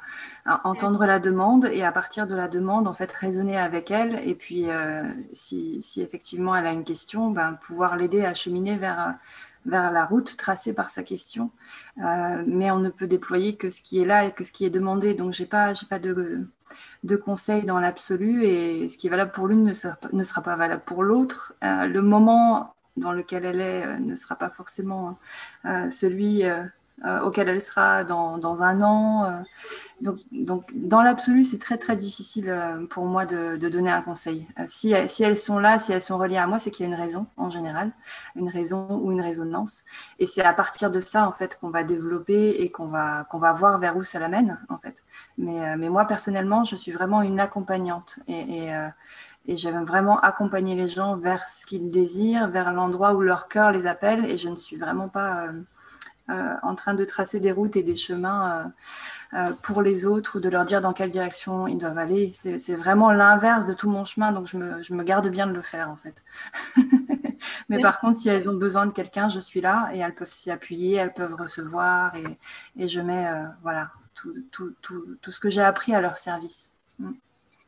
euh, 0.49 0.53
entendre 0.65 1.07
la 1.07 1.21
demande 1.21 1.67
et 1.67 1.83
à 1.85 1.93
partir 1.93 2.27
de 2.27 2.35
la 2.35 2.49
demande, 2.49 2.89
en 2.89 2.95
fait, 2.95 3.13
raisonner 3.13 3.57
avec 3.57 3.91
elle. 3.91 4.21
Et 4.29 4.35
puis, 4.35 4.67
si, 5.33 5.81
si, 5.83 6.03
effectivement 6.03 6.57
elle 6.57 6.67
a 6.67 6.73
une 6.73 6.85
question, 6.85 7.31
ben, 7.31 7.55
pouvoir 7.55 7.97
l'aider 7.97 8.25
à 8.25 8.35
cheminer 8.35 8.77
vers 8.77 9.15
vers 9.67 9.91
la 9.91 10.05
route 10.05 10.37
tracée 10.37 10.73
par 10.73 10.91
sa 10.91 11.03
question. 11.03 11.51
mais 11.97 12.71
on 12.71 12.79
ne 12.81 12.91
peut 12.91 13.07
déployer 13.07 13.57
que 13.57 13.71
ce 13.71 13.83
qui 13.83 14.01
est 14.01 14.07
là 14.07 14.25
et 14.25 14.33
que 14.33 14.45
ce 14.45 14.53
qui 14.53 14.65
est 14.65 14.71
demandé. 14.71 15.15
Donc, 15.15 15.33
j'ai 15.33 15.47
pas, 15.47 15.75
j'ai 15.75 15.87
pas 15.87 15.99
de 15.99 16.47
de 17.05 17.17
conseils 17.17 17.65
dans 17.65 17.79
l'absolu 17.79 18.45
et 18.45 18.89
ce 18.89 18.99
qui 18.99 19.07
est 19.07 19.11
valable 19.11 19.33
pour 19.33 19.49
l'une 19.49 19.65
ne 19.65 19.75
sera, 19.75 20.43
pas 20.43 20.57
valable 20.57 20.83
pour 20.85 21.03
l'autre. 21.03 21.55
Euh, 21.65 21.87
le 21.87 22.03
moment 22.03 22.75
dans 22.97 23.13
lequel 23.13 23.45
elle 23.45 23.61
est 23.61 23.85
euh, 23.87 23.99
ne 23.99 24.15
sera 24.15 24.37
pas 24.37 24.49
forcément 24.49 25.17
euh, 27.05 27.21
auquel 27.21 27.49
elle 27.49 27.61
sera 27.61 28.05
dans, 28.05 28.39
dans 28.39 28.63
un 28.63 28.81
an. 28.83 29.45
Donc, 30.03 30.19
donc, 30.31 30.71
dans 30.75 31.03
l'absolu, 31.03 31.43
c'est 31.45 31.59
très 31.59 31.79
très 31.79 31.97
difficile 31.97 32.55
pour 32.91 33.07
moi 33.07 33.25
de, 33.25 33.57
donner 33.57 33.91
un 33.91 34.03
conseil. 34.03 34.47
Si, 34.67 34.95
si, 35.09 35.23
elles 35.23 35.39
sont 35.39 35.59
là, 35.59 35.79
si 35.79 35.93
elles 35.93 36.03
sont 36.03 36.19
reliées 36.19 36.37
à 36.37 36.47
moi, 36.47 36.59
c'est 36.59 36.71
qu'il 36.71 36.87
y 36.87 36.91
a 36.91 36.95
une 36.95 37.01
raison 37.01 37.27
en 37.39 37.49
général, 37.49 37.93
une 38.35 38.51
raison 38.51 38.87
ou 39.03 39.11
une 39.11 39.23
résonance. 39.23 39.85
Et 40.19 40.27
c'est 40.27 40.43
à 40.43 40.53
partir 40.53 40.91
de 40.91 41.01
ça 41.01 41.27
en 41.27 41.33
fait 41.33 41.59
qu'on 41.59 41.71
va 41.71 41.83
développer 41.83 42.51
et 42.63 42.71
qu'on 42.71 42.89
va 42.89 43.25
qu'on 43.25 43.39
va 43.39 43.55
voir 43.55 43.79
vers 43.79 43.97
où 43.97 44.03
ça 44.03 44.19
l'amène 44.19 44.59
en 44.69 44.77
fait. 44.77 45.03
Mais, 45.39 45.61
euh, 45.69 45.77
mais, 45.79 45.89
moi, 45.89 46.07
personnellement, 46.07 46.65
je 46.65 46.77
suis 46.77 46.93
vraiment 46.93 47.23
une 47.23 47.41
accompagnante. 47.41 48.19
Et, 48.29 48.65
et, 48.65 48.75
euh, 48.75 48.89
j'aime 49.49 49.85
vraiment 49.85 50.19
accompagner 50.21 50.75
les 50.75 50.89
gens 50.89 51.17
vers 51.17 51.47
ce 51.49 51.67
qu'ils 51.67 51.91
désirent, 51.91 52.49
vers 52.49 52.73
l'endroit 52.73 53.15
où 53.15 53.21
leur 53.21 53.49
cœur 53.49 53.73
les 53.73 53.87
appelle. 53.87 54.25
Et 54.27 54.39
je 54.39 54.49
ne 54.49 54.57
suis 54.57 54.77
vraiment 54.77 55.09
pas 55.09 55.47
euh, 55.47 55.53
en 56.29 56.75
train 56.75 56.95
de 56.95 57.05
tracer 57.05 57.41
des 57.41 57.53
routes 57.53 57.77
et 57.77 57.83
des 57.83 57.97
chemins 57.97 58.73
pour 59.63 59.83
les 59.83 60.07
autres 60.07 60.39
ou 60.39 60.41
de 60.41 60.49
leur 60.49 60.65
dire 60.65 60.81
dans 60.81 60.93
quelle 60.93 61.11
direction 61.11 61.67
ils 61.67 61.79
doivent 61.79 61.99
aller. 61.99 62.33
C'est 62.35 62.75
vraiment 62.75 63.13
l'inverse 63.13 63.67
de 63.67 63.75
tout 63.75 63.91
mon 63.91 64.05
chemin. 64.05 64.33
Donc, 64.33 64.47
je 64.47 64.57
me, 64.57 64.83
je 64.83 64.95
me, 64.95 65.05
garde 65.05 65.29
bien 65.29 65.47
de 65.47 65.53
le 65.53 65.63
faire, 65.63 65.91
en 65.91 65.97
fait. 65.97 66.25
Mais 67.69 67.81
par 67.81 68.01
contre, 68.01 68.17
si 68.17 68.29
elles 68.29 68.49
ont 68.49 68.55
besoin 68.55 68.87
de 68.87 68.93
quelqu'un, 68.93 69.29
je 69.29 69.41
suis 69.41 69.61
là 69.61 69.91
et 69.93 69.99
elles 69.99 70.15
peuvent 70.15 70.33
s'y 70.33 70.51
appuyer, 70.51 70.95
elles 70.95 71.13
peuvent 71.13 71.35
recevoir 71.35 72.15
et, 72.17 72.25
et 72.77 72.89
je 72.89 73.01
mets, 73.01 73.29
voilà, 73.63 73.91
tout, 74.17 74.35
tout, 74.51 74.75
tout, 74.83 75.17
tout 75.21 75.31
ce 75.31 75.39
que 75.39 75.51
j'ai 75.51 75.63
appris 75.63 75.95
à 75.95 76.01
leur 76.01 76.17
service. 76.17 76.73
Mm. 76.99 77.13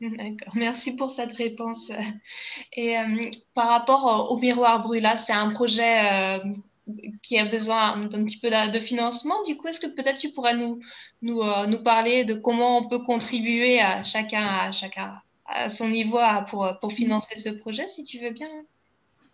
D'accord, 0.01 0.55
merci 0.55 0.95
pour 0.95 1.11
cette 1.11 1.33
réponse. 1.33 1.91
Et 2.73 2.99
euh, 2.99 3.31
par 3.55 3.69
rapport 3.69 4.31
au, 4.31 4.39
miroir 4.39 4.83
brûla, 4.83 5.19
c'est 5.19 5.33
un 5.33 5.51
projet 5.51 6.39
euh, 6.39 6.53
qui 7.23 7.39
a 7.39 7.45
besoin 7.45 7.99
d'un 8.07 8.25
petit 8.25 8.39
peu 8.39 8.51
de, 8.51 8.79
financement. 8.81 9.35
Du 9.47 9.57
coup, 9.57 9.69
est-ce 9.69 9.81
que 9.81 9.87
peut-être 9.87 10.19
tu 10.19 10.31
pourrais 10.31 10.57
nous, 10.57 10.81
nous, 11.23 11.41
euh, 11.41 11.67
nous, 11.67 11.83
parler 11.83 12.25
de 12.25 12.35
comment 12.35 12.79
on 12.79 12.89
peut 12.89 13.03
contribuer 13.03 13.81
à 13.81 14.05
chacun 14.05 14.45
à, 14.45 14.73
chacun 14.73 15.21
à 15.47 15.71
son 15.71 15.89
niveau 15.89 16.19
pour, 16.51 16.69
pour 16.81 16.93
financer 16.93 17.37
ce 17.37 17.51
projet, 17.51 17.89
si 17.89 18.05
tu 18.05 18.19
veux 18.21 18.31
bien? 18.31 18.49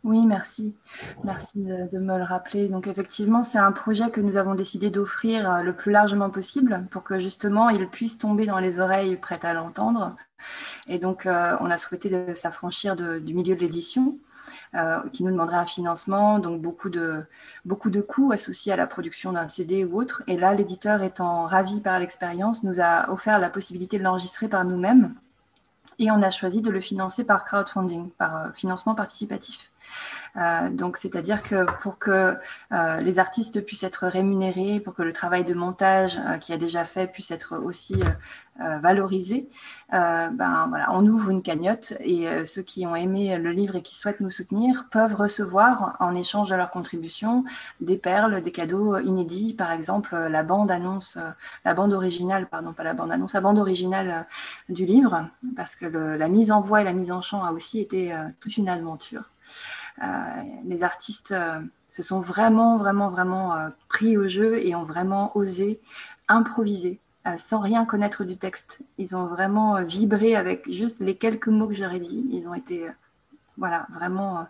Oui, 0.04 0.26
merci. 0.26 0.76
Merci 1.24 1.58
de, 1.60 1.98
me 1.98 2.18
le 2.18 2.24
rappeler. 2.24 2.68
Donc 2.68 2.86
effectivement, 2.86 3.42
c'est 3.42 3.58
un 3.58 3.72
projet 3.72 4.10
que 4.10 4.20
nous 4.20 4.36
avons 4.36 4.54
décidé 4.54 4.90
d'offrir 4.90 5.50
euh, 5.50 5.62
le 5.62 5.74
plus 5.74 5.92
largement 5.92 6.28
possible 6.28 6.86
pour 6.90 7.04
que 7.04 7.18
justement 7.18 7.70
il 7.70 7.88
puisse 7.88 8.18
tomber 8.18 8.44
dans 8.44 8.58
les 8.58 8.80
oreilles 8.80 9.16
prêtes 9.16 9.46
à 9.46 9.54
l'entendre. 9.54 10.14
Et 10.88 10.98
donc 10.98 11.24
euh, 11.24 11.56
on 11.60 11.70
a 11.70 11.78
souhaité 11.78 12.34
s'affranchir 12.34 12.96
du 12.96 13.32
milieu 13.34 13.56
de 13.56 13.60
l'édition. 13.60 14.18
Euh, 14.74 15.00
qui 15.12 15.22
nous 15.22 15.30
demanderait 15.30 15.56
un 15.56 15.66
financement, 15.66 16.40
donc 16.40 16.60
beaucoup 16.60 16.90
de, 16.90 17.24
beaucoup 17.64 17.90
de 17.90 18.00
coûts 18.00 18.32
associés 18.32 18.72
à 18.72 18.76
la 18.76 18.88
production 18.88 19.32
d'un 19.32 19.46
CD 19.46 19.84
ou 19.84 20.00
autre. 20.00 20.24
Et 20.26 20.36
là, 20.36 20.52
l'éditeur 20.52 21.02
étant 21.02 21.44
ravi 21.44 21.80
par 21.80 22.00
l'expérience, 22.00 22.64
nous 22.64 22.80
a 22.80 23.08
offert 23.10 23.38
la 23.38 23.50
possibilité 23.50 23.98
de 23.98 24.02
l'enregistrer 24.02 24.48
par 24.48 24.64
nous-mêmes. 24.64 25.14
Et 26.00 26.10
on 26.10 26.20
a 26.22 26.30
choisi 26.32 26.60
de 26.60 26.70
le 26.70 26.80
financer 26.80 27.22
par 27.22 27.44
crowdfunding, 27.44 28.10
par 28.10 28.52
financement 28.54 28.96
participatif. 28.96 29.70
Euh, 30.36 30.68
donc, 30.70 30.96
c'est-à-dire 30.96 31.42
que 31.42 31.64
pour 31.82 31.98
que 31.98 32.36
euh, 32.72 33.00
les 33.00 33.18
artistes 33.18 33.64
puissent 33.64 33.84
être 33.84 34.06
rémunérés, 34.06 34.80
pour 34.80 34.94
que 34.94 35.02
le 35.02 35.12
travail 35.12 35.44
de 35.44 35.54
montage 35.54 36.18
euh, 36.18 36.38
qui 36.38 36.52
a 36.52 36.56
déjà 36.56 36.84
fait 36.84 37.06
puisse 37.10 37.30
être 37.30 37.58
aussi 37.58 37.94
valorisé, 38.82 39.48
ben 39.90 40.66
voilà, 40.68 40.92
on 40.92 41.04
ouvre 41.04 41.30
une 41.30 41.42
cagnotte 41.42 41.94
et 41.98 42.28
ceux 42.44 42.62
qui 42.62 42.86
ont 42.86 42.94
aimé 42.94 43.36
le 43.36 43.50
livre 43.50 43.74
et 43.74 43.82
qui 43.82 43.96
souhaitent 43.96 44.20
nous 44.20 44.30
soutenir 44.30 44.86
peuvent 44.92 45.16
recevoir 45.16 45.96
en 45.98 46.14
échange 46.14 46.50
de 46.50 46.54
leur 46.54 46.70
contribution 46.70 47.44
des 47.80 47.98
perles, 47.98 48.40
des 48.42 48.52
cadeaux 48.52 48.96
inédits, 48.98 49.54
par 49.54 49.72
exemple 49.72 50.14
la 50.16 50.44
bande 50.44 50.70
annonce, 50.70 51.18
la 51.64 51.74
bande 51.74 51.92
originale, 51.92 52.46
pardon, 52.46 52.72
pas 52.72 52.84
la 52.84 52.94
bande 52.94 53.10
annonce, 53.10 53.32
la 53.32 53.40
bande 53.40 53.58
originale 53.58 54.24
du 54.68 54.86
livre, 54.86 55.28
parce 55.56 55.74
que 55.74 55.86
la 55.86 56.28
mise 56.28 56.52
en 56.52 56.60
voix 56.60 56.80
et 56.80 56.84
la 56.84 56.92
mise 56.92 57.10
en 57.10 57.22
chant 57.22 57.42
a 57.42 57.50
aussi 57.50 57.80
été 57.80 58.14
toute 58.38 58.56
une 58.56 58.68
aventure. 58.68 59.24
Euh, 60.02 60.42
les 60.64 60.82
artistes 60.82 61.32
euh, 61.32 61.60
se 61.88 62.02
sont 62.02 62.20
vraiment, 62.20 62.76
vraiment, 62.76 63.08
vraiment 63.08 63.54
euh, 63.54 63.68
pris 63.88 64.16
au 64.16 64.26
jeu 64.26 64.58
et 64.64 64.74
ont 64.74 64.84
vraiment 64.84 65.36
osé 65.36 65.80
improviser 66.28 67.00
sans 67.38 67.60
rien 67.60 67.86
connaître 67.86 68.22
du 68.24 68.36
texte. 68.36 68.80
Ils 68.98 69.16
ont 69.16 69.24
vraiment 69.24 69.82
vibré 69.82 70.36
avec 70.36 70.70
juste 70.70 71.00
les 71.00 71.16
quelques 71.16 71.48
mots 71.48 71.68
que 71.68 71.74
j'aurais 71.74 71.98
dit. 71.98 72.26
Ils 72.30 72.46
ont 72.46 72.52
été, 72.52 72.86
voilà, 73.56 73.86
vraiment 73.94 74.46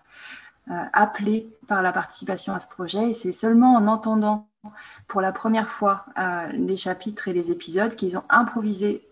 appelés 0.92 1.48
par 1.68 1.82
la 1.82 1.92
participation 1.92 2.52
à 2.52 2.58
ce 2.58 2.66
projet. 2.66 3.10
Et 3.10 3.14
c'est 3.14 3.30
seulement 3.30 3.76
en 3.76 3.86
entendant 3.86 4.48
pour 5.06 5.20
la 5.20 5.30
première 5.30 5.68
fois 5.68 6.04
les 6.52 6.76
chapitres 6.76 7.28
et 7.28 7.32
les 7.32 7.52
épisodes 7.52 7.94
qu'ils 7.94 8.18
ont 8.18 8.24
improvisé 8.28 9.06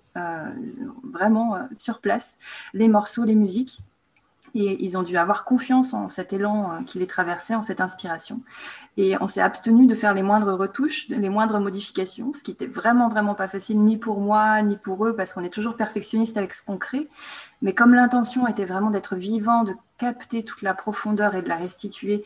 vraiment 1.05 1.69
sur 1.73 2.01
place 2.01 2.39
les 2.75 2.89
morceaux, 2.89 3.23
les 3.23 3.37
musiques. 3.37 3.79
Et 4.55 4.85
ils 4.85 4.99
ont 4.99 5.03
dû 5.03 5.17
avoir 5.17 5.45
confiance 5.45 5.95
en 5.95 6.09
cet 6.09 6.33
élan 6.33 6.73
euh, 6.73 6.83
qui 6.85 6.99
les 6.99 7.07
traversait, 7.07 7.55
en 7.55 7.63
cette 7.63 7.81
inspiration. 7.81 8.43
Et 8.97 9.17
on 9.21 9.29
s'est 9.29 9.41
abstenu 9.41 9.87
de 9.87 9.95
faire 9.95 10.15
les 10.15 10.23
moindres 10.23 10.57
retouches, 10.57 11.09
les 11.09 11.29
moindres 11.31 11.61
modifications, 11.61 12.33
ce 12.33 12.43
qui 12.43 12.51
était 12.51 12.67
vraiment, 12.67 13.09
vraiment 13.09 13.35
pas 13.35 13.49
facile, 13.49 13.81
ni 13.81 13.97
pour 13.97 14.21
moi, 14.21 14.61
ni 14.63 14.77
pour 14.77 15.07
eux, 15.07 15.17
parce 15.17 15.33
qu'on 15.33 15.45
est 15.45 15.51
toujours 15.51 15.77
perfectionniste 15.77 16.37
avec 16.37 16.53
ce 16.53 16.63
qu'on 16.65 16.77
crée. 16.77 17.09
Mais 17.63 17.73
comme 17.73 17.95
l'intention 17.95 18.47
était 18.47 18.67
vraiment 18.67 18.91
d'être 18.91 19.17
vivant, 19.17 19.65
de 19.65 19.75
capter 19.97 20.45
toute 20.45 20.63
la 20.63 20.75
profondeur 20.75 21.35
et 21.35 21.43
de 21.43 21.49
la 21.49 21.57
restituer 21.57 22.25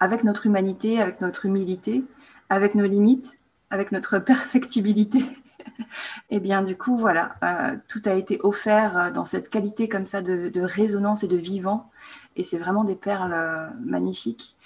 avec 0.00 0.24
notre 0.24 0.46
humanité, 0.46 1.00
avec 1.00 1.20
notre 1.20 1.46
humilité, 1.46 2.04
avec 2.50 2.74
nos 2.74 2.86
limites, 2.86 3.36
avec 3.70 3.92
notre 3.92 4.18
perfectibilité, 4.32 5.24
et 5.78 5.84
eh 6.30 6.40
bien, 6.40 6.62
du 6.62 6.76
coup, 6.76 6.96
voilà, 6.96 7.34
euh, 7.42 7.76
tout 7.88 8.02
a 8.04 8.12
été 8.14 8.38
offert 8.42 8.96
euh, 8.96 9.10
dans 9.10 9.24
cette 9.24 9.50
qualité 9.50 9.88
comme 9.88 10.06
ça 10.06 10.22
de, 10.22 10.60
résonance 10.60 11.22
et 11.24 11.28
de 11.28 11.36
vivant. 11.36 11.90
Et 12.36 12.44
c'est 12.44 12.58
vraiment 12.58 12.84
des 12.84 12.96
perles 12.96 13.34
euh, 13.34 13.68
magnifiques. 13.84 14.56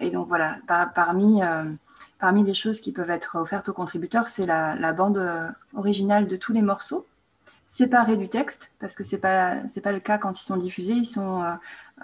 et 0.00 0.10
donc, 0.10 0.28
voilà, 0.28 0.58
parmi, 0.94 1.40
parmi 2.20 2.44
les 2.44 2.54
choses 2.54 2.80
qui 2.80 2.92
peuvent 2.92 3.10
être 3.10 3.36
offertes 3.36 3.68
aux 3.68 3.72
contributeurs, 3.72 4.28
c'est 4.28 4.46
la, 4.46 4.92
bande 4.92 5.20
originale 5.74 6.28
de 6.28 6.36
tous 6.36 6.52
les 6.52 6.62
morceaux, 6.62 7.04
séparés 7.66 8.16
du 8.16 8.28
texte, 8.28 8.70
parce 8.78 8.94
que 8.94 9.02
ce 9.02 9.16
n'est 9.16 9.20
pas, 9.20 9.56
pas 9.82 9.92
le 9.92 9.98
cas 9.98 10.18
quand 10.18 10.40
ils 10.40 10.44
sont 10.44 10.56
diffusés. 10.56 10.92
Ils 10.92 11.04
sont 11.04 11.42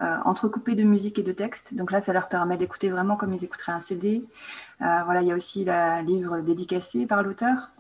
entrecoupés 0.01 0.75
de 0.75 0.83
musique 0.83 1.21
et 1.21 1.23
de 1.23 1.33
texte. 1.33 1.75
Donc 1.75 1.93
là, 1.93 2.01
ça 2.01 2.13
leur 2.13 2.29
permet 2.29 2.57
d'écouter 2.57 2.91
vraiment 2.91 3.17
comme 3.17 3.33
ils 3.33 3.45
écouteraient 3.45 3.73
un 3.73 3.81
CD. 3.81 4.25
voilà, 4.81 5.23
il 5.23 5.29
y 5.29 5.33
a 5.33 5.37
aussi 5.37 5.65
le 5.65 6.03
livre 6.03 6.41
dédicacé 6.41 7.07
par 7.07 7.23
l'auteur 7.23 7.71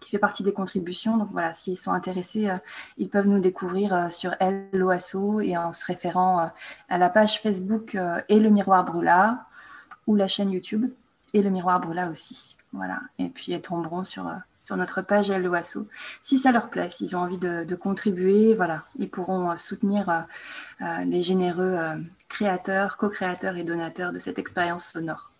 qui 0.00 0.10
fait 0.10 0.18
partie 0.18 0.42
des 0.42 0.52
contributions. 0.52 1.16
Donc 1.16 1.28
voilà, 1.30 1.52
s'ils 1.52 1.76
sont 1.76 1.92
intéressés, 1.92 2.48
euh, 2.48 2.56
ils 2.96 3.08
peuvent 3.08 3.28
nous 3.28 3.40
découvrir 3.40 3.94
euh, 3.94 4.08
sur 4.10 4.34
LOASO 4.72 5.40
et 5.40 5.56
en 5.56 5.72
se 5.72 5.84
référant 5.84 6.40
euh, 6.40 6.46
à 6.88 6.98
la 6.98 7.10
page 7.10 7.40
Facebook 7.40 7.96
et 8.28 8.40
le 8.40 8.50
miroir 8.50 8.84
brûla 8.84 9.46
ou 10.06 10.16
la 10.16 10.28
chaîne 10.28 10.50
YouTube 10.50 10.90
et 11.34 11.42
le 11.42 11.50
miroir 11.50 11.80
brûla 11.80 12.10
aussi. 12.10 12.56
Voilà. 12.72 13.00
Et 13.18 13.28
puis 13.28 13.52
ils 13.52 13.60
tomberont 13.60 14.04
sur, 14.04 14.30
notre 14.76 15.00
page 15.00 15.30
LOASO. 15.30 15.86
Si 16.20 16.36
ça 16.36 16.52
leur 16.52 16.68
plaît, 16.68 16.90
s'ils 16.90 17.16
ont 17.16 17.20
envie 17.20 17.38
de, 17.38 17.74
contribuer, 17.74 18.54
voilà, 18.54 18.82
ils 18.98 19.08
pourront 19.08 19.56
soutenir 19.56 20.26
les 20.80 21.22
généreux 21.22 21.78
créateurs, 22.28 22.98
co-créateurs 22.98 23.56
et 23.56 23.64
donateurs 23.64 24.12
de 24.12 24.18
cette 24.18 24.38
expérience 24.38 24.84
sonore. 24.84 25.30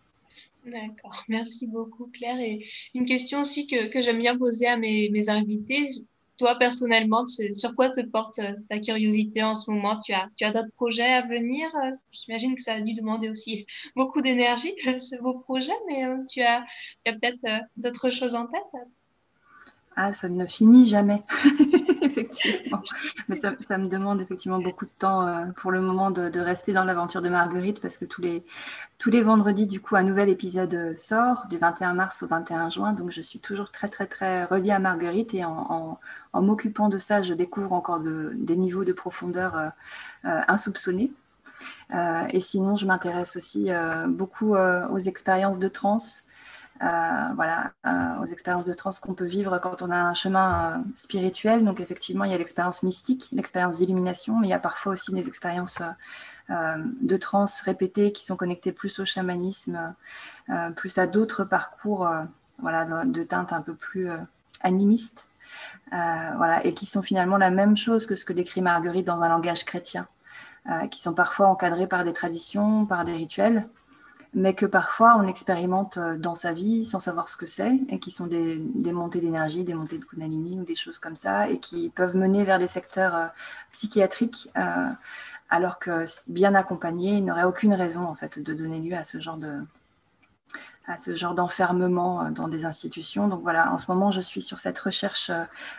D'accord, 0.64 1.25
merci 1.29 1.66
beaucoup 1.66 2.07
Claire. 2.12 2.40
Et 2.40 2.66
une 2.94 3.07
question 3.07 3.40
aussi 3.40 3.66
que, 3.66 3.87
que 3.87 4.03
j'aime 4.03 4.18
bien 4.18 4.37
poser 4.37 4.66
à 4.66 4.77
mes, 4.77 5.09
mes 5.11 5.29
invités. 5.29 5.88
Toi 6.37 6.55
personnellement, 6.57 7.25
sur 7.27 7.75
quoi 7.75 7.90
te 7.90 8.01
porte 8.01 8.38
euh, 8.38 8.53
ta 8.68 8.79
curiosité 8.79 9.42
en 9.42 9.55
ce 9.55 9.71
moment? 9.71 9.99
Tu 9.99 10.12
as, 10.12 10.29
tu 10.37 10.44
as 10.44 10.53
d'autres 10.53 10.73
projets 10.77 11.03
à 11.03 11.27
venir? 11.27 11.68
J'imagine 12.12 12.55
que 12.55 12.62
ça 12.62 12.75
a 12.75 12.81
dû 12.81 12.94
demander 12.94 13.29
aussi 13.29 13.66
beaucoup 13.97 14.21
d'énergie, 14.21 14.73
ce 15.01 15.21
beau 15.21 15.35
projet, 15.35 15.73
mais 15.88 16.05
euh, 16.05 16.16
tu 16.29 16.40
as, 16.42 16.64
tu 17.05 17.11
as 17.11 17.14
peut-être 17.14 17.44
euh, 17.44 17.59
d'autres 17.77 18.11
choses 18.11 18.37
en 18.37 18.47
tête? 18.47 18.62
Ah, 19.97 20.12
ça 20.12 20.29
ne 20.29 20.47
finit 20.47 20.87
jamais. 20.87 21.23
Mais 23.29 23.37
ça, 23.37 23.79
me 23.79 23.87
demande 23.87 24.21
effectivement 24.21 24.59
beaucoup 24.59 24.85
de 24.85 24.91
temps 24.99 25.27
euh, 25.27 25.47
pour 25.57 25.71
le 25.71 25.81
moment 25.81 26.11
de, 26.11 26.41
rester 26.41 26.73
dans 26.73 26.85
l'aventure 26.85 27.23
de 27.23 27.29
Marguerite 27.29 27.81
parce 27.81 27.99
que 27.99 28.05
tous 28.05 28.23
les, 28.23 28.45
tous 28.99 29.11
les 29.11 29.23
vendredis, 29.23 29.67
du 29.67 29.81
coup, 29.81 29.97
un 29.97 30.03
nouvel 30.03 30.29
épisode 30.29 30.75
euh, 30.75 30.95
sort 30.97 31.47
du 31.49 31.59
21 31.59 31.95
mars 31.95 32.23
au 32.23 32.27
21 32.27 32.71
juin. 32.71 32.93
Donc, 32.93 33.11
je 33.11 33.21
suis 33.21 33.38
toujours 33.38 33.71
très, 33.71 33.88
très, 33.88 34.07
très 34.07 34.45
reliée 34.45 34.73
à 34.73 34.79
Marguerite 34.79 35.35
et 35.35 35.45
en, 35.45 35.99
m'occupant 36.35 36.88
de 36.88 36.99
ça, 36.99 37.23
je 37.23 37.35
découvre 37.35 37.73
encore 37.73 38.01
de, 38.01 38.33
des 38.37 38.57
niveaux 38.57 38.85
de 38.85 38.93
profondeur 38.93 39.57
euh, 40.25 40.41
insoupçonnés. 40.47 41.11
Et 42.33 42.41
sinon, 42.41 42.77
je 42.77 42.87
m'intéresse 42.87 43.37
aussi 43.37 43.71
beaucoup 44.07 44.55
aux 44.55 44.99
expériences 44.99 45.59
de 45.59 45.69
euh, 45.69 46.28
voilà, 46.81 47.73
euh, 47.87 48.23
aux 48.23 48.27
expériences 48.27 48.64
de 48.64 48.73
trans 48.73 48.91
qu'on 49.03 49.14
peut 49.14 49.25
vivre 49.25 49.59
quand 49.59 49.83
on 49.83 49.91
a 49.91 49.97
un 49.97 50.14
chemin 50.14 50.73
euh, 50.73 50.79
spirituel. 50.95 51.64
Donc 51.64 51.81
effectivement, 51.81 52.25
il 52.25 52.31
y 52.31 52.35
a 52.35 52.38
l'expérience 52.38 52.83
mystique, 52.83 53.29
l'expérience 53.33 53.79
d'illumination, 53.79 54.38
mais 54.38 54.49
il 54.49 54.51
y 54.51 54.55
a 54.55 54.59
parfois 54.59 54.93
aussi 54.93 55.12
des 55.12 55.29
expériences 55.29 55.81
de 56.49 57.17
trans 57.19 57.45
répétées 57.62 58.11
qui 58.11 58.25
sont 58.25 58.35
connectées 58.35 58.73
plus 58.73 59.01
au 59.01 59.05
chamanisme, 59.05 59.95
plus 60.77 60.97
à 60.97 61.07
d'autres 61.07 61.45
parcours 61.45 62.09
voilà, 62.59 62.87
de, 62.87 63.11
de, 63.11 63.23
teinte 63.23 63.53
un 63.53 63.61
peu 63.61 63.75
plus 63.75 64.09
animiste. 64.62 65.29
voilà, 65.91 66.64
et 66.64 66.73
qui 66.73 66.87
sont 66.87 67.03
finalement 67.03 67.37
la 67.37 67.51
même 67.51 67.77
chose 67.77 68.07
que 68.07 68.17
ce 68.17 68.25
que 68.25 68.33
décrit 68.33 68.62
Marguerite 68.62 69.07
dans 69.07 69.21
un 69.21 69.29
langage 69.29 69.67
chrétien, 69.67 70.09
qui 70.91 71.03
sont 71.03 71.12
parfois 71.12 71.49
encadrés 71.49 71.87
par 71.87 72.03
des 72.03 72.14
traditions, 72.14 72.87
par 72.87 73.05
des 73.05 73.12
rituels, 73.12 73.69
mais 74.35 74.55
que 74.55 74.67
parfois 74.67 75.17
on 75.19 75.27
expérimente 75.27 75.97
euh, 75.97 76.17
dans 76.17 76.35
sa 76.35 76.53
vie 76.53 76.85
sans 76.85 76.99
savoir 76.99 77.29
ce 77.29 77.37
que 77.37 77.47
c'est, 77.47 77.79
et 77.88 77.99
qui 77.99 78.11
sont 78.11 78.27
des, 78.27 78.59
montées 78.93 79.21
d'énergie, 79.21 79.64
des 79.64 79.75
montées 79.75 79.99
de 79.99 80.05
Kundalini 80.05 80.59
ou 80.61 80.64
des 80.64 80.77
choses 80.77 80.99
comme 80.99 81.17
ça, 81.17 81.49
et 81.49 81.59
qui 81.59 81.91
peuvent 81.91 82.17
mener 82.17 82.45
vers 82.45 82.59
des 82.59 82.67
secteurs 82.67 83.17
euh, 83.17 83.27
psychiatriques, 83.73 84.51
euh, 84.57 84.91
alors 85.51 85.79
que 85.79 86.05
bien 86.31 86.55
accompagnés, 86.55 87.14
il 87.19 87.25
n'aurait 87.25 87.45
aucune 87.45 87.73
raison 87.73 88.05
en 88.05 88.14
fait 88.14 88.38
de 88.38 88.53
donner 88.53 88.81
lieu 88.81 88.97
à 88.97 89.05
ce 89.05 89.19
genre 89.19 89.38
de, 89.38 89.61
à 90.87 90.99
ce 90.99 91.17
genre 91.17 91.35
d'enfermement 91.35 92.31
dans 92.31 92.49
des 92.49 92.67
institutions. 92.67 93.29
Donc 93.29 93.41
voilà, 93.43 93.73
en 93.73 93.79
ce 93.79 93.91
moment, 93.91 94.11
je 94.11 94.21
suis 94.21 94.43
sur 94.43 94.59
cette 94.59 94.79
recherche 94.79 95.31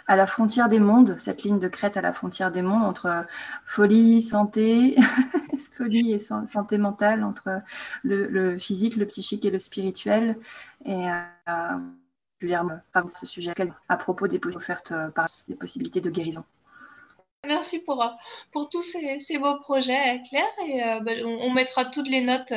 à 0.07 0.15
la 0.15 0.25
frontière 0.25 0.69
des 0.69 0.79
mondes, 0.79 1.15
cette 1.19 1.43
ligne 1.43 1.59
de 1.59 1.67
crête 1.67 1.97
à 1.97 2.01
la 2.01 2.13
frontière 2.13 2.51
des 2.51 2.63
mondes 2.63 2.83
entre 2.83 3.27
folie, 3.65 4.23
santé, 4.23 4.95
folie 5.59 6.13
et 6.13 6.19
santé 6.19 6.77
mentale, 6.77 7.23
entre 7.23 7.61
le, 8.03 8.57
physique, 8.57 8.95
le 8.95 9.05
psychique 9.05 9.45
et 9.45 9.51
le 9.51 9.59
spirituel. 9.59 10.37
Et 10.85 11.05
particulièrement 11.45 12.79
par 12.93 13.09
ce 13.09 13.25
sujet 13.25 13.51
à 13.89 13.97
propos 13.97 14.27
des 14.27 14.39
offertes 14.55 14.93
par 15.13 15.27
des 15.47 15.55
possibilités 15.55 16.01
de 16.01 16.09
guérison. 16.09 16.43
Merci 17.45 17.79
pour, 17.79 18.05
pour 18.51 18.69
tous 18.69 18.81
ces, 18.81 19.19
ces 19.19 19.37
beaux 19.37 19.59
projets, 19.59 20.21
Claire. 20.29 20.43
Et 20.65 20.79
ben, 21.03 21.25
on, 21.25 21.51
mettra 21.51 21.85
toutes 21.85 22.07
les 22.07 22.21
notes 22.21 22.53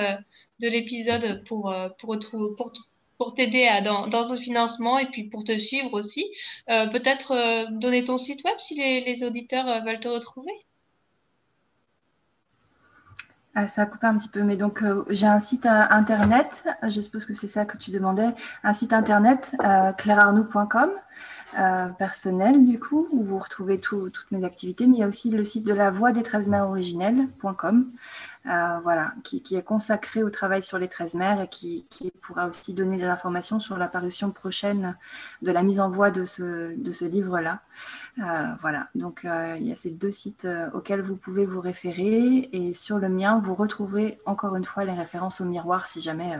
de 0.62 0.68
l'épisode 0.68 1.44
pour, 1.44 1.70
euh, 1.70 1.88
pour, 1.98 2.16
pour, 2.56 2.72
pour 3.18 3.34
t'aider 3.34 3.68
dans, 3.84 4.06
dans 4.06 4.24
ce 4.24 4.36
financement 4.36 4.98
et 4.98 5.06
puis 5.06 5.24
pour 5.24 5.44
te 5.44 5.56
suivre 5.58 5.92
aussi. 5.92 6.24
Euh, 6.70 6.86
peut-être 6.86 7.32
euh, 7.32 7.66
donner 7.70 8.04
ton 8.04 8.16
site 8.16 8.42
web 8.44 8.54
si 8.58 8.74
les 8.76 9.24
auditeurs 9.24 9.84
veulent 9.84 10.00
te 10.00 10.08
retrouver. 10.08 10.52
Ah, 13.54 13.68
ça 13.68 13.82
a 13.82 13.86
coupé 13.86 14.06
un 14.06 14.16
petit 14.16 14.28
peu, 14.28 14.42
mais 14.42 14.56
donc 14.56 14.82
j'ai 15.10 15.26
un 15.26 15.38
site 15.38 15.66
internet, 15.66 16.64
je 16.88 17.02
suppose 17.02 17.26
que 17.26 17.34
c'est 17.34 17.48
ça 17.48 17.66
que 17.66 17.76
tu 17.76 17.90
demandais, 17.90 18.30
un 18.64 18.72
site 18.72 18.94
internet, 18.94 19.54
euh, 21.58 21.88
personnel 21.90 22.64
du 22.64 22.80
coup, 22.80 23.08
où 23.10 23.22
vous 23.22 23.38
retrouvez 23.38 23.78
toutes 23.78 24.26
mes 24.30 24.42
activités, 24.42 24.86
mais 24.86 24.96
il 24.96 25.00
y 25.00 25.02
a 25.02 25.06
aussi 25.06 25.28
le 25.28 25.44
site 25.44 25.66
de 25.66 25.74
la 25.74 25.90
voix 25.90 26.12
des 26.12 26.22
13 26.22 26.48
mères 26.48 26.66
originelles.com, 26.66 27.90
euh, 28.46 28.80
voilà, 28.82 29.14
qui, 29.22 29.40
est 29.54 29.62
consacré 29.62 30.24
au 30.24 30.30
travail 30.30 30.64
sur 30.64 30.76
les 30.76 30.88
13 30.88 31.14
mères 31.14 31.40
et 31.40 31.48
qui, 31.48 31.86
pourra 32.20 32.48
aussi 32.48 32.74
donner 32.74 32.96
des 32.96 33.04
informations 33.04 33.60
sur 33.60 33.76
la 33.76 33.86
parution 33.86 34.32
prochaine 34.32 34.96
de 35.42 35.52
la 35.52 35.62
mise 35.62 35.78
en 35.78 35.90
voie 35.90 36.10
de 36.10 36.24
ce, 36.24 36.76
de 36.76 36.92
ce 36.92 37.04
livre-là. 37.04 37.62
Euh, 38.18 38.54
voilà, 38.60 38.88
donc 38.94 39.24
euh, 39.24 39.56
il 39.60 39.68
y 39.68 39.72
a 39.72 39.76
ces 39.76 39.90
deux 39.90 40.10
sites 40.10 40.46
auxquels 40.74 41.02
vous 41.02 41.16
pouvez 41.16 41.46
vous 41.46 41.60
référer 41.60 42.48
et 42.52 42.74
sur 42.74 42.98
le 42.98 43.08
mien, 43.08 43.40
vous 43.42 43.54
retrouverez 43.54 44.18
encore 44.26 44.56
une 44.56 44.64
fois 44.64 44.84
les 44.84 44.92
références 44.92 45.40
au 45.40 45.44
miroir 45.44 45.86
si 45.86 46.00
jamais 46.00 46.38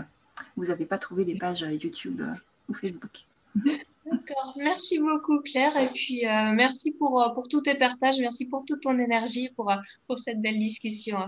vous 0.56 0.66
n'avez 0.66 0.86
pas 0.86 0.98
trouvé 0.98 1.24
des 1.24 1.36
pages 1.36 1.60
YouTube 1.60 2.20
ou 2.68 2.74
Facebook. 2.74 3.24
D'accord, 3.54 4.54
merci 4.56 4.98
beaucoup 4.98 5.40
Claire 5.40 5.76
et 5.76 5.90
puis 5.92 6.22
merci 6.24 6.90
pour, 6.90 7.30
pour 7.34 7.48
tous 7.48 7.62
tes 7.62 7.76
partages, 7.76 8.18
merci 8.18 8.44
pour 8.44 8.64
toute 8.64 8.82
ton 8.82 8.98
énergie, 8.98 9.50
pour, 9.50 9.72
pour 10.06 10.18
cette 10.18 10.40
belle 10.40 10.58
discussion. 10.58 11.18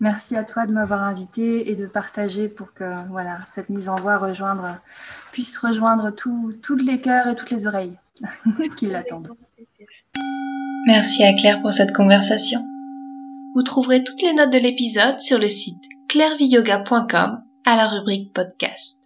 Merci 0.00 0.36
à 0.36 0.44
toi 0.44 0.66
de 0.66 0.72
m'avoir 0.72 1.02
invité 1.02 1.70
et 1.70 1.74
de 1.74 1.86
partager 1.86 2.48
pour 2.48 2.72
que 2.72 2.84
voilà, 3.10 3.38
cette 3.46 3.68
mise 3.68 3.88
en 3.88 3.96
voie 3.96 4.18
rejoindre, 4.18 4.78
puisse 5.32 5.58
rejoindre 5.58 6.10
tous 6.10 6.76
les 6.76 7.00
cœurs 7.00 7.26
et 7.26 7.36
toutes 7.36 7.50
les 7.50 7.66
oreilles 7.66 7.98
qui 8.76 8.86
l'attendent. 8.86 9.36
Merci 10.86 11.24
à 11.24 11.34
Claire 11.34 11.60
pour 11.60 11.72
cette 11.72 11.92
conversation. 11.92 12.64
Vous 13.54 13.62
trouverez 13.62 14.04
toutes 14.04 14.22
les 14.22 14.34
notes 14.34 14.52
de 14.52 14.58
l'épisode 14.58 15.20
sur 15.20 15.38
le 15.38 15.48
site 15.48 15.82
claireviyoga.com 16.08 17.42
à 17.64 17.76
la 17.76 17.88
rubrique 17.88 18.32
podcast. 18.32 18.98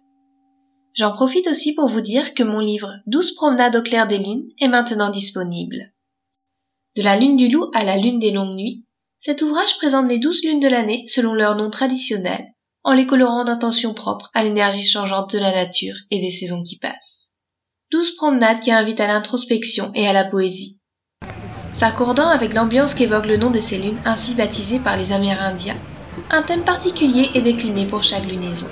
J'en 0.95 1.11
profite 1.11 1.47
aussi 1.47 1.73
pour 1.73 1.89
vous 1.89 2.01
dire 2.01 2.33
que 2.35 2.43
mon 2.43 2.59
livre 2.59 2.93
12 3.07 3.33
promenades 3.35 3.75
au 3.75 3.81
clair 3.81 4.07
des 4.07 4.19
lunes 4.19 4.47
est 4.59 4.67
maintenant 4.67 5.09
disponible. 5.09 5.91
De 6.95 7.01
la 7.01 7.17
lune 7.17 7.35
du 7.35 7.49
loup 7.49 7.71
à 7.73 7.83
la 7.83 7.97
lune 7.97 8.19
des 8.19 8.31
longues 8.31 8.55
nuits, 8.55 8.85
Cet 9.25 9.41
ouvrage 9.41 9.77
présente 9.77 10.09
les 10.09 10.19
douze 10.19 10.41
lunes 10.43 10.59
de 10.59 10.67
l'année 10.67 11.05
selon 11.07 11.33
leur 11.33 11.55
nom 11.55 11.69
traditionnel, 11.69 12.43
en 12.83 12.91
les 12.91 13.07
colorant 13.07 13.45
d'intentions 13.45 13.93
propres 13.93 14.29
à 14.33 14.43
l'énergie 14.43 14.85
changeante 14.85 15.31
de 15.31 15.39
la 15.39 15.53
nature 15.53 15.95
et 16.11 16.19
des 16.19 16.29
saisons 16.29 16.61
qui 16.61 16.77
passent. 16.77 17.31
Douze 17.89 18.13
promenades 18.17 18.59
qui 18.59 18.69
invitent 18.69 18.99
à 18.99 19.07
l'introspection 19.07 19.93
et 19.95 20.09
à 20.09 20.11
la 20.11 20.25
poésie. 20.25 20.77
S'accordant 21.71 22.27
avec 22.27 22.53
l'ambiance 22.53 22.93
qu'évoque 22.93 23.27
le 23.27 23.37
nom 23.37 23.49
de 23.49 23.61
ces 23.61 23.77
lunes 23.77 24.01
ainsi 24.03 24.33
baptisées 24.33 24.79
par 24.79 24.97
les 24.97 25.13
Amérindiens, 25.13 25.77
un 26.29 26.41
thème 26.41 26.65
particulier 26.65 27.29
est 27.33 27.41
décliné 27.41 27.85
pour 27.85 28.03
chaque 28.03 28.25
lunaison. 28.25 28.67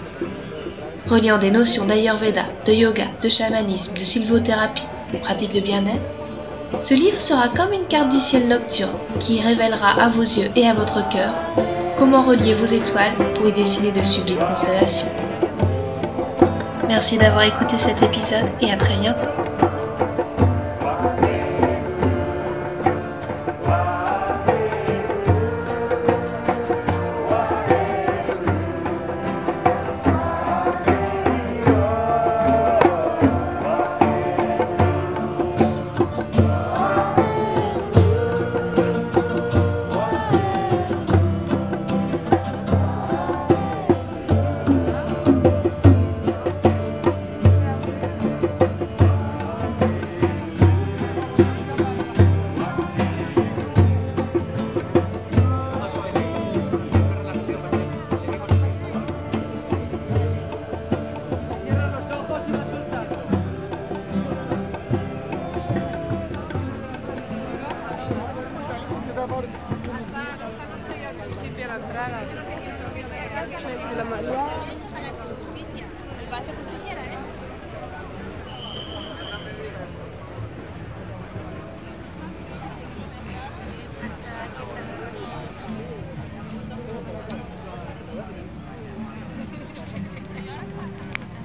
Reliant 1.08 1.38
des 1.38 1.52
notions 1.52 1.86
d'Ayurveda, 1.86 2.44
de 2.68 2.74
yoga, 2.74 3.08
de 3.24 3.30
chamanisme, 3.30 3.94
de 3.94 4.04
sylvothérapie, 4.04 4.84
de 5.14 5.18
pratiques 5.18 5.54
de 5.54 5.62
bien-être, 5.62 6.21
ce 6.84 6.94
livre 6.94 7.20
sera 7.20 7.50
comme 7.50 7.74
une 7.74 7.86
carte 7.88 8.10
du 8.10 8.20
ciel 8.20 8.48
nocturne 8.48 8.98
qui 9.20 9.42
révélera 9.42 10.02
à 10.02 10.10
vos 10.10 10.22
yeux 10.22 10.50
et 10.56 10.68
à 10.68 10.74
votre 10.74 11.08
cœur 11.10 11.32
comment 11.98 12.24
relier 12.24 12.56
vos 12.56 12.66
étoiles 12.66 13.14
pour 13.36 13.48
y 13.48 13.54
dessiner 13.54 13.92
de 13.92 14.02
sublimes 14.02 14.40
constellations. 14.40 15.08
Merci 16.88 17.18
d'avoir 17.18 17.44
écouté 17.44 17.78
cet 17.78 18.02
épisode 18.02 18.50
et 18.60 18.72
à 18.72 18.76
très 18.76 18.98
bientôt. 18.98 19.28